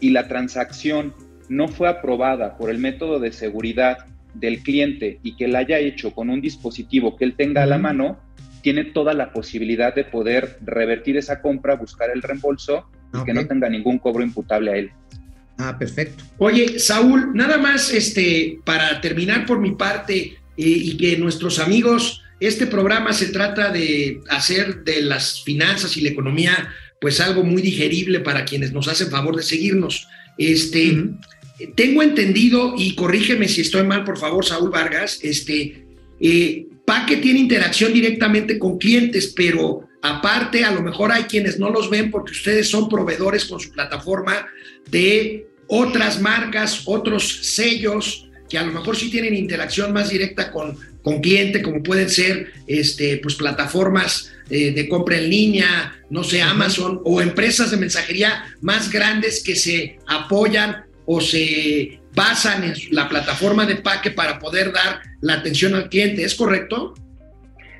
y 0.00 0.10
la 0.10 0.28
transacción 0.28 1.14
no 1.48 1.68
fue 1.68 1.88
aprobada 1.88 2.56
por 2.56 2.70
el 2.70 2.78
método 2.78 3.18
de 3.18 3.32
seguridad 3.32 3.98
del 4.34 4.62
cliente 4.62 5.18
y 5.22 5.36
que 5.36 5.48
la 5.48 5.60
haya 5.60 5.78
hecho 5.78 6.12
con 6.12 6.30
un 6.30 6.40
dispositivo 6.40 7.16
que 7.16 7.24
él 7.24 7.34
tenga 7.34 7.64
a 7.64 7.66
la 7.66 7.78
mano, 7.78 8.20
tiene 8.62 8.84
toda 8.84 9.14
la 9.14 9.32
posibilidad 9.32 9.94
de 9.94 10.04
poder 10.04 10.58
revertir 10.62 11.16
esa 11.16 11.40
compra, 11.40 11.76
buscar 11.76 12.10
el 12.10 12.22
reembolso 12.22 12.88
y 13.14 13.24
que 13.24 13.34
no 13.34 13.46
tenga 13.46 13.68
ningún 13.68 13.98
cobro 13.98 14.22
imputable 14.22 14.70
a 14.70 14.76
él. 14.76 14.90
Ah, 15.58 15.76
perfecto. 15.78 16.24
Oye, 16.38 16.78
Saúl, 16.78 17.32
nada 17.34 17.58
más 17.58 17.92
este, 17.92 18.58
para 18.64 19.00
terminar 19.00 19.44
por 19.44 19.58
mi 19.58 19.72
parte 19.72 20.16
eh, 20.20 20.36
y 20.56 20.96
que 20.96 21.18
nuestros 21.18 21.58
amigos, 21.58 22.22
este 22.40 22.66
programa 22.66 23.12
se 23.12 23.26
trata 23.26 23.70
de 23.70 24.20
hacer 24.28 24.82
de 24.82 25.02
las 25.02 25.42
finanzas 25.42 25.96
y 25.96 26.00
la 26.00 26.08
economía 26.08 26.74
pues 27.00 27.20
algo 27.20 27.44
muy 27.44 27.62
digerible 27.62 28.20
para 28.20 28.44
quienes 28.44 28.72
nos 28.72 28.88
hacen 28.88 29.10
favor 29.10 29.36
de 29.36 29.42
seguirnos. 29.42 30.06
Este, 30.36 30.96
tengo 31.74 32.02
entendido, 32.02 32.74
y 32.76 32.94
corrígeme 32.94 33.48
si 33.48 33.60
estoy 33.60 33.84
mal, 33.84 34.04
por 34.04 34.18
favor, 34.18 34.44
Saúl 34.44 34.70
Vargas, 34.70 35.18
este, 35.22 35.84
eh, 36.20 36.66
Paque 36.84 37.18
tiene 37.18 37.38
interacción 37.38 37.92
directamente 37.92 38.58
con 38.58 38.78
clientes, 38.78 39.32
pero 39.34 39.88
aparte, 40.02 40.64
a 40.64 40.72
lo 40.72 40.82
mejor 40.82 41.12
hay 41.12 41.24
quienes 41.24 41.58
no 41.58 41.70
los 41.70 41.88
ven 41.88 42.10
porque 42.10 42.32
ustedes 42.32 42.68
son 42.68 42.88
proveedores 42.88 43.44
con 43.44 43.60
su 43.60 43.70
plataforma 43.70 44.48
de 44.90 45.46
otras 45.68 46.20
marcas, 46.20 46.82
otros 46.86 47.46
sellos 47.54 48.29
que 48.50 48.58
a 48.58 48.64
lo 48.64 48.72
mejor 48.72 48.96
sí 48.96 49.10
tienen 49.10 49.34
interacción 49.34 49.92
más 49.92 50.10
directa 50.10 50.50
con, 50.50 50.76
con 51.02 51.20
cliente, 51.20 51.62
como 51.62 51.82
pueden 51.82 52.10
ser 52.10 52.52
este, 52.66 53.18
pues, 53.18 53.36
plataformas 53.36 54.32
eh, 54.50 54.72
de 54.72 54.88
compra 54.88 55.16
en 55.16 55.30
línea, 55.30 55.96
no 56.10 56.24
sé, 56.24 56.42
Amazon, 56.42 57.00
o 57.04 57.22
empresas 57.22 57.70
de 57.70 57.76
mensajería 57.76 58.44
más 58.60 58.90
grandes 58.90 59.42
que 59.42 59.54
se 59.54 59.98
apoyan 60.06 60.84
o 61.06 61.20
se 61.20 62.00
basan 62.14 62.64
en 62.64 62.74
la 62.90 63.08
plataforma 63.08 63.64
de 63.64 63.76
Paque 63.76 64.10
para 64.10 64.38
poder 64.38 64.72
dar 64.72 65.00
la 65.20 65.34
atención 65.34 65.74
al 65.74 65.88
cliente. 65.88 66.24
¿Es 66.24 66.34
correcto? 66.34 66.94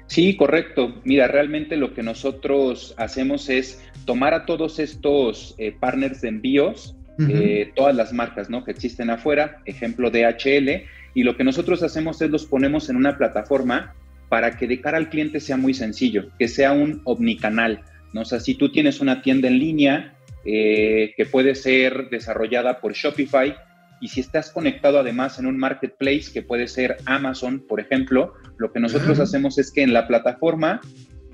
Sí, 0.06 0.36
correcto. 0.36 1.00
Mira, 1.04 1.28
realmente 1.28 1.76
lo 1.76 1.94
que 1.94 2.02
nosotros 2.02 2.94
hacemos 2.96 3.48
es 3.48 3.80
tomar 4.04 4.34
a 4.34 4.46
todos 4.46 4.78
estos 4.78 5.54
eh, 5.58 5.72
partners 5.78 6.20
de 6.20 6.28
envíos, 6.28 6.96
eh, 7.18 7.72
todas 7.74 7.94
las 7.94 8.12
marcas 8.12 8.48
¿no? 8.48 8.64
que 8.64 8.70
existen 8.70 9.10
afuera, 9.10 9.58
ejemplo 9.66 10.10
DHL, 10.10 10.84
y 11.14 11.22
lo 11.22 11.36
que 11.36 11.44
nosotros 11.44 11.82
hacemos 11.82 12.22
es 12.22 12.30
los 12.30 12.46
ponemos 12.46 12.88
en 12.88 12.96
una 12.96 13.18
plataforma 13.18 13.94
para 14.28 14.56
que 14.56 14.66
de 14.66 14.80
cara 14.80 14.96
al 14.96 15.10
cliente 15.10 15.40
sea 15.40 15.56
muy 15.56 15.74
sencillo, 15.74 16.30
que 16.38 16.48
sea 16.48 16.72
un 16.72 17.02
omnicanal. 17.04 17.82
¿no? 18.12 18.22
O 18.22 18.24
sea, 18.24 18.40
si 18.40 18.54
tú 18.54 18.70
tienes 18.70 19.00
una 19.00 19.22
tienda 19.22 19.48
en 19.48 19.58
línea 19.58 20.14
eh, 20.44 21.12
que 21.16 21.26
puede 21.26 21.54
ser 21.54 22.08
desarrollada 22.10 22.80
por 22.80 22.94
Shopify, 22.94 23.54
y 24.00 24.08
si 24.08 24.20
estás 24.20 24.50
conectado 24.50 24.98
además 24.98 25.38
en 25.38 25.46
un 25.46 25.58
marketplace 25.58 26.32
que 26.32 26.42
puede 26.42 26.68
ser 26.68 26.96
Amazon, 27.04 27.60
por 27.60 27.80
ejemplo, 27.80 28.32
lo 28.56 28.72
que 28.72 28.80
nosotros 28.80 29.18
hacemos 29.20 29.58
es 29.58 29.70
que 29.70 29.82
en 29.82 29.92
la 29.92 30.08
plataforma 30.08 30.80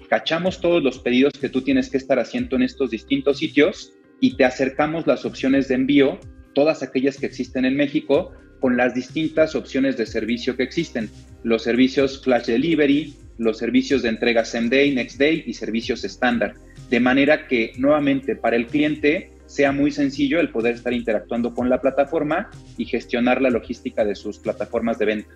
cachamos 0.08 0.60
todos 0.60 0.82
los 0.82 0.98
pedidos 0.98 1.32
que 1.40 1.48
tú 1.48 1.62
tienes 1.62 1.90
que 1.90 1.96
estar 1.96 2.18
haciendo 2.18 2.56
en 2.56 2.62
estos 2.62 2.90
distintos 2.90 3.38
sitios 3.38 3.92
y 4.20 4.36
te 4.36 4.44
acercamos 4.44 5.06
las 5.06 5.24
opciones 5.24 5.68
de 5.68 5.74
envío, 5.74 6.18
todas 6.54 6.82
aquellas 6.82 7.18
que 7.18 7.26
existen 7.26 7.64
en 7.64 7.76
México, 7.76 8.32
con 8.60 8.76
las 8.76 8.94
distintas 8.94 9.54
opciones 9.54 9.96
de 9.96 10.06
servicio 10.06 10.56
que 10.56 10.62
existen. 10.62 11.10
Los 11.42 11.62
servicios 11.62 12.22
flash 12.22 12.46
delivery, 12.46 13.14
los 13.38 13.58
servicios 13.58 14.02
de 14.02 14.08
entrega 14.08 14.44
same 14.44 14.68
day, 14.68 14.94
next 14.94 15.18
day 15.18 15.44
y 15.46 15.54
servicios 15.54 16.04
estándar. 16.04 16.54
De 16.90 17.00
manera 17.00 17.46
que 17.48 17.72
nuevamente 17.76 18.36
para 18.36 18.56
el 18.56 18.66
cliente 18.66 19.30
sea 19.46 19.72
muy 19.72 19.92
sencillo 19.92 20.40
el 20.40 20.50
poder 20.50 20.74
estar 20.74 20.92
interactuando 20.92 21.54
con 21.54 21.68
la 21.68 21.80
plataforma 21.80 22.50
y 22.76 22.86
gestionar 22.86 23.40
la 23.42 23.50
logística 23.50 24.04
de 24.04 24.14
sus 24.14 24.38
plataformas 24.38 24.98
de 24.98 25.04
venta. 25.04 25.30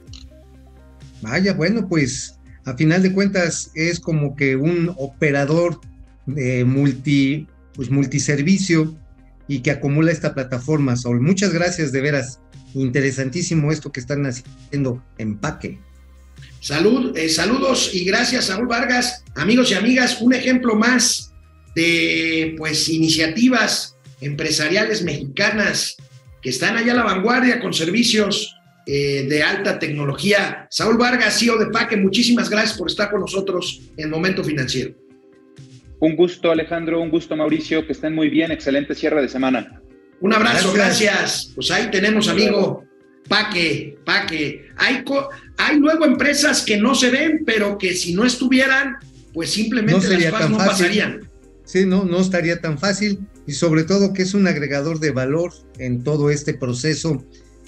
Vaya, 1.22 1.52
bueno, 1.52 1.86
pues 1.88 2.38
a 2.64 2.76
final 2.76 3.02
de 3.02 3.12
cuentas 3.12 3.70
es 3.74 4.00
como 4.00 4.34
que 4.34 4.56
un 4.56 4.92
operador 4.96 5.80
de 6.26 6.64
multi, 6.64 7.46
pues 7.80 7.90
multiservicio 7.90 8.94
y 9.48 9.60
que 9.60 9.70
acumula 9.70 10.12
esta 10.12 10.34
plataforma, 10.34 10.96
Sol. 10.96 11.18
Muchas 11.18 11.54
gracias, 11.54 11.92
de 11.92 12.02
veras. 12.02 12.38
Interesantísimo 12.74 13.72
esto 13.72 13.90
que 13.90 14.00
están 14.00 14.26
haciendo 14.26 15.02
Empaque. 15.16 15.78
Salud, 16.60 17.16
eh, 17.16 17.30
saludos 17.30 17.92
y 17.94 18.04
gracias, 18.04 18.44
Saúl 18.44 18.66
Vargas. 18.66 19.24
Amigos 19.34 19.70
y 19.70 19.74
amigas, 19.76 20.20
un 20.20 20.34
ejemplo 20.34 20.74
más 20.74 21.32
de 21.74 22.54
pues 22.58 22.86
iniciativas 22.90 23.96
empresariales 24.20 25.02
mexicanas 25.02 25.96
que 26.42 26.50
están 26.50 26.76
allá 26.76 26.92
a 26.92 26.96
la 26.96 27.04
vanguardia 27.04 27.60
con 27.60 27.72
servicios 27.72 28.54
eh, 28.84 29.24
de 29.26 29.42
alta 29.42 29.78
tecnología. 29.78 30.66
Saúl 30.68 30.98
Vargas, 30.98 31.38
CEO 31.38 31.56
de 31.56 31.68
Paque, 31.68 31.96
muchísimas 31.96 32.50
gracias 32.50 32.76
por 32.76 32.90
estar 32.90 33.10
con 33.10 33.20
nosotros 33.20 33.80
en 33.96 34.10
Momento 34.10 34.44
Financiero. 34.44 34.92
Un 36.00 36.16
gusto, 36.16 36.50
Alejandro, 36.50 37.00
un 37.00 37.10
gusto, 37.10 37.36
Mauricio, 37.36 37.86
que 37.86 37.92
estén 37.92 38.14
muy 38.14 38.30
bien, 38.30 38.50
excelente 38.50 38.94
cierre 38.94 39.20
de 39.20 39.28
semana. 39.28 39.80
Un 40.20 40.32
abrazo, 40.32 40.72
gracias. 40.72 41.52
Pues 41.54 41.70
ahí 41.70 41.90
tenemos, 41.90 42.28
amigo, 42.28 42.84
Paque, 43.28 43.98
Paque. 44.04 44.68
Hay, 44.76 45.04
hay 45.58 45.78
luego 45.78 46.06
empresas 46.06 46.62
que 46.62 46.78
no 46.78 46.94
se 46.94 47.10
ven, 47.10 47.42
pero 47.44 47.76
que 47.76 47.94
si 47.94 48.14
no 48.14 48.24
estuvieran, 48.24 48.96
pues 49.34 49.50
simplemente 49.50 50.08
las 50.08 50.32
cosas 50.32 50.50
no 50.50 50.58
pasarían. 50.58 51.28
Sí, 51.64 51.86
no, 51.86 52.04
no 52.04 52.18
estaría 52.18 52.60
tan 52.60 52.78
fácil 52.78 53.20
y 53.46 53.52
sobre 53.52 53.84
todo 53.84 54.12
que 54.12 54.22
es 54.22 54.34
un 54.34 54.48
agregador 54.48 54.98
de 55.00 55.12
valor 55.12 55.52
en 55.78 56.02
todo 56.02 56.30
este 56.30 56.54
proceso 56.54 57.24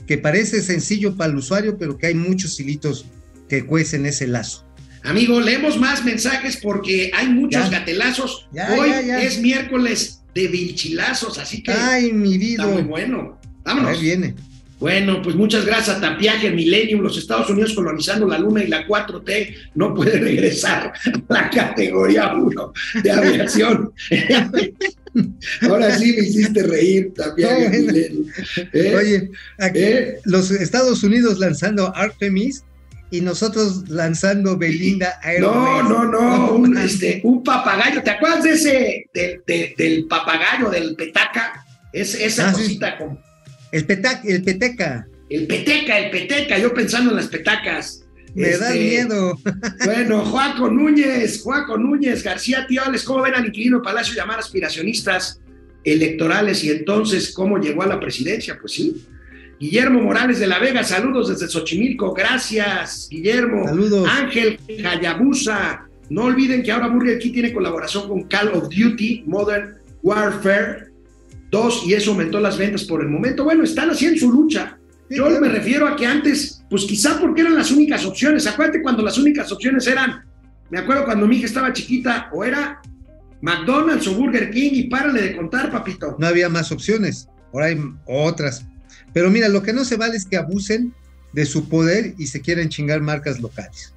que 0.07 0.19
parece 0.19 0.63
sencillo 0.63 1.17
para 1.17 1.31
el 1.31 1.39
usuario, 1.39 1.79
pero 1.79 1.97
que 1.97 2.09
hay 2.09 2.15
muchos 2.15 2.59
hilitos 2.59 3.07
que 3.49 3.65
cuecen 3.65 4.07
ese 4.07 4.27
lazo. 4.27 4.67
Amigo, 5.05 5.41
leemos 5.41 5.79
más 5.79 6.05
mensajes 6.05 6.59
porque 6.59 7.11
hay 7.15 7.29
muchos 7.29 7.71
gatelazos. 7.71 8.49
Hoy 8.79 8.91
es 9.21 9.41
miércoles 9.41 10.23
de 10.35 10.49
vilchilazos, 10.49 11.39
así 11.39 11.63
que 11.63 11.73
Ay, 11.73 12.13
mi 12.13 12.39
vida. 12.39 12.63
está 12.63 12.75
muy 12.75 12.83
bueno. 12.83 13.39
Vámonos. 13.65 13.91
Ahí 13.91 14.01
viene. 14.03 14.35
Bueno, 14.79 15.23
pues 15.23 15.37
muchas 15.37 15.65
gracias 15.65 15.97
a 15.97 16.01
Tapiaje, 16.01 16.51
Millennium, 16.51 17.03
los 17.03 17.17
Estados 17.17 17.49
Unidos 17.49 17.73
colonizando 17.73 18.27
la 18.27 18.37
Luna 18.37 18.65
y 18.65 18.67
la 18.67 18.85
4T 18.85 19.55
no 19.77 19.95
puede 19.95 20.19
regresar 20.19 20.93
a 21.29 21.33
la 21.33 21.51
categoría 21.51 22.35
1 22.35 22.73
de 23.05 23.11
aviación. 23.13 23.93
Ahora 25.63 25.97
sí 25.97 26.17
me 26.17 26.25
hiciste 26.27 26.65
reír, 26.65 27.13
Tapiaje, 27.15 27.69
Millennium. 27.79 28.27
¿Eh? 28.73 28.97
Oye, 28.97 29.31
aquí, 29.59 29.79
¿Eh? 29.79 30.19
los 30.25 30.51
Estados 30.51 31.05
Unidos 31.05 31.39
lanzando 31.39 31.95
Artemis 31.95 32.65
y 33.13 33.21
nosotros 33.21 33.89
lanzando 33.91 34.57
Belinda 34.57 35.21
No, 35.39 35.83
no, 35.83 36.05
no, 36.05 36.55
un, 36.55 36.77
este, 36.79 37.21
un 37.25 37.45
papagayo. 37.45 38.03
¿Te 38.03 38.11
acuerdas 38.11 38.43
de 38.43 38.51
ese, 38.53 39.11
de, 39.15 39.41
de, 39.47 39.75
del 39.77 40.07
papagayo, 40.07 40.71
del 40.71 40.97
petaca? 40.97 41.65
Es, 41.93 42.15
esa 42.15 42.49
Ah, 42.49 42.55
sí. 42.55 42.63
cosita 42.63 42.97
como 42.99 43.23
El, 43.71 43.85
peta, 43.85 44.21
el 44.25 44.43
peteca. 44.43 45.07
El 45.29 45.47
peteca, 45.47 45.99
el 45.99 46.11
peteca, 46.11 46.59
yo 46.59 46.73
pensando 46.73 47.11
en 47.11 47.17
las 47.17 47.27
petacas. 47.29 48.03
Me 48.35 48.49
da 48.57 48.69
Este, 48.75 48.81
miedo. 48.81 49.39
Bueno, 49.85 50.25
Joaco 50.25 50.71
Núñez, 50.71 51.43
Joaco 51.43 51.77
Núñez, 51.77 52.23
García 52.23 52.67
Tioles, 52.67 53.05
¿cómo 53.05 53.23
ven 53.23 53.35
al 53.35 53.45
inquilino 53.47 53.83
Palacio 53.83 54.15
llamar 54.15 54.39
aspiracionistas 54.39 55.39
electorales 55.85 56.65
y 56.65 56.71
entonces 56.71 57.31
cómo 57.33 57.59
llegó 57.59 57.83
a 57.83 57.87
la 57.87 58.01
presidencia? 58.01 58.57
Pues 58.59 58.73
sí. 58.73 59.05
Guillermo 59.63 60.03
Morales 60.03 60.41
de 60.41 60.49
la 60.49 60.59
Vega, 60.59 60.83
saludos 60.83 61.29
desde 61.29 61.47
Xochimilco, 61.47 62.13
gracias, 62.13 63.07
Guillermo. 63.09 63.65
Saludos. 63.65 64.09
Ángel 64.11 64.59
Hayabusa, 64.85 65.87
no 66.11 66.25
olviden 66.25 66.65
que 66.65 66.73
ahora 66.73 66.89
Burger 66.89 67.21
King 67.21 67.33
tiene 67.33 67.53
colaboración 67.53 68.09
con 68.09 68.25
Call 68.25 68.49
of 68.49 68.65
Duty 68.65 69.23
Modern 69.25 69.77
Warfare 70.03 70.89
2 71.53 71.83
y 71.87 71.95
eso 71.95 72.11
aumentó 72.11 72.41
las 72.41 72.59
ventas 72.59 72.83
por 72.83 73.03
el 73.03 73.09
momento. 73.09 73.45
Bueno, 73.45 73.63
están 73.63 73.89
haciendo 73.89 74.19
su 74.19 74.33
lucha. 74.33 74.79
Yo 75.09 75.31
me 75.41 75.49
refiero 75.49 75.87
a 75.87 75.95
que 75.95 76.07
antes, 76.07 76.65
pues 76.69 76.85
quizá 76.85 77.21
porque 77.21 77.43
eran 77.43 77.55
las 77.55 77.71
únicas 77.71 78.05
opciones. 78.05 78.49
Acuérdate 78.49 78.83
cuando 78.83 79.05
las 79.05 79.17
únicas 79.17 79.53
opciones 79.53 79.87
eran, 79.87 80.25
me 80.71 80.81
acuerdo 80.81 81.05
cuando 81.05 81.29
mi 81.29 81.37
hija 81.37 81.47
estaba 81.47 81.73
chiquita, 81.73 82.31
o 82.33 82.43
era 82.43 82.83
McDonald's 83.41 84.09
o 84.09 84.15
Burger 84.15 84.51
King 84.51 84.71
y 84.73 84.83
párale 84.89 85.23
de 85.23 85.37
contar, 85.37 85.71
papito. 85.71 86.17
No 86.19 86.27
había 86.27 86.49
más 86.49 86.73
opciones. 86.73 87.29
Ahora 87.53 87.67
hay 87.67 87.79
otras. 88.09 88.67
Pero 89.15 89.31
mira, 89.31 89.49
lo 89.49 89.63
que 89.63 89.73
no 89.73 89.85
se 89.85 89.97
vale 89.97 90.17
es 90.17 90.25
que 90.27 90.37
abusen 90.37 90.93
de 91.33 91.47
su 91.47 91.69
poder 91.69 92.15
y 92.19 92.27
se 92.27 92.41
quieren 92.41 92.69
chingar 92.69 93.01
marcas 93.01 93.41
locales. 93.41 93.93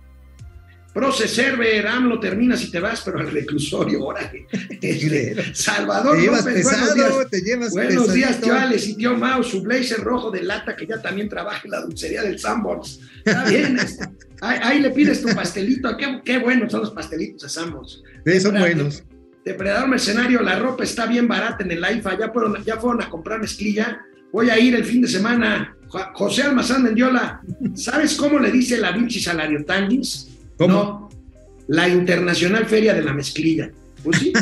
Proce 0.93 1.27
Server, 1.27 1.85
AMLO 1.87 2.21
terminas 2.21 2.63
y 2.63 2.71
te 2.71 2.79
vas, 2.79 3.01
pero 3.03 3.19
al 3.19 3.29
reclusorio, 3.29 4.01
órale. 4.01 4.47
Este, 4.81 5.53
Salvador 5.53 6.15
Te 6.15 6.21
llevas 6.21 6.45
López, 6.45 6.63
buenos 6.63 6.81
pesado, 6.93 7.17
días. 7.19 7.29
te 7.29 7.41
llevas 7.41 7.71
Buenos 7.71 8.13
días, 8.13 8.41
chavales. 8.41 8.87
Y 8.87 8.95
tío 8.95 9.17
Mao, 9.17 9.43
su 9.43 9.61
blazer 9.61 9.99
rojo 9.99 10.31
de 10.31 10.43
lata, 10.43 10.73
que 10.75 10.85
ya 10.87 11.01
también 11.01 11.27
trabaja 11.27 11.61
en 11.65 11.71
la 11.71 11.81
dulcería 11.81 12.21
del 12.21 12.39
Sanborns. 12.39 13.01
Está 13.25 13.43
bien. 13.49 13.77
este, 13.77 14.05
ahí, 14.39 14.59
ahí 14.63 14.79
le 14.79 14.91
pides 14.91 15.21
tu 15.21 15.27
pastelito. 15.35 15.97
Qué, 15.97 16.21
qué 16.23 16.37
buenos 16.37 16.71
son 16.71 16.81
los 16.81 16.91
pastelitos 16.91 17.41
de 17.41 17.49
Sanborns. 17.49 18.01
Sí, 18.25 18.39
son 18.39 18.53
Depredador- 18.55 18.59
buenos. 18.59 19.03
Depredador 19.43 19.89
Mercenario, 19.89 20.41
la 20.41 20.57
ropa 20.59 20.83
está 20.85 21.05
bien 21.07 21.27
barata 21.27 21.61
en 21.63 21.71
el 21.71 21.83
AIFA. 21.83 22.17
Ya 22.17 22.31
fueron, 22.31 22.63
ya 22.63 22.77
fueron 22.77 23.01
a 23.01 23.09
comprar 23.09 23.41
mezclilla. 23.41 23.99
Voy 24.35 24.49
a 24.49 24.59
ir 24.59 24.75
el 24.75 24.83
fin 24.83 25.01
de 25.01 25.07
semana. 25.07 25.77
Jo- 25.87 26.07
José 26.13 26.43
Almazán 26.43 26.83
Mendiola, 26.83 27.39
¿sabes 27.73 28.15
cómo 28.17 28.37
le 28.37 28.51
dice 28.51 28.77
la 28.77 28.91
Vinci 28.91 29.21
Salario 29.21 29.63
Tanguis? 29.63 30.27
¿Cómo? 30.57 30.73
No, 30.73 31.09
la 31.69 31.87
Internacional 31.87 32.65
Feria 32.65 32.93
de 32.93 33.01
la 33.01 33.13
Mezclilla. 33.13 33.71
Pues 34.03 34.17
sí. 34.19 34.33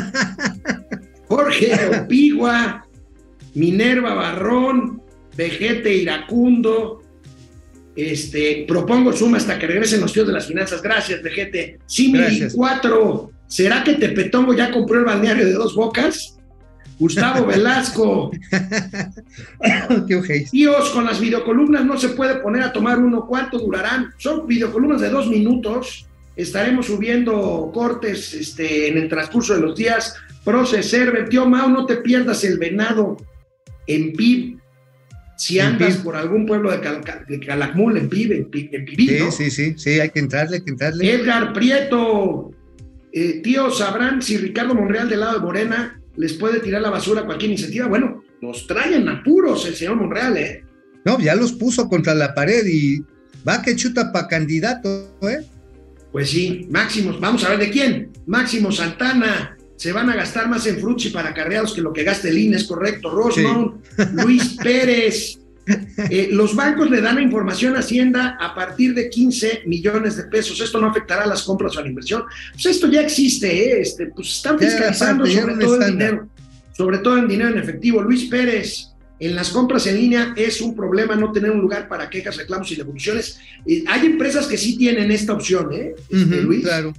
Jorge 1.28 2.00
Opigua, 2.02 2.84
Minerva 3.54 4.14
Barrón, 4.14 5.00
Vegete 5.36 5.94
Iracundo. 5.94 7.00
Este, 7.94 8.64
propongo 8.66 9.12
suma 9.12 9.36
hasta 9.36 9.60
que 9.60 9.68
regresen 9.68 10.00
los 10.00 10.12
tíos 10.12 10.26
de 10.26 10.32
las 10.32 10.48
finanzas. 10.48 10.82
Gracias, 10.82 11.22
Vegete. 11.22 11.78
Gracias. 12.12 12.52
4. 12.52 13.30
¿Será 13.46 13.84
que 13.84 13.94
Tepetongo 13.94 14.54
ya 14.54 14.72
compró 14.72 14.98
el 14.98 15.04
balneario 15.04 15.46
de 15.46 15.52
dos 15.52 15.76
bocas? 15.76 16.33
Gustavo 16.98 17.46
Velasco. 17.46 18.30
Tíos, 20.50 20.90
con 20.90 21.04
las 21.04 21.20
videocolumnas 21.20 21.84
no 21.84 21.98
se 21.98 22.10
puede 22.10 22.36
poner 22.36 22.62
a 22.62 22.72
tomar 22.72 22.98
uno. 22.98 23.26
¿Cuánto 23.26 23.58
durarán? 23.58 24.12
Son 24.18 24.46
videocolumnas 24.46 25.00
de 25.00 25.10
dos 25.10 25.28
minutos. 25.28 26.06
Estaremos 26.36 26.86
subiendo 26.86 27.70
cortes 27.72 28.34
este, 28.34 28.88
en 28.88 28.98
el 28.98 29.08
transcurso 29.08 29.54
de 29.54 29.60
los 29.60 29.76
días. 29.76 30.14
Proceser, 30.44 31.28
tío 31.28 31.46
Mau, 31.48 31.68
no 31.70 31.86
te 31.86 31.96
pierdas 31.96 32.44
el 32.44 32.58
venado 32.58 33.16
en 33.86 34.12
PIB. 34.12 34.58
Si 35.36 35.58
andas 35.58 35.94
PIB. 35.96 36.04
por 36.04 36.16
algún 36.16 36.46
pueblo 36.46 36.70
de, 36.70 36.80
Cal- 36.80 37.02
de 37.26 37.40
Calakmul, 37.40 37.96
en 37.96 38.08
PIB, 38.08 38.32
en 38.32 38.50
PIB, 38.50 38.74
en 38.74 38.84
Pibí, 38.84 39.08
Sí, 39.08 39.30
sí, 39.32 39.50
sí, 39.50 39.74
sí, 39.76 40.00
hay 40.00 40.10
que 40.10 40.20
entrarle, 40.20 40.58
hay 40.58 40.64
que 40.64 40.70
entrarle. 40.70 41.12
Edgar 41.12 41.52
Prieto, 41.52 42.50
eh, 43.12 43.40
tío, 43.42 43.70
¿sabrán 43.70 44.22
si 44.22 44.36
Ricardo 44.36 44.74
Monreal 44.74 45.08
del 45.08 45.20
lado 45.20 45.34
de 45.34 45.40
Morena 45.44 46.00
les 46.16 46.34
puede 46.34 46.60
tirar 46.60 46.82
la 46.82 46.90
basura 46.90 47.24
cualquier 47.24 47.50
iniciativa? 47.50 47.86
Bueno, 47.86 48.22
los 48.40 48.66
traen 48.66 49.08
apuros 49.08 49.66
el 49.66 49.74
señor 49.74 49.96
Monreal, 49.96 50.36
¿eh? 50.36 50.64
No, 51.04 51.18
ya 51.18 51.34
los 51.34 51.52
puso 51.52 51.88
contra 51.88 52.14
la 52.14 52.34
pared 52.34 52.64
y 52.66 53.02
va 53.46 53.62
que 53.62 53.76
chuta 53.76 54.12
para 54.12 54.28
candidato, 54.28 55.18
¿eh? 55.22 55.44
Pues 56.12 56.30
sí, 56.30 56.66
Máximos, 56.70 57.20
vamos 57.20 57.44
a 57.44 57.50
ver 57.50 57.58
de 57.58 57.70
quién. 57.70 58.12
Máximo 58.26 58.70
Santana, 58.70 59.56
se 59.76 59.92
van 59.92 60.08
a 60.08 60.16
gastar 60.16 60.48
más 60.48 60.66
en 60.66 60.78
Fruchi 60.78 61.10
para 61.10 61.30
acarreados 61.30 61.74
que 61.74 61.82
lo 61.82 61.92
que 61.92 62.04
gasta 62.04 62.28
el 62.28 62.38
INE, 62.38 62.56
es 62.56 62.64
correcto. 62.64 63.10
Rosmond, 63.10 63.82
Luis 64.12 64.56
Pérez. 64.62 65.38
Eh, 66.10 66.28
los 66.30 66.54
bancos 66.54 66.90
le 66.90 67.00
dan 67.00 67.16
la 67.16 67.22
información 67.22 67.74
a 67.76 67.78
Hacienda 67.78 68.36
a 68.40 68.54
partir 68.54 68.94
de 68.94 69.08
15 69.08 69.62
millones 69.66 70.16
de 70.16 70.24
pesos. 70.24 70.60
Esto 70.60 70.80
no 70.80 70.88
afectará 70.88 71.24
a 71.24 71.26
las 71.26 71.42
compras 71.42 71.76
o 71.76 71.78
a 71.78 71.82
la 71.82 71.88
inversión. 71.88 72.24
Pues 72.52 72.66
esto 72.66 72.88
ya 72.88 73.00
existe, 73.00 73.46
¿eh? 73.50 73.80
este, 73.80 74.06
pues 74.06 74.28
están 74.28 74.58
Ya 74.58 74.66
fiscalizando 74.68 75.24
parte, 75.24 75.34
ya 75.34 75.42
sobre 75.42 75.54
todo 75.64 75.82
el 75.82 75.92
dinero, 75.92 76.28
sobre 76.76 76.98
todo 76.98 77.18
en 77.18 77.28
dinero 77.28 77.50
en 77.50 77.58
efectivo. 77.58 78.02
Luis 78.02 78.24
Pérez, 78.24 78.88
en 79.20 79.34
las 79.34 79.50
compras 79.50 79.86
en 79.86 79.96
línea 79.96 80.34
es 80.36 80.60
un 80.60 80.74
problema 80.74 81.14
no 81.14 81.32
tener 81.32 81.50
un 81.50 81.60
lugar 81.60 81.88
para 81.88 82.10
quejas, 82.10 82.36
reclamos 82.36 82.70
y 82.72 82.76
devoluciones. 82.76 83.38
Eh, 83.66 83.84
hay 83.86 84.06
empresas 84.06 84.46
que 84.46 84.58
sí 84.58 84.76
tienen 84.76 85.10
esta 85.10 85.32
opción, 85.32 85.72
¿eh? 85.72 85.94
Este, 86.10 86.42
Luis. 86.42 86.62
claro. 86.64 86.92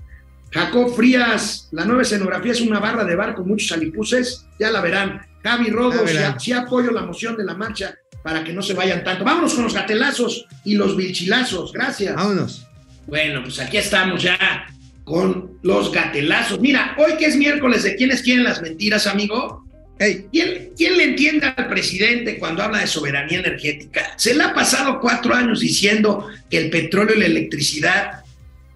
Jacob 0.51 0.95
Frías, 0.95 1.67
la 1.71 1.83
nueva 1.83 2.03
escenografía 2.03 2.53
es 2.53 2.61
una 2.61 2.79
barra 2.79 3.03
de 3.03 3.13
bar 3.15 3.35
con 3.35 3.45
muchos 3.47 3.71
alipuses, 3.73 4.45
ya 4.57 4.71
la 4.71 4.79
verán. 4.79 5.21
Javi 5.43 5.65
Ya 5.67 5.73
Rodos, 5.73 6.05
verán. 6.05 6.33
ya, 6.33 6.39
sí 6.39 6.53
apoyo 6.53 6.91
la 6.91 7.01
moción 7.01 7.35
de 7.35 7.43
la 7.43 7.55
marcha 7.55 7.93
para 8.25 8.43
que 8.43 8.53
no 8.53 8.63
se 8.63 8.73
vayan 8.73 9.03
tanto. 9.03 9.23
Vámonos 9.23 9.53
con 9.53 9.65
los 9.65 9.75
gatelazos 9.75 10.47
y 10.63 10.73
los 10.73 10.97
vilchilazos, 10.97 11.71
gracias. 11.71 12.15
Vámonos. 12.15 12.65
Bueno, 13.05 13.43
pues 13.43 13.59
aquí 13.59 13.77
estamos 13.77 14.23
ya 14.23 14.65
con 15.03 15.59
los 15.61 15.91
gatelazos. 15.91 16.59
Mira, 16.59 16.95
hoy 16.97 17.17
que 17.19 17.27
es 17.27 17.35
miércoles 17.35 17.83
de 17.83 17.95
quienes 17.95 18.23
quieren 18.23 18.43
las 18.43 18.63
mentiras, 18.63 19.05
amigo. 19.05 19.63
Hey, 19.99 20.25
¿Quién, 20.31 20.71
quién 20.75 20.97
le 20.97 21.03
entiende 21.03 21.53
al 21.55 21.67
presidente 21.67 22.39
cuando 22.39 22.63
habla 22.63 22.79
de 22.79 22.87
soberanía 22.87 23.41
energética? 23.41 24.13
Se 24.17 24.33
le 24.33 24.43
ha 24.43 24.55
pasado 24.55 24.99
cuatro 24.99 25.35
años 25.35 25.59
diciendo 25.59 26.27
que 26.49 26.57
el 26.57 26.71
petróleo 26.71 27.15
y 27.15 27.19
la 27.19 27.27
electricidad 27.27 28.23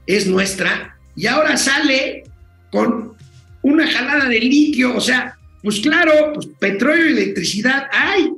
es 0.05 0.27
nuestra 0.27 0.95
y 1.15 1.25
ahora 1.25 1.57
sale 1.57 2.23
con 2.71 3.15
una 3.63 3.91
jalada 3.91 4.25
de 4.25 4.41
litio. 4.41 4.95
O 4.95 5.01
sea, 5.01 5.39
pues 5.63 5.79
claro, 5.79 6.33
pues 6.35 6.47
petróleo 6.59 7.07
y 7.07 7.13
electricidad 7.13 7.87
hay. 7.91 8.29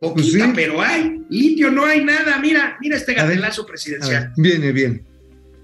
Poquita, 0.00 0.14
Pues 0.14 0.32
sí. 0.32 0.52
pero 0.54 0.80
hay. 0.82 1.22
Litio 1.30 1.70
no 1.70 1.84
hay 1.86 2.04
nada. 2.04 2.38
Mira, 2.38 2.76
mira 2.80 2.96
este 2.96 3.14
gatelazo 3.14 3.64
presidencial. 3.66 4.32
ver, 4.36 4.50
viene 4.58 4.72
bien. 4.72 5.02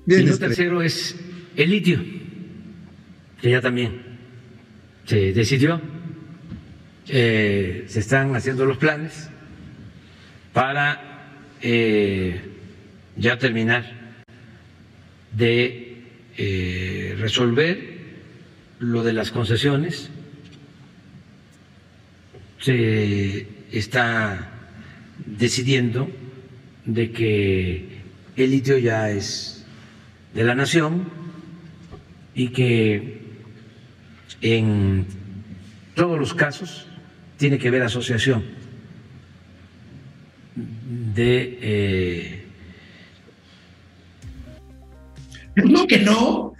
Y 0.06 0.10
Viene 0.10 0.24
lo 0.24 0.30
este. 0.32 0.46
tercero 0.48 0.82
es 0.82 1.14
el 1.56 1.70
litio, 1.70 2.02
que 3.40 3.50
ya 3.50 3.60
también 3.60 4.02
se 5.04 5.32
decidió. 5.32 5.80
Eh, 7.08 7.84
se 7.88 8.00
están 8.00 8.34
haciendo 8.36 8.64
los 8.64 8.78
planes 8.78 9.28
para 10.52 11.28
eh, 11.60 12.40
ya 13.16 13.38
terminar 13.38 14.14
de 15.32 16.02
eh, 16.36 17.16
resolver 17.18 18.00
lo 18.78 19.02
de 19.02 19.12
las 19.12 19.30
concesiones. 19.30 20.10
Se 22.60 23.46
está 23.72 24.50
decidiendo 25.26 26.10
de 26.84 27.12
que 27.12 28.02
el 28.36 28.50
litio 28.50 28.78
ya 28.78 29.10
es 29.10 29.64
de 30.34 30.44
la 30.44 30.54
nación 30.54 31.08
y 32.34 32.48
que 32.48 33.20
en 34.40 35.06
todos 35.94 36.18
los 36.18 36.34
casos 36.34 36.86
tiene 37.36 37.58
que 37.58 37.68
haber 37.68 37.82
asociación 37.82 38.42
de 41.14 41.58
eh, 41.60 42.42
no 45.56 45.86
que 45.86 45.98
no. 45.98 46.54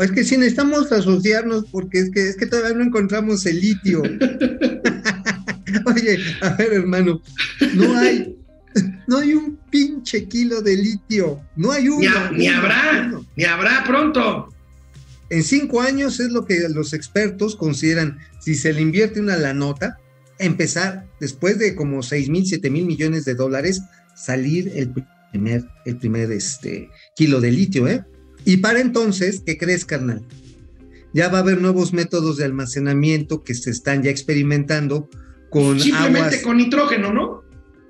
Es 0.00 0.10
que 0.12 0.24
sí 0.24 0.36
necesitamos 0.36 0.90
asociarnos 0.90 1.66
porque 1.70 1.98
es 1.98 2.10
que, 2.10 2.28
es 2.28 2.36
que 2.36 2.46
todavía 2.46 2.76
no 2.76 2.84
encontramos 2.84 3.44
el 3.46 3.60
litio. 3.60 4.02
Oye, 5.86 6.18
a 6.40 6.50
ver, 6.50 6.72
hermano, 6.72 7.22
no 7.74 7.96
hay, 7.96 8.36
no 9.06 9.18
hay 9.18 9.34
un 9.34 9.58
pinche 9.70 10.28
kilo 10.28 10.62
de 10.62 10.76
litio. 10.76 11.40
No 11.56 11.72
hay 11.72 11.88
uno. 11.88 12.30
Ni, 12.32 12.48
habrá, 12.48 13.06
uno. 13.06 13.26
ni 13.36 13.44
habrá 13.44 13.84
pronto. 13.84 14.48
En 15.30 15.42
cinco 15.42 15.80
años 15.80 16.20
es 16.20 16.30
lo 16.30 16.44
que 16.44 16.68
los 16.68 16.92
expertos 16.92 17.56
consideran, 17.56 18.18
si 18.40 18.54
se 18.54 18.72
le 18.72 18.82
invierte 18.82 19.18
una 19.18 19.36
la 19.36 19.54
nota, 19.54 19.98
empezar 20.38 21.06
después 21.20 21.58
de 21.58 21.74
como 21.74 22.02
6 22.02 22.28
mil, 22.28 22.46
7 22.46 22.68
mil 22.68 22.84
millones 22.84 23.24
de 23.24 23.34
dólares, 23.34 23.80
salir 24.14 24.70
el 24.74 24.92
primer, 25.30 25.64
el 25.86 25.96
primer 25.96 26.30
este, 26.32 26.90
kilo 27.16 27.40
de 27.40 27.50
litio, 27.50 27.88
¿eh? 27.88 28.04
Y 28.44 28.58
para 28.58 28.80
entonces, 28.80 29.42
¿qué 29.44 29.56
crees, 29.56 29.84
carnal? 29.84 30.22
Ya 31.14 31.28
va 31.28 31.38
a 31.38 31.42
haber 31.42 31.60
nuevos 31.60 31.92
métodos 31.92 32.36
de 32.36 32.44
almacenamiento 32.44 33.42
que 33.44 33.54
se 33.54 33.70
están 33.70 34.02
ya 34.02 34.10
experimentando 34.10 35.08
con 35.52 35.78
Simplemente 35.78 36.18
aguas, 36.20 36.36
con 36.42 36.56
nitrógeno, 36.56 37.12
¿no? 37.12 37.42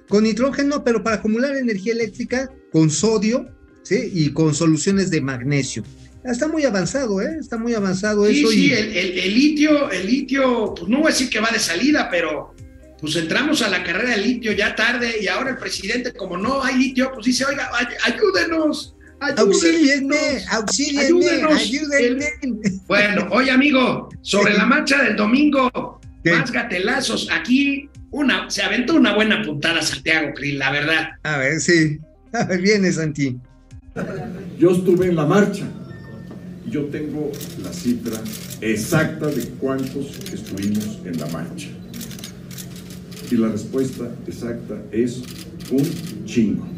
con 0.09 0.25
nitrógeno, 0.25 0.85
pero 0.85 1.03
para 1.03 1.17
acumular 1.17 1.57
energía 1.57 1.93
eléctrica, 1.95 2.51
con 2.71 2.91
sodio, 2.91 3.47
¿sí? 3.83 4.11
Y 4.13 4.31
con 4.33 4.55
soluciones 4.55 5.11
de 5.11 5.21
magnesio. 5.23 5.85
Está 6.25 6.49
muy 6.49 6.65
avanzado, 6.65 7.23
¿eh? 7.23 7.37
Está 7.41 7.57
muy 7.57 7.73
avanzado 7.75 8.27
Sí, 8.27 8.41
eso. 8.41 8.51
sí, 8.51 8.67
y... 8.67 8.73
el, 8.73 8.97
el- 8.97 9.19
el 9.19 9.35
litio, 9.35 9.91
el 9.91 10.07
litio, 10.07 10.75
pues 10.77 10.89
no 10.91 10.99
voy 10.99 11.07
a 11.07 11.11
decir 11.11 11.31
que 11.31 11.41
va 11.41 11.51
de 11.51 11.59
salida, 11.59 12.09
pero 12.11 12.55
pues 13.01 13.17
entramos 13.17 13.63
a 13.63 13.69
la 13.69 13.83
carrera 13.83 14.11
del 14.11 14.23
litio 14.23 14.53
ya 14.53 14.77
tarde 14.77 15.17
y 15.21 15.27
ahora 15.29 15.51
el 15.51 15.57
presidente, 15.57 16.13
como 16.13 16.37
no 16.37 16.63
hay 16.63 16.77
litio, 16.77 17.11
pues 17.15 17.27
dice, 17.27 17.45
oiga, 17.47 17.71
ay- 17.73 18.13
ayúdenos, 18.13 18.95
Auxílienme, 19.39 20.17
auxílienme, 20.51 21.27
Ayúdenos. 21.27 21.61
ayúdenme. 21.63 22.27
Bueno, 22.87 23.29
oye 23.31 23.51
amigo, 23.53 24.09
sobre 24.21 24.53
la 24.55 24.67
marcha 24.67 25.03
del 25.03 25.17
domingo, 25.17 26.01
¿Qué? 26.23 26.33
más 26.33 26.53
gatelazos, 26.53 27.29
aquí 27.33 27.89
una, 28.13 28.49
se 28.51 28.63
aventó 28.63 28.95
una 28.95 29.15
buena 29.15 29.43
puntada 29.43 29.83
Santiago 29.83 30.33
Krill, 30.35 30.59
la 30.59 30.71
verdad. 30.71 31.09
A 31.23 31.39
ver, 31.39 31.61
sí. 31.61 31.99
A 32.33 32.45
ver, 32.45 32.61
viene 32.61 32.93
Santi. 32.93 33.39
Yo 34.59 34.71
estuve 34.71 35.07
en 35.07 35.17
la 35.17 35.27
marcha. 35.27 35.65
Yo 36.67 36.85
tengo 36.87 37.33
la 37.63 37.73
cifra 37.73 38.21
exacta 38.61 39.27
de 39.27 39.49
cuántos 39.59 40.19
estuvimos 40.33 41.01
en 41.05 41.19
la 41.19 41.27
marcha. 41.27 41.69
Y 43.31 43.37
la 43.37 43.49
respuesta 43.49 44.11
exacta 44.27 44.77
es 44.93 45.23
un 45.71 46.25
chingo. 46.25 46.69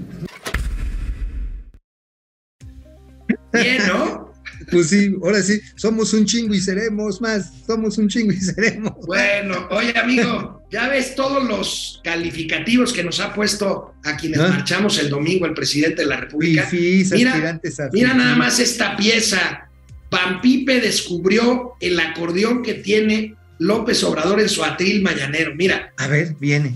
Bien, 3.52 3.82
¿no? 3.86 4.23
Pues 4.70 4.88
sí, 4.88 5.14
ahora 5.22 5.42
sí, 5.42 5.60
somos 5.76 6.12
un 6.12 6.24
chingo 6.24 6.54
y 6.54 6.60
seremos 6.60 7.20
más. 7.20 7.52
Somos 7.66 7.98
un 7.98 8.08
chingo 8.08 8.32
y 8.32 8.36
seremos. 8.36 8.92
más. 8.96 9.06
Bueno, 9.06 9.68
oye 9.70 9.96
amigo, 9.98 10.66
ya 10.70 10.88
ves 10.88 11.14
todos 11.14 11.44
los 11.44 12.00
calificativos 12.04 12.92
que 12.92 13.04
nos 13.04 13.20
ha 13.20 13.32
puesto 13.34 13.94
a 14.04 14.16
quienes 14.16 14.40
¿Ah? 14.40 14.48
marchamos 14.48 14.98
el 14.98 15.08
domingo 15.10 15.46
el 15.46 15.54
presidente 15.54 16.02
de 16.02 16.08
la 16.08 16.16
República. 16.18 16.68
Mira, 16.72 17.32
aspirantes 17.32 17.80
a 17.80 17.88
Mira 17.92 18.10
fifí. 18.10 18.18
nada 18.22 18.36
más 18.36 18.58
esta 18.60 18.96
pieza. 18.96 19.68
Pampipe 20.10 20.80
descubrió 20.80 21.72
el 21.80 21.98
acordeón 21.98 22.62
que 22.62 22.74
tiene 22.74 23.34
López 23.58 24.02
Obrador 24.04 24.40
en 24.40 24.48
su 24.48 24.62
atril 24.64 25.02
mañanero. 25.02 25.54
Mira, 25.56 25.92
A 25.96 26.06
ver, 26.06 26.36
viene. 26.38 26.74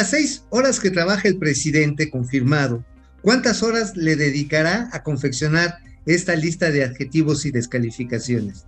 Las 0.00 0.10
seis 0.12 0.44
horas 0.48 0.80
que 0.80 0.90
trabaja 0.90 1.28
el 1.28 1.36
presidente 1.36 2.08
confirmado, 2.08 2.82
¿cuántas 3.20 3.62
horas 3.62 3.94
le 3.98 4.16
dedicará 4.16 4.88
a 4.92 5.02
confeccionar 5.02 5.76
esta 6.06 6.34
lista 6.36 6.70
de 6.70 6.84
adjetivos 6.84 7.44
y 7.44 7.50
descalificaciones? 7.50 8.64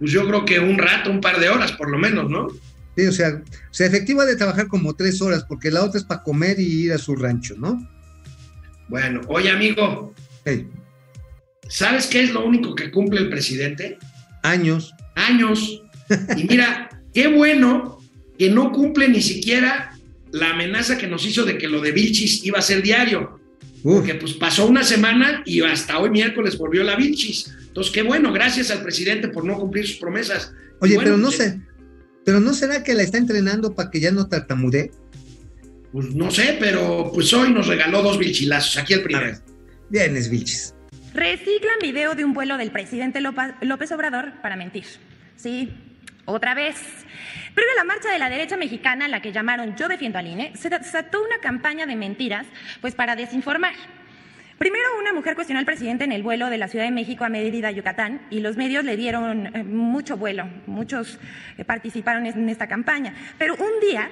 Pues 0.00 0.10
yo 0.10 0.26
creo 0.26 0.44
que 0.44 0.58
un 0.58 0.78
rato, 0.78 1.12
un 1.12 1.20
par 1.20 1.38
de 1.38 1.48
horas 1.48 1.70
por 1.70 1.88
lo 1.88 1.96
menos, 1.96 2.28
¿no? 2.28 2.48
Sí, 2.96 3.06
o 3.06 3.12
sea, 3.12 3.40
o 3.40 3.72
sea, 3.72 3.86
efectivo 3.86 4.20
ha 4.22 4.26
de 4.26 4.34
trabajar 4.34 4.66
como 4.66 4.96
tres 4.96 5.22
horas, 5.22 5.44
porque 5.48 5.70
la 5.70 5.84
otra 5.84 6.00
es 6.00 6.04
para 6.04 6.24
comer 6.24 6.58
y 6.58 6.86
ir 6.86 6.92
a 6.92 6.98
su 6.98 7.14
rancho, 7.14 7.54
¿no? 7.56 7.88
Bueno, 8.88 9.20
oye 9.28 9.48
amigo, 9.48 10.12
Hey, 10.44 10.66
¿sabes 11.68 12.08
qué 12.08 12.24
es 12.24 12.32
lo 12.32 12.44
único 12.44 12.74
que 12.74 12.90
cumple 12.90 13.20
el 13.20 13.30
presidente? 13.30 13.96
años. 14.42 14.92
Años. 15.14 15.84
Y 16.36 16.44
mira, 16.48 16.90
qué 17.14 17.28
bueno 17.28 18.00
que 18.36 18.50
no 18.50 18.72
cumple 18.72 19.08
ni 19.08 19.22
siquiera 19.22 19.91
la 20.32 20.50
amenaza 20.50 20.98
que 20.98 21.06
nos 21.06 21.26
hizo 21.26 21.44
de 21.44 21.58
que 21.58 21.68
lo 21.68 21.80
de 21.80 21.92
Vilchis 21.92 22.44
iba 22.44 22.58
a 22.58 22.62
ser 22.62 22.82
diario. 22.82 23.40
Uf, 23.82 23.96
Porque 23.96 24.14
pues 24.14 24.34
pasó 24.34 24.66
una 24.66 24.82
semana 24.82 25.42
y 25.44 25.60
hasta 25.62 25.98
hoy 25.98 26.10
miércoles 26.10 26.56
volvió 26.56 26.82
la 26.82 26.96
Vilchis. 26.96 27.54
Entonces, 27.66 27.92
qué 27.92 28.02
bueno, 28.02 28.32
gracias 28.32 28.70
al 28.70 28.82
presidente 28.82 29.28
por 29.28 29.44
no 29.44 29.58
cumplir 29.58 29.86
sus 29.86 29.96
promesas. 29.96 30.52
Oye, 30.80 30.94
bueno, 30.94 31.10
pero 31.10 31.16
no 31.16 31.28
pues, 31.28 31.36
sé, 31.36 31.60
pero 32.24 32.40
no 32.40 32.54
será 32.54 32.82
que 32.82 32.94
la 32.94 33.02
está 33.02 33.18
entrenando 33.18 33.74
para 33.74 33.90
que 33.90 34.00
ya 34.00 34.10
no 34.10 34.28
tartamudee. 34.28 34.90
Pues 35.92 36.14
no 36.14 36.30
sé, 36.30 36.56
pero 36.58 37.10
pues 37.12 37.32
hoy 37.34 37.52
nos 37.52 37.66
regaló 37.66 38.02
dos 38.02 38.18
vilchilazos. 38.18 38.78
Aquí 38.78 38.94
el 38.94 39.02
primero. 39.02 39.38
vienes, 39.90 40.30
Vilchis. 40.30 40.74
Reciclan 41.12 41.78
video 41.82 42.14
de 42.14 42.24
un 42.24 42.32
vuelo 42.32 42.56
del 42.56 42.70
presidente 42.70 43.20
López 43.20 43.92
Obrador 43.92 44.32
para 44.40 44.56
mentir. 44.56 44.84
Sí, 45.36 45.70
otra 46.24 46.54
vez. 46.54 46.76
Previo 47.54 47.72
la 47.76 47.84
marcha 47.84 48.10
de 48.10 48.18
la 48.18 48.28
derecha 48.30 48.56
mexicana, 48.56 49.08
la 49.08 49.20
que 49.20 49.32
llamaron 49.32 49.76
Yo 49.76 49.88
defiendo 49.88 50.18
al 50.18 50.26
INE, 50.26 50.52
se 50.56 50.70
desató 50.70 51.22
una 51.22 51.38
campaña 51.38 51.84
de 51.86 51.96
mentiras, 51.96 52.46
pues 52.80 52.94
para 52.94 53.14
desinformar. 53.16 53.74
Primero, 54.58 54.84
una 55.00 55.12
mujer 55.12 55.34
cuestionó 55.34 55.58
al 55.58 55.66
presidente 55.66 56.04
en 56.04 56.12
el 56.12 56.22
vuelo 56.22 56.48
de 56.48 56.56
la 56.56 56.68
Ciudad 56.68 56.84
de 56.84 56.92
México 56.92 57.24
a 57.24 57.28
Mérida, 57.28 57.70
Yucatán, 57.72 58.22
y 58.30 58.40
los 58.40 58.56
medios 58.56 58.84
le 58.84 58.96
dieron 58.96 59.48
eh, 59.54 59.64
mucho 59.64 60.16
vuelo. 60.16 60.48
Muchos 60.66 61.18
eh, 61.58 61.64
participaron 61.64 62.26
en 62.26 62.48
esta 62.48 62.68
campaña. 62.68 63.12
Pero 63.38 63.56
un 63.56 63.80
día, 63.80 64.08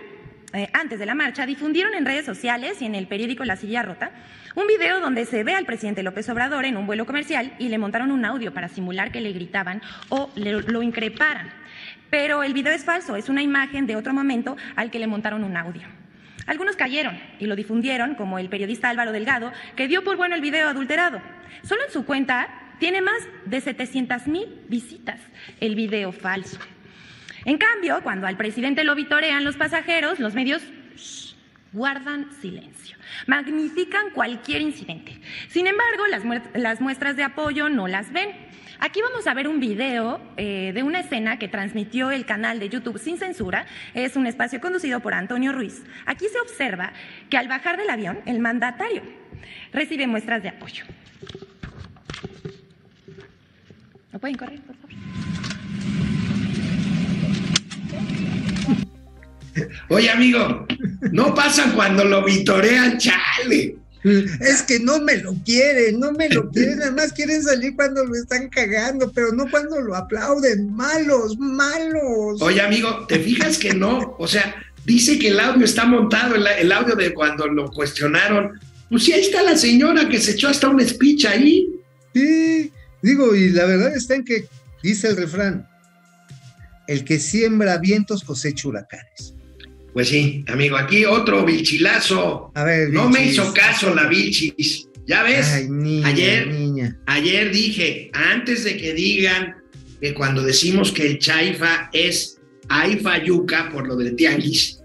eh, 0.53 0.69
antes 0.73 0.99
de 0.99 1.07
la 1.07 1.15
marcha, 1.15 1.47
difundieron 1.47 1.95
en 1.95 2.05
redes 2.05 2.27
sociales 2.27 2.83
y 2.83 2.87
en 2.87 2.97
el 2.97 3.07
periódico 3.07 3.45
La 3.45 3.57
Silla 3.57 3.83
Rota 3.83 4.11
un 4.57 4.67
video 4.67 4.99
donde 4.99 5.25
se 5.27 5.45
ve 5.45 5.55
al 5.55 5.65
presidente 5.65 6.03
López 6.03 6.29
Obrador 6.29 6.65
en 6.65 6.77
un 6.77 6.85
vuelo 6.85 7.07
comercial 7.07 7.55
y 7.61 7.69
le 7.69 7.79
montaron 7.79 8.11
un 8.11 8.25
audio 8.25 8.53
para 8.53 8.67
simular 8.67 9.13
que 9.13 9.21
le 9.21 9.33
gritaban 9.33 9.81
o 10.09 10.29
le- 10.35 10.63
lo 10.63 10.83
increparan. 10.83 11.60
Pero 12.11 12.43
el 12.43 12.53
video 12.53 12.73
es 12.73 12.85
falso, 12.85 13.17
es 13.17 13.29
una 13.29 13.43
imagen 13.43 13.87
de 13.87 13.97
otro 13.97 14.13
momento 14.13 14.57
al 14.77 14.91
que 14.91 14.99
le 14.99 15.07
montaron 15.07 15.45
un 15.45 15.57
audio. 15.57 15.87
Algunos 16.47 16.75
cayeron 16.75 17.19
y 17.39 17.47
lo 17.47 17.55
difundieron, 17.55 18.17
como 18.17 18.39
el 18.39 18.49
periodista 18.49 18.89
Álvaro 18.89 19.13
Delgado, 19.13 19.53
que 19.77 19.87
dio 19.87 20.03
por 20.03 20.17
bueno 20.17 20.35
el 20.35 20.41
video 20.41 20.69
adulterado. 20.69 21.23
Solo 21.63 21.85
en 21.87 21.93
su 21.93 22.05
cuenta 22.05 22.49
tiene 22.81 23.03
más 23.03 23.23
de 23.45 23.61
700 23.61 24.27
mil 24.27 24.47
visitas 24.69 25.21
el 25.61 25.75
video 25.77 26.13
falso. 26.13 26.59
En 27.45 27.59
cambio, 27.59 28.03
cuando 28.03 28.27
al 28.27 28.37
presidente 28.37 28.85
lo 28.85 28.95
vitorean 28.95 29.45
los 29.45 29.57
pasajeros, 29.57 30.19
los 30.19 30.35
medios 30.35 30.63
guardan 31.73 32.33
silencio, 32.41 32.97
magnifican 33.27 34.11
cualquier 34.11 34.61
incidente. 34.61 35.21
Sin 35.49 35.67
embargo, 35.67 36.05
las 36.55 36.81
muestras 36.81 37.17
de 37.17 37.23
apoyo 37.23 37.69
no 37.69 37.87
las 37.87 38.13
ven. 38.13 38.50
Aquí 38.83 39.03
vamos 39.03 39.27
a 39.27 39.35
ver 39.35 39.47
un 39.47 39.61
video 39.61 40.23
eh, 40.39 40.73
de 40.75 40.83
una 40.83 41.01
escena 41.01 41.39
que 41.39 41.49
transmitió 41.49 42.11
el 42.11 42.25
canal 42.25 42.59
de 42.59 42.71
YouTube 42.71 42.99
sin 42.99 43.19
censura. 43.19 43.67
Es 43.93 44.17
un 44.17 44.27
espacio 44.27 44.59
conducido 44.59 45.01
por 45.01 45.13
Antonio 45.13 45.53
Ruiz. 45.53 45.83
Aquí 46.07 46.27
se 46.33 46.41
observa 46.41 46.95
que 47.29 47.37
al 47.37 47.47
bajar 47.47 47.77
del 47.77 47.91
avión, 47.91 48.21
el 48.25 48.39
mandatario 48.39 49.03
recibe 49.71 50.07
muestras 50.07 50.43
de 50.43 50.49
apoyo. 50.49 50.85
¿No 54.13 54.19
pueden 54.19 54.39
correr, 54.39 54.61
por 54.63 54.75
favor? 54.77 54.91
Oye, 59.91 60.11
amigo, 60.11 60.67
no 61.13 61.35
pasan 61.35 61.73
cuando 61.73 62.03
lo 62.05 62.25
vitorean, 62.25 62.97
chale. 62.97 63.80
Es 64.03 64.63
que 64.63 64.81
no 64.81 65.01
me 65.01 65.19
lo 65.19 65.35
quieren, 65.45 66.01
no 66.01 66.13
me 66.13 66.29
lo 66.29 66.51
quieren, 66.51 66.79
nada 66.79 66.93
más 66.93 67.13
quieren 67.13 67.43
salir 67.43 67.77
cuando 67.77 68.05
lo 68.05 68.15
están 68.15 68.49
cagando, 68.49 69.13
pero 69.13 69.33
no 69.33 69.51
cuando 69.51 69.81
lo 69.81 69.95
aplauden. 69.95 70.73
Malos, 70.73 71.39
malos. 71.39 72.41
Oye, 72.41 72.61
amigo, 72.61 73.07
¿te 73.07 73.19
fijas 73.19 73.59
que 73.59 73.75
no? 73.75 74.17
O 74.19 74.27
sea, 74.27 74.55
dice 74.87 75.19
que 75.19 75.29
el 75.29 75.41
audio 75.41 75.65
está 75.65 75.85
montado, 75.85 76.35
el, 76.35 76.47
el 76.47 76.73
audio 76.73 76.95
de 76.95 77.13
cuando 77.13 77.47
lo 77.47 77.71
cuestionaron. 77.71 78.59
Pues 78.89 79.05
sí, 79.05 79.13
ahí 79.13 79.21
está 79.21 79.43
la 79.43 79.57
señora 79.57 80.09
que 80.09 80.19
se 80.19 80.33
echó 80.33 80.49
hasta 80.49 80.69
un 80.69 80.81
speech 80.87 81.27
ahí. 81.27 81.69
Sí, 82.15 82.73
digo, 83.03 83.35
y 83.35 83.51
la 83.51 83.67
verdad 83.67 83.95
está 83.95 84.15
en 84.15 84.25
que 84.25 84.47
dice 84.83 85.09
el 85.09 85.17
refrán: 85.17 85.69
el 86.89 87.05
que 87.05 87.19
siembra 87.19 87.79
vientos 87.79 88.25
cosecha 88.25 88.67
huracanes. 88.67 89.35
Pues 89.93 90.09
sí, 90.09 90.45
amigo, 90.49 90.77
aquí 90.77 91.05
otro 91.05 91.45
vilchilazo. 91.45 92.53
A 92.55 92.65
ver, 92.65 92.91
No 92.91 93.09
me 93.11 93.25
hizo 93.25 93.53
caso 93.53 93.95
la 93.95 94.07
vilchis. 94.07 94.87
¿Ya 95.07 95.23
ves? 95.25 95.53
Ay, 95.53 95.69
niña, 95.69 96.07
ayer, 96.09 96.47
niña. 96.47 96.97
ayer 97.07 97.51
dije, 97.51 98.11
antes 98.15 98.63
de 98.63 98.77
que 98.77 98.93
digan 98.95 99.57
que 100.01 100.15
cuando 100.15 100.43
decimos 100.43 100.93
que 100.93 101.07
el 101.07 101.19
chaifa 101.19 101.91
es 101.93 102.41
aifa 102.69 103.19
yuca 103.19 103.71
por 103.73 103.89
lo 103.89 103.97
del 103.97 104.15
tianguis, 104.15 104.81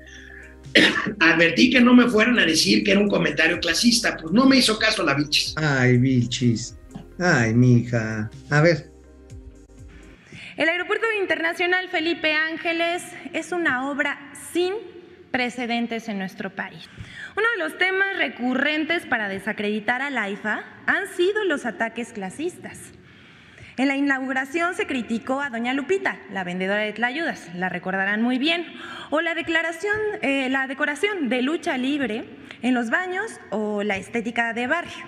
advertí 1.19 1.69
que 1.69 1.79
no 1.79 1.93
me 1.93 2.09
fueran 2.09 2.39
a 2.39 2.45
decir 2.45 2.83
que 2.83 2.91
era 2.91 2.99
un 2.99 3.07
comentario 3.09 3.59
clasista. 3.59 4.17
Pues 4.17 4.33
no 4.33 4.47
me 4.47 4.57
hizo 4.57 4.79
caso 4.79 5.03
la 5.03 5.13
vilchis. 5.13 5.53
Ay, 5.57 5.97
Vilchis. 5.99 6.75
Ay, 7.19 7.53
mija. 7.53 8.29
A 8.49 8.61
ver, 8.61 8.89
El 10.57 10.67
Aeropuerto 10.69 11.05
Internacional 11.21 11.89
Felipe 11.89 12.33
Ángeles 12.33 13.03
es 13.33 13.51
una 13.51 13.89
obra 13.91 14.33
sin 14.53 14.73
precedentes 15.35 16.07
en 16.07 16.17
nuestro 16.17 16.49
país. 16.49 16.89
Uno 17.35 17.45
de 17.57 17.63
los 17.65 17.77
temas 17.77 18.17
recurrentes 18.17 19.05
para 19.05 19.27
desacreditar 19.27 20.01
al 20.01 20.17
AIFA 20.17 20.63
han 20.85 21.07
sido 21.07 21.43
los 21.43 21.65
ataques 21.65 22.13
clasistas. 22.13 22.93
En 23.75 23.89
la 23.89 23.97
inauguración 23.97 24.75
se 24.75 24.87
criticó 24.87 25.41
a 25.41 25.49
doña 25.49 25.73
Lupita, 25.73 26.19
la 26.31 26.45
vendedora 26.45 26.83
de 26.83 26.93
tlayudas, 26.93 27.53
la 27.53 27.67
recordarán 27.67 28.21
muy 28.21 28.37
bien, 28.37 28.65
o 29.09 29.19
eh, 29.19 30.47
la 30.49 30.67
decoración 30.67 31.27
de 31.27 31.41
lucha 31.41 31.77
libre 31.77 32.23
en 32.61 32.73
los 32.73 32.89
baños 32.89 33.41
o 33.49 33.83
la 33.83 33.97
estética 33.97 34.53
de 34.53 34.67
barrio. 34.67 35.03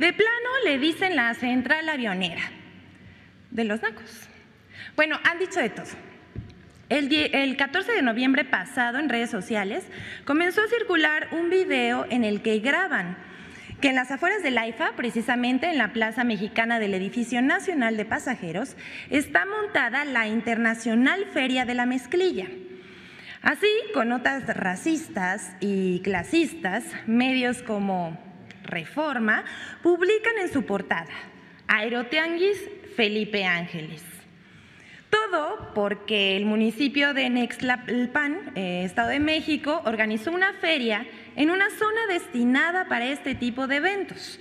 De 0.00 0.12
plano 0.12 0.50
le 0.64 0.80
dicen 0.80 1.14
la 1.14 1.32
central 1.34 1.88
avionera 1.88 2.42
de 3.52 3.62
los 3.62 3.80
nacos. 3.80 4.28
Bueno, 4.96 5.20
han 5.22 5.38
dicho 5.38 5.60
de 5.60 5.70
todo. 5.70 5.86
El, 6.88 7.08
die- 7.08 7.30
el 7.32 7.56
14 7.56 7.92
de 7.92 8.02
noviembre 8.02 8.44
pasado 8.44 8.98
en 8.98 9.08
redes 9.08 9.30
sociales 9.30 9.84
comenzó 10.24 10.62
a 10.62 10.68
circular 10.68 11.28
un 11.32 11.50
video 11.50 12.06
en 12.10 12.24
el 12.24 12.40
que 12.42 12.58
graban 12.60 13.16
que 13.82 13.90
en 13.90 13.94
las 13.94 14.10
afueras 14.10 14.42
del 14.42 14.58
AIFA, 14.58 14.92
precisamente 14.96 15.68
en 15.68 15.78
la 15.78 15.92
Plaza 15.92 16.24
Mexicana 16.24 16.80
del 16.80 16.94
Edificio 16.94 17.42
Nacional 17.42 17.96
de 17.96 18.04
Pasajeros, 18.04 18.74
está 19.10 19.44
montada 19.46 20.04
la 20.04 20.26
Internacional 20.26 21.26
Feria 21.32 21.64
de 21.64 21.74
la 21.74 21.86
Mezclilla. 21.86 22.46
Así, 23.40 23.68
con 23.94 24.08
notas 24.08 24.46
racistas 24.48 25.52
y 25.60 26.00
clasistas, 26.00 26.84
medios 27.06 27.62
como 27.62 28.18
Reforma 28.64 29.44
publican 29.82 30.38
en 30.40 30.52
su 30.52 30.64
portada 30.66 31.06
Aerotianguis 31.68 32.58
Felipe 32.96 33.44
Ángeles. 33.44 34.02
Todo 35.10 35.70
porque 35.74 36.36
el 36.36 36.44
municipio 36.44 37.14
de 37.14 37.30
Nextlalpan, 37.30 38.52
eh, 38.54 38.82
Estado 38.84 39.08
de 39.08 39.20
México, 39.20 39.80
organizó 39.86 40.32
una 40.32 40.52
feria 40.54 41.06
en 41.36 41.50
una 41.50 41.70
zona 41.70 42.06
destinada 42.08 42.88
para 42.88 43.06
este 43.06 43.34
tipo 43.34 43.66
de 43.66 43.76
eventos. 43.76 44.38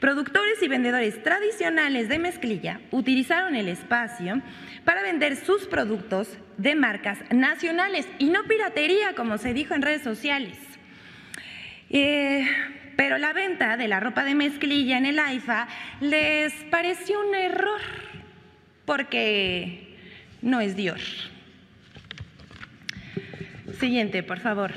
Productores 0.00 0.62
y 0.62 0.68
vendedores 0.68 1.22
tradicionales 1.22 2.08
de 2.08 2.18
mezclilla 2.18 2.80
utilizaron 2.92 3.56
el 3.56 3.68
espacio 3.68 4.40
para 4.84 5.02
vender 5.02 5.36
sus 5.36 5.66
productos 5.66 6.38
de 6.56 6.74
marcas 6.74 7.18
nacionales 7.30 8.06
y 8.18 8.26
no 8.26 8.44
piratería, 8.44 9.14
como 9.14 9.38
se 9.38 9.52
dijo 9.52 9.74
en 9.74 9.82
redes 9.82 10.02
sociales. 10.02 10.56
Eh, 11.90 12.46
pero 12.96 13.18
la 13.18 13.32
venta 13.32 13.76
de 13.76 13.88
la 13.88 14.00
ropa 14.00 14.24
de 14.24 14.34
mezclilla 14.34 14.96
en 14.96 15.06
el 15.06 15.18
AIFA 15.18 15.68
les 16.00 16.52
pareció 16.70 17.20
un 17.20 17.34
error, 17.34 17.80
porque 18.84 19.85
no 20.46 20.60
es 20.60 20.76
Dior. 20.76 20.98
Siguiente, 23.80 24.22
por 24.22 24.38
favor. 24.40 24.72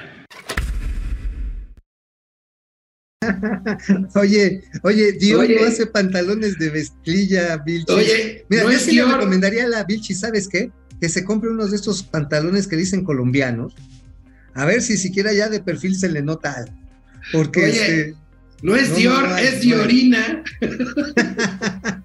Oye, 4.16 4.64
oye, 4.84 5.12
Dios 5.14 5.42
Oye. 5.42 5.60
no 5.60 5.68
hace 5.68 5.86
pantalones 5.86 6.58
de 6.58 6.72
mezclilla, 6.72 7.58
Vilchis. 7.58 7.96
Oye, 7.96 8.46
Mira, 8.50 8.64
no 8.64 8.72
yo 8.72 8.78
es 8.78 8.84
sí 8.86 8.96
le 8.96 9.06
recomendaría 9.06 9.66
a 9.66 9.68
la 9.68 9.84
Vilchis, 9.84 10.22
¿sabes 10.22 10.48
qué? 10.48 10.72
Que 11.00 11.10
se 11.10 11.24
compre 11.24 11.50
unos 11.50 11.70
de 11.72 11.78
estos 11.78 12.02
pantalones 12.02 12.68
que 12.68 12.76
dicen 12.76 13.04
colombianos. 13.04 13.76
A 14.56 14.66
ver 14.66 14.82
si 14.82 14.98
siquiera 14.98 15.32
ya 15.34 15.48
de 15.50 15.60
perfil 15.62 15.96
se 15.96 16.10
le 16.10 16.22
nota 16.24 16.52
algo. 16.54 16.74
Porque 17.32 17.66
Oye. 17.66 17.72
este, 17.72 18.16
No 18.64 18.76
es 18.76 18.90
No, 18.90 18.96
Dior, 18.96 19.40
es. 19.40 19.62
Diorina. 19.62 20.44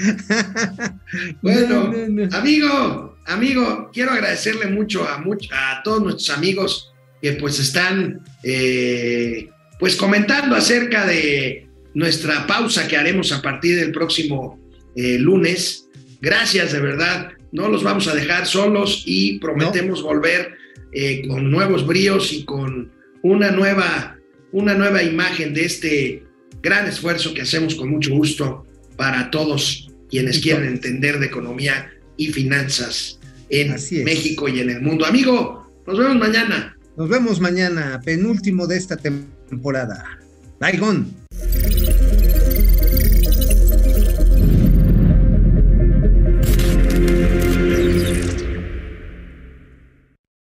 Bueno, 1.42 1.84
No, 1.84 1.92
no, 1.92 2.26
no. 2.26 2.36
amigo, 2.36 3.16
amigo, 3.26 3.90
quiero 3.92 4.12
agradecerle 4.12 4.66
mucho 4.66 5.06
a, 5.06 5.18
much- 5.18 5.48
a 5.52 5.82
todos 5.82 6.02
nuestros 6.02 6.30
amigos 6.36 6.92
que 7.22 7.32
pues 7.34 7.58
están 7.58 8.20
eh, 8.44 9.48
pues 9.78 9.96
comentando 9.96 10.56
acerca 10.56 11.06
de 11.06 11.68
nuestra 11.94 12.46
pausa 12.46 12.86
que 12.88 12.96
haremos 12.96 13.32
a 13.32 13.42
partir 13.42 13.76
del 13.78 13.92
próximo 13.92 14.58
eh, 14.96 15.18
lunes. 15.18 15.88
Gracias, 16.20 16.72
de 16.72 16.80
verdad. 16.80 17.30
No 17.52 17.68
los 17.68 17.82
vamos 17.82 18.06
a 18.08 18.14
dejar 18.14 18.46
solos 18.46 19.02
y 19.06 19.38
prometemos 19.38 20.02
volver 20.02 20.54
eh, 20.92 21.26
con 21.26 21.50
nuevos 21.50 21.86
bríos 21.86 22.32
y 22.32 22.44
con 22.44 22.92
una 23.22 23.50
nueva, 23.50 24.16
una 24.52 24.74
nueva 24.74 25.02
imagen 25.02 25.52
de 25.52 25.64
este 25.64 26.22
gran 26.62 26.86
esfuerzo 26.86 27.34
que 27.34 27.42
hacemos 27.42 27.74
con 27.74 27.90
mucho 27.90 28.12
gusto 28.14 28.64
para 28.96 29.30
todos 29.30 29.89
quienes 30.10 30.40
todos. 30.40 30.62
entender 30.62 31.18
de 31.18 31.26
economía 31.26 31.90
y 32.16 32.28
finanzas 32.28 33.18
en. 33.48 33.74
México 34.04 34.48
y 34.48 34.60
en 34.60 34.70
el 34.70 34.82
mundo. 34.82 35.06
Amigo, 35.06 35.72
nos 35.86 35.98
vemos 35.98 36.16
mañana. 36.16 36.76
Nos 36.96 37.08
vemos 37.08 37.40
mañana, 37.40 38.00
penúltimo 38.04 38.66
de 38.66 38.76
esta 38.76 38.96
temporada. 38.96 40.04
Baigón. 40.58 41.19